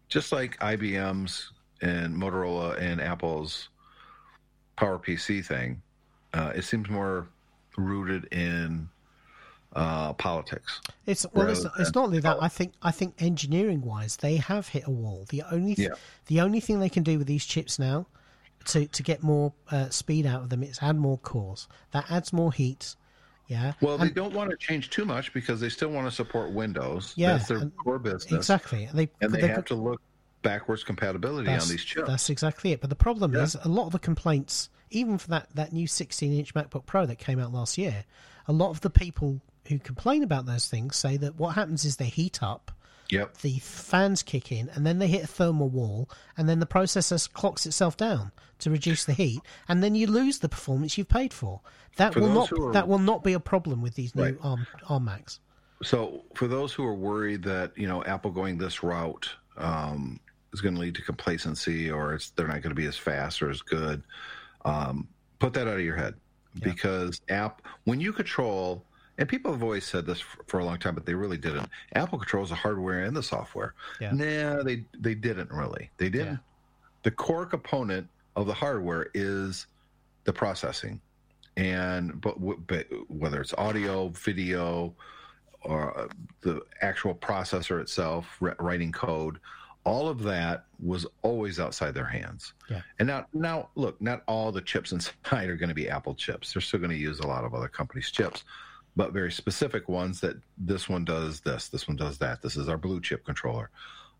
[0.09, 1.51] just like ibm's
[1.83, 3.71] and motorola and apple's
[4.77, 5.83] power pc thing
[6.35, 7.27] uh, it seems more
[7.77, 8.89] rooted in
[9.75, 12.37] uh, politics It's well, it's, it's not only that.
[12.41, 15.27] I think I think engineering wise, they have hit a wall.
[15.29, 15.95] The only th- Yeah.
[16.27, 18.07] the only thing they can do with these chips now
[18.67, 21.69] to to get more uh, speed out of them it's add more cores.
[21.93, 22.97] That adds more heat.
[23.47, 23.73] Yeah.
[23.81, 27.15] well they don't want to change too much because they still want to support windows
[27.17, 28.85] Yeah, that's their and- core business exactly.
[28.85, 30.03] And they and they they've have to look
[30.43, 32.07] backwards compatibility on these chips.
[32.07, 32.81] That's exactly it.
[32.83, 33.43] But the problem Yeah.
[33.45, 37.07] is a lot of the complaints, even for that that new 16 inch MacBook Pro
[37.07, 38.05] that came out last year,
[38.47, 41.97] a lot of the people who complain about those things say that what happens is
[41.97, 42.71] they heat up.
[43.11, 43.39] Yep.
[43.39, 47.33] the fans kick in and then they hit a thermal wall and then the processor
[47.33, 51.33] clocks itself down to reduce the heat and then you lose the performance you've paid
[51.33, 51.61] for
[51.97, 54.37] that For will not are- that will not be a problem with these new Right.
[54.43, 55.41] ARM, ARM Macs
[55.83, 60.21] So for those who are worried that you know Apple going this route um,
[60.53, 63.43] is going to lead to complacency or it's they're not going to be as fast
[63.43, 64.03] or as good,
[64.65, 65.09] um,
[65.39, 66.15] put that out of your head
[66.63, 68.85] because app when you control
[69.19, 71.69] and people have always said this for, for a long time, but they really didn't.
[71.95, 73.75] Apple controls the hardware and the software.
[74.01, 74.13] Yeah.
[74.13, 75.91] Nah, they they didn't really.
[75.99, 76.35] They didn't.
[76.35, 76.37] Yeah.
[77.03, 79.67] The core component of the hardware is
[80.25, 81.01] the processing,
[81.57, 82.37] and but,
[82.67, 84.95] but whether it's audio, video,
[85.63, 86.09] or uh,
[86.43, 89.39] the actual processor itself, writing code,
[89.85, 92.53] all of that was always outside their hands.
[92.71, 92.83] Yeah.
[92.99, 94.93] And now, now look, not all the chips
[95.25, 96.53] inside are going to be Apple chips.
[96.53, 98.45] They're still going to use a lot of other companies' chips,
[98.99, 102.43] but very specific ones that this one does this, this one does that.
[102.43, 103.71] This is our blue chip controller.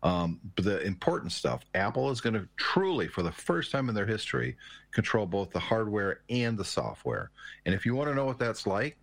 [0.03, 3.93] Um, but the important stuff, Apple is going to truly, for the first time in
[3.93, 4.55] their history,
[4.91, 7.29] control both the hardware and the software.
[7.65, 8.97] And if you want to know what that's like,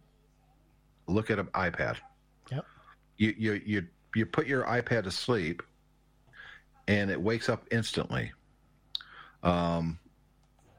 [1.09, 1.99] look at an iPad.
[2.51, 2.65] Yep.
[3.19, 5.63] You you you you put your iPad to sleep,
[6.89, 8.33] and it wakes up instantly.
[9.43, 9.99] Um,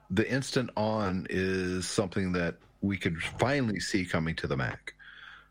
[0.09, 4.93] the instant on is something that we could finally see coming to the Mac.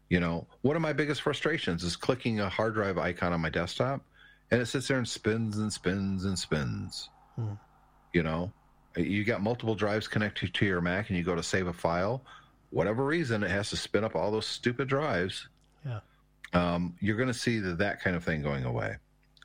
[0.09, 3.51] You know, one of my biggest frustrations is clicking a hard drive icon on my
[3.51, 4.03] desktop,
[4.51, 7.11] and it sits there and spins and spins and spins.
[7.35, 7.55] Hmm.
[8.13, 8.53] You know,
[8.97, 12.23] you got multiple drives connected to your Mac, and you go to save a file.
[12.71, 15.49] Whatever reason, it has to spin up all those stupid drives.
[15.85, 16.01] Yeah.
[16.53, 18.97] Um, you're going to see that, that kind of thing going away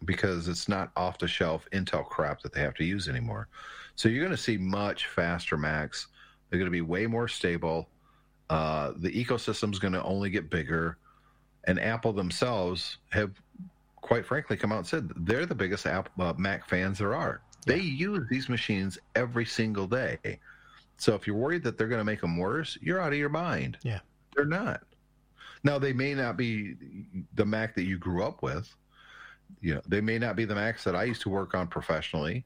[0.06, 3.48] because it's not off the shelf Intel crap that they have to use anymore.
[3.95, 6.08] So you're going to see much faster Macs.
[6.52, 7.88] They're going to be way more stable.
[8.49, 10.98] Uh, the ecosystem's going to only get bigger,
[11.64, 13.32] and Apple themselves have,
[14.02, 17.41] quite frankly, come out and said they're the biggest app, uh, Mac fans there are.
[17.65, 20.18] They use these machines every single day.
[20.98, 23.30] So if you're worried that they're going to make them worse, you're out of your
[23.30, 23.78] mind.
[23.84, 23.99] Yeah.
[24.36, 24.82] they're not.
[25.64, 26.76] Now they may not be
[27.36, 28.73] the Mac that you grew up with.
[29.61, 32.44] You know, they may not be the Macs that I used to work on professionally.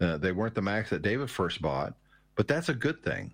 [0.00, 1.94] Uh, they weren't the Macs that David first bought,
[2.36, 3.32] but that's a good thing.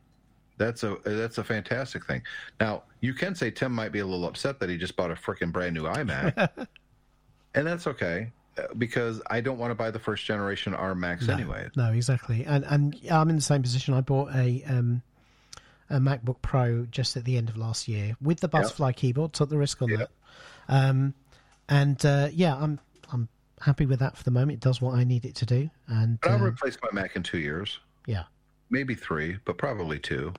[0.58, 2.22] That's a that's a fantastic thing.
[2.60, 5.14] Now you can say Tim might be a little upset that he just bought a
[5.14, 6.50] freaking brand new iMac,
[7.54, 11.26] and that's okay uh, because I don't want to buy the first generation ARM Macs
[11.26, 11.70] no, anyway.
[11.76, 12.44] No, exactly.
[12.44, 13.94] And and I'm in the same position.
[13.94, 15.02] I bought a um,
[15.88, 18.96] a MacBook Pro just at the end of last year with the Butterfly yep.
[18.96, 19.32] keyboard.
[19.32, 19.98] Took the risk on yep.
[19.98, 20.10] that.
[20.68, 21.14] Um,
[21.68, 22.78] and uh, yeah, I'm
[23.12, 23.28] I'm
[23.60, 24.52] happy with that for the moment.
[24.52, 25.70] It does what I need it to do.
[25.88, 27.78] And but I'll uh, replace my Mac in two years.
[28.06, 28.24] Yeah,
[28.70, 30.32] maybe three, but probably two.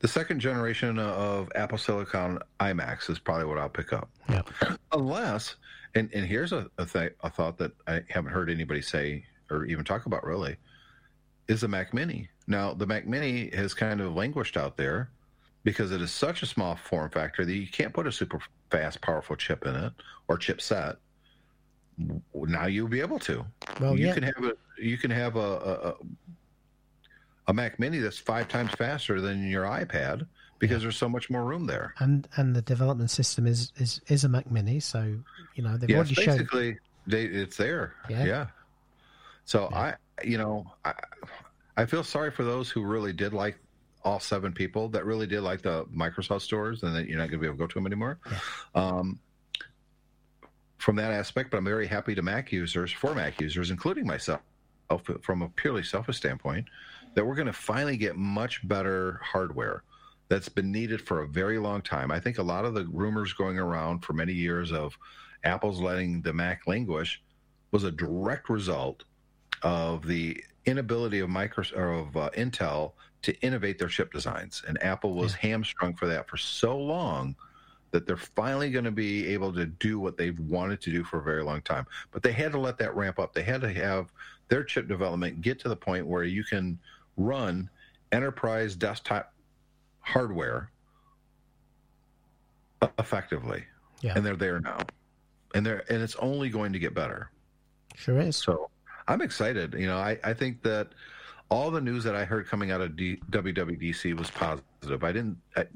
[0.00, 4.08] The second generation of Apple Silicon iMacs is probably what I'll pick up.
[4.28, 4.42] Yeah.
[4.92, 5.56] Unless,
[5.94, 9.64] and, and here's a, a, th- a thought that I haven't heard anybody say or
[9.64, 10.56] even talk about really,
[11.48, 12.28] is the Mac Mini.
[12.46, 15.10] Now, the Mac Mini has kind of languished out there
[15.64, 18.40] because it is such a small form factor that you can't put a super
[18.70, 19.92] fast, powerful chip in it
[20.28, 20.96] or chipset.
[22.32, 23.44] Now you'll be able to.
[23.80, 24.14] Well, you yeah.
[24.14, 25.94] can have a you can have a, a, a
[27.52, 30.26] Mac Mini that's five times faster than your iPad
[30.58, 30.84] because yeah.
[30.84, 31.94] there's so much more room there.
[31.98, 35.18] And and the development system is is, is a Mac Mini, so
[35.54, 36.80] you know they've yes, already basically shown.
[37.06, 37.94] They, it's there.
[38.10, 38.24] Yeah.
[38.24, 38.46] yeah.
[39.44, 39.78] So Yeah.
[39.78, 40.92] I, you know, I,
[41.76, 43.56] I feel sorry for those who really did like
[44.04, 47.38] all seven people that really did like the Microsoft stores, and that you're not going
[47.38, 48.18] to be able to go to them anymore.
[48.74, 49.18] Um,
[50.78, 54.40] from that aspect, but I'm very happy to Mac users, for Mac users, including myself,
[55.22, 56.66] from a purely selfish standpoint,
[57.18, 59.82] that we're going to finally get much better hardware
[60.28, 62.12] that's been needed for a very long time.
[62.12, 64.96] I think a lot of the rumors going around for many years of
[65.42, 67.20] Apple's letting the Mac languish
[67.72, 69.02] was a direct result
[69.64, 72.92] of the inability of Microsoft or of uh, Intel
[73.22, 75.50] to innovate their chip designs, and Apple was Yeah.
[75.50, 77.34] hamstrung for that for so long
[77.90, 81.18] that they're finally going to be able to do what they've wanted to do for
[81.18, 81.84] a very long time.
[82.12, 83.32] But they had to let that ramp up.
[83.32, 84.12] They had to have
[84.46, 86.78] their chip development get to the point where you can
[87.18, 87.68] run
[88.12, 89.34] enterprise desktop
[90.00, 90.70] hardware
[92.98, 93.64] effectively.
[94.00, 94.14] Yeah.
[94.16, 94.78] And they're there now.
[95.54, 97.30] And they're and it's only going to get better.
[97.94, 98.36] Sure is.
[98.36, 98.70] So
[99.08, 99.74] I'm excited.
[99.74, 100.88] You know, I, I think that
[101.50, 105.02] all the news that I heard coming out of D, WWDC was positive.
[105.02, 105.66] I didn't, I,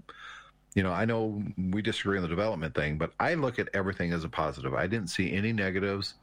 [0.74, 4.12] you know, I know we disagree on the development thing, but I look at everything
[4.12, 4.74] as a positive.
[4.74, 6.14] I didn't see any negatives.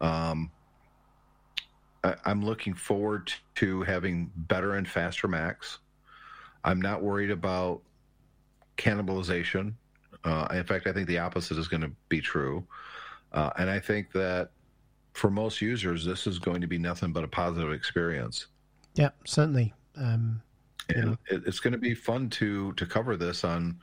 [0.00, 0.50] Um,
[2.04, 5.78] I, I'm looking forward to having better and faster Macs.
[6.64, 7.82] I'm not worried about
[8.76, 9.74] cannibalization.
[10.24, 12.64] Uh, in fact, I think the opposite is going to be true.
[13.32, 14.50] Uh, and I think that
[15.12, 18.46] for most users, this is going to be nothing but a positive experience.
[18.94, 19.74] Yeah, certainly.
[19.96, 20.42] Um,
[20.94, 23.78] And it, it's going to be fun to to cover this on,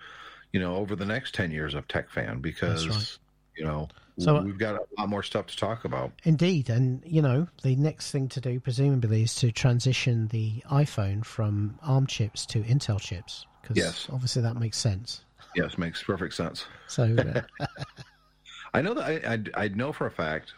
[0.54, 3.18] you know, over the next ten years of Tech Fan because right.
[3.58, 3.88] you know
[4.20, 6.12] So- we've got a lot more stuff to talk about.
[6.24, 11.26] Indeed, and you know the next thing to do, presumably, is to transition the iPhone
[11.26, 14.08] from ARM chips to Intel chips, because Yes.
[14.12, 15.22] obviously that makes sense.
[15.56, 16.66] Yes, makes perfect sense.
[16.88, 17.16] So,
[17.60, 17.66] uh,
[18.74, 20.54] I know that I, I, I know for a fact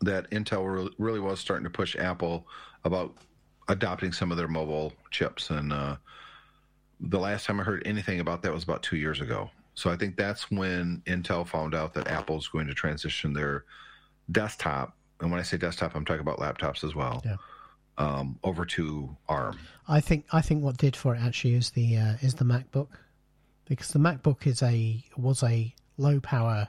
[0.00, 2.46] that Intel really, was starting to push Apple
[2.84, 3.14] about
[3.68, 5.96] adopting some of their mobile chips, and uh,
[7.00, 9.50] the last time I heard anything about that was about two years ago.
[9.74, 13.64] So I think that's when Intel found out that Apple's going to transition their
[14.30, 17.36] desktop, and when I say desktop, I'm talking about laptops as well, Yeah.
[17.98, 19.58] um, over to ARM.
[19.88, 22.88] I think I think what did for it actually is the uh, is the MacBook,
[23.66, 26.68] because the MacBook is a was a low power,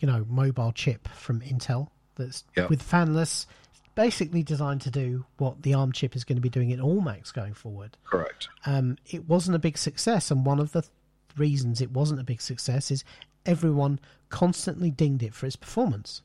[0.00, 2.70] you know, mobile chip from Intel that's Yep.
[2.70, 3.46] with fanless,
[3.94, 7.00] basically designed to do what the ARM chip is going to be doing in all
[7.00, 7.96] Macs going forward.
[8.04, 8.48] Correct.
[8.66, 10.30] um, it wasn't a big success.
[10.30, 10.92] And one of the th-
[11.38, 13.04] reasons it wasn't a big success is
[13.46, 13.98] everyone
[14.28, 16.22] constantly dinged it for its performance.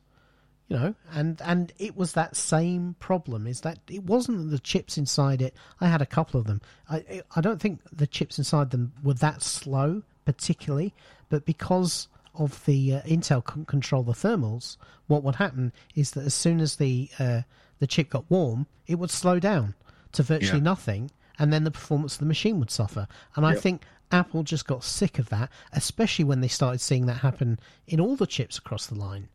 [0.68, 3.46] You know, and and it was that same problem.
[3.46, 5.54] Is that it wasn't the chips inside it.
[5.80, 6.60] I had a couple of them.
[6.90, 10.92] I I don't think the chips inside them were that slow particularly,
[11.30, 16.26] but because of the uh, Intel couldn't control the thermals, what would happen is that
[16.26, 17.42] as soon as the uh,
[17.78, 19.76] the chip got warm, it would slow down
[20.14, 20.64] to virtually Yeah.
[20.64, 23.08] nothing, and then the performance of the machine would suffer.
[23.36, 27.18] And I think Apple just got sick of that, especially when they started seeing that
[27.18, 29.28] happen in all the chips across the line.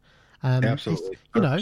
[0.42, 1.18] Um, Absolutely.
[1.34, 1.58] you know,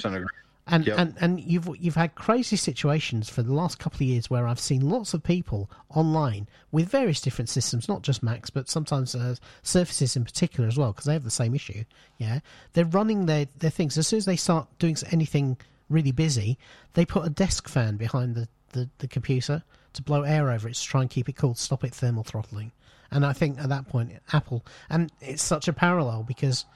[0.70, 0.98] and, Yep.
[0.98, 4.60] and and you've you've had crazy situations for the last couple of years where I've
[4.60, 9.34] seen lots of people online with various different systems, not just Macs, but sometimes uh,
[9.62, 11.84] Surfaces in particular as well, because they have the same issue.
[12.18, 12.40] Yeah,
[12.74, 15.56] they're running their their things as soon as they start doing anything
[15.88, 16.58] really busy,
[16.94, 19.62] they put a desk fan behind the, the, the computer
[19.94, 22.22] to blow air over it to try and keep it cool, to stop it thermal
[22.22, 22.72] throttling.
[23.10, 26.66] And I think at that point, Apple, and it's such a parallel because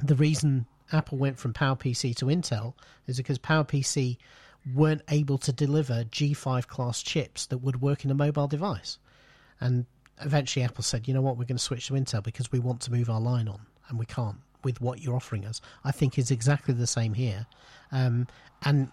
[0.00, 2.74] the reason Apple went from PowerPC to Intel
[3.06, 4.18] is because PowerPC
[4.74, 8.98] weren't able to deliver G5 class chips that would work in a mobile device.
[9.60, 9.86] And
[10.20, 12.80] eventually Apple said, you know what, we're going to switch to Intel because we want
[12.82, 15.60] to move our line on, and we can't with what you're offering us.
[15.84, 17.46] I think is exactly the same here.
[17.92, 18.26] Um,
[18.62, 18.90] and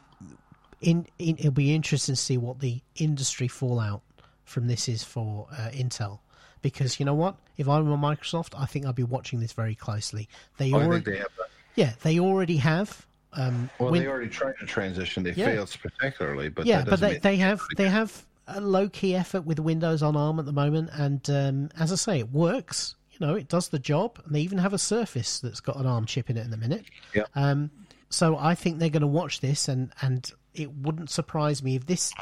[0.81, 4.01] in, in, it'll be interesting to see what the industry fallout
[4.45, 6.19] from this is for uh, Intel.
[6.61, 9.75] Because you know what, if I were Microsoft, I think I'd be watching this very
[9.75, 10.29] closely.
[10.57, 11.23] They Oh, already, they
[11.75, 13.05] yeah, they already have.
[13.33, 15.23] Um, Well, Win- they already tried to transition.
[15.23, 15.47] They Yeah.
[15.47, 19.59] failed spectacularly, but yeah, but they, they have they have a low key effort with
[19.59, 22.95] Windows on ARM at the moment, and um, as I say, it works.
[23.11, 25.85] You know, it does the job, and they even have a Surface that's got an
[25.85, 26.85] ARM chip in it in a minute.
[27.13, 27.23] Yeah.
[27.35, 27.71] Um,
[28.09, 31.85] so I think they're going to watch this, and and it wouldn't surprise me if
[31.87, 32.13] this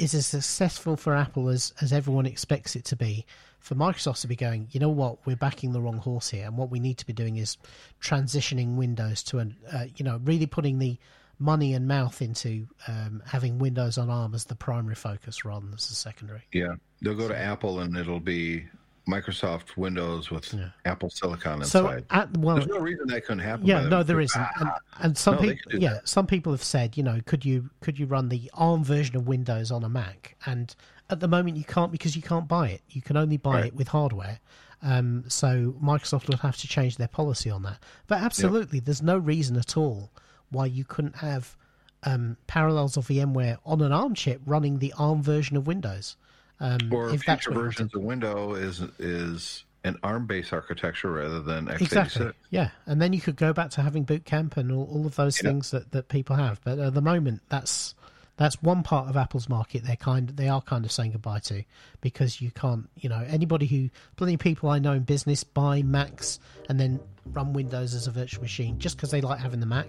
[0.00, 3.26] is as successful for Apple as as everyone expects it to be.
[3.58, 6.56] For Microsoft to be going, you know what, we're backing the wrong horse here, and
[6.56, 7.58] what we need to be doing is
[8.00, 10.96] transitioning Windows to an, uh, you know, really putting the
[11.38, 15.74] money and mouth into um, having Windows on ARM as the primary focus rather than
[15.74, 16.42] as the secondary.
[16.52, 18.66] Yeah, they'll go to Apple and it'll be
[19.10, 20.54] Microsoft Windows with
[20.84, 22.04] Apple Silicon So inside.
[22.10, 23.66] at well, There's no reason that couldn't happen.
[23.66, 24.70] yeah, no, there isn't, and,
[25.00, 26.08] and some No, people, yeah, that.
[26.08, 29.26] some people have said, you know, could you could you run the ARM version of
[29.26, 30.36] Windows on a Mac?
[30.46, 30.74] And
[31.10, 32.82] at the moment, you can't because you can't buy it.
[32.90, 33.66] You can only buy Right.
[33.66, 34.38] it with hardware.
[34.82, 37.78] Um, so Microsoft would have to change their policy on that.
[38.06, 40.10] But absolutely, there's no reason at all
[40.50, 41.56] why you couldn't have
[42.04, 46.16] um, parallels of VMware on an ARM chip running the ARM version of Windows.
[46.60, 51.80] Um, Or future versions of Windows is is an ARM-based architecture rather than x86.
[51.80, 52.30] Exactly.
[52.50, 55.16] Yeah, and then you could go back to having boot camp and all, all of
[55.16, 55.48] those Yeah.
[55.48, 56.60] things that, that people have.
[56.62, 57.94] But at the moment, that's
[58.36, 61.62] that's one part of Apple's market they're kind they are kind of saying goodbye to
[62.00, 65.82] because you can't you know anybody who plenty of people I know in business buy
[65.82, 66.38] Macs
[66.70, 67.00] and then
[67.32, 69.88] run Windows as a virtual machine just because they like having the Mac.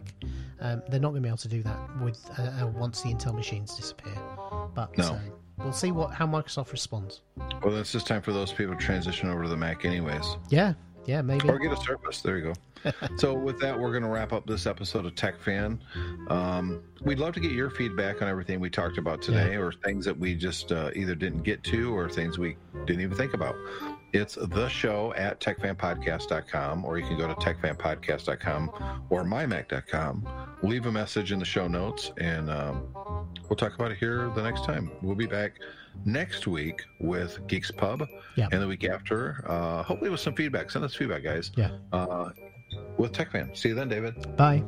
[0.60, 3.10] Um, they're not going to be able to do that with uh, uh, once the
[3.10, 4.14] Intel machines disappear.
[4.76, 5.14] But No.
[5.14, 5.20] um,
[5.64, 7.22] we'll see what how Microsoft responds.
[7.64, 10.74] Well, it's just time for those people to transition over to the Mac, anyways, Yeah,
[11.06, 11.48] yeah, maybe.
[11.50, 12.22] or get a Surface.
[12.22, 12.92] There you go.
[13.18, 15.80] so, with that, we're going to wrap up this episode of Tech Fan.
[16.30, 20.04] Um, we'd love to get your feedback on everything we talked about today, or things
[20.06, 23.56] that we just uh, either didn't get to, or things we didn't even think about.
[24.14, 30.28] It's the show at techfanpodcast.com, or you can go to techfanpodcast.com or mymac.com.
[30.64, 32.88] Leave a message in the show notes, and um,
[33.50, 34.92] we'll talk about it here the next time.
[35.02, 35.54] We'll be back
[36.06, 38.48] next week with Geeks Pub, yeah.
[38.52, 40.72] and the week after, uh, hopefully with some feedback.
[40.72, 41.52] Send us feedback, guys.
[41.56, 41.72] Yeah.
[41.92, 42.32] Uh,
[42.98, 43.58] with TechFan.
[43.58, 44.36] See you then, David.
[44.36, 44.64] Bye.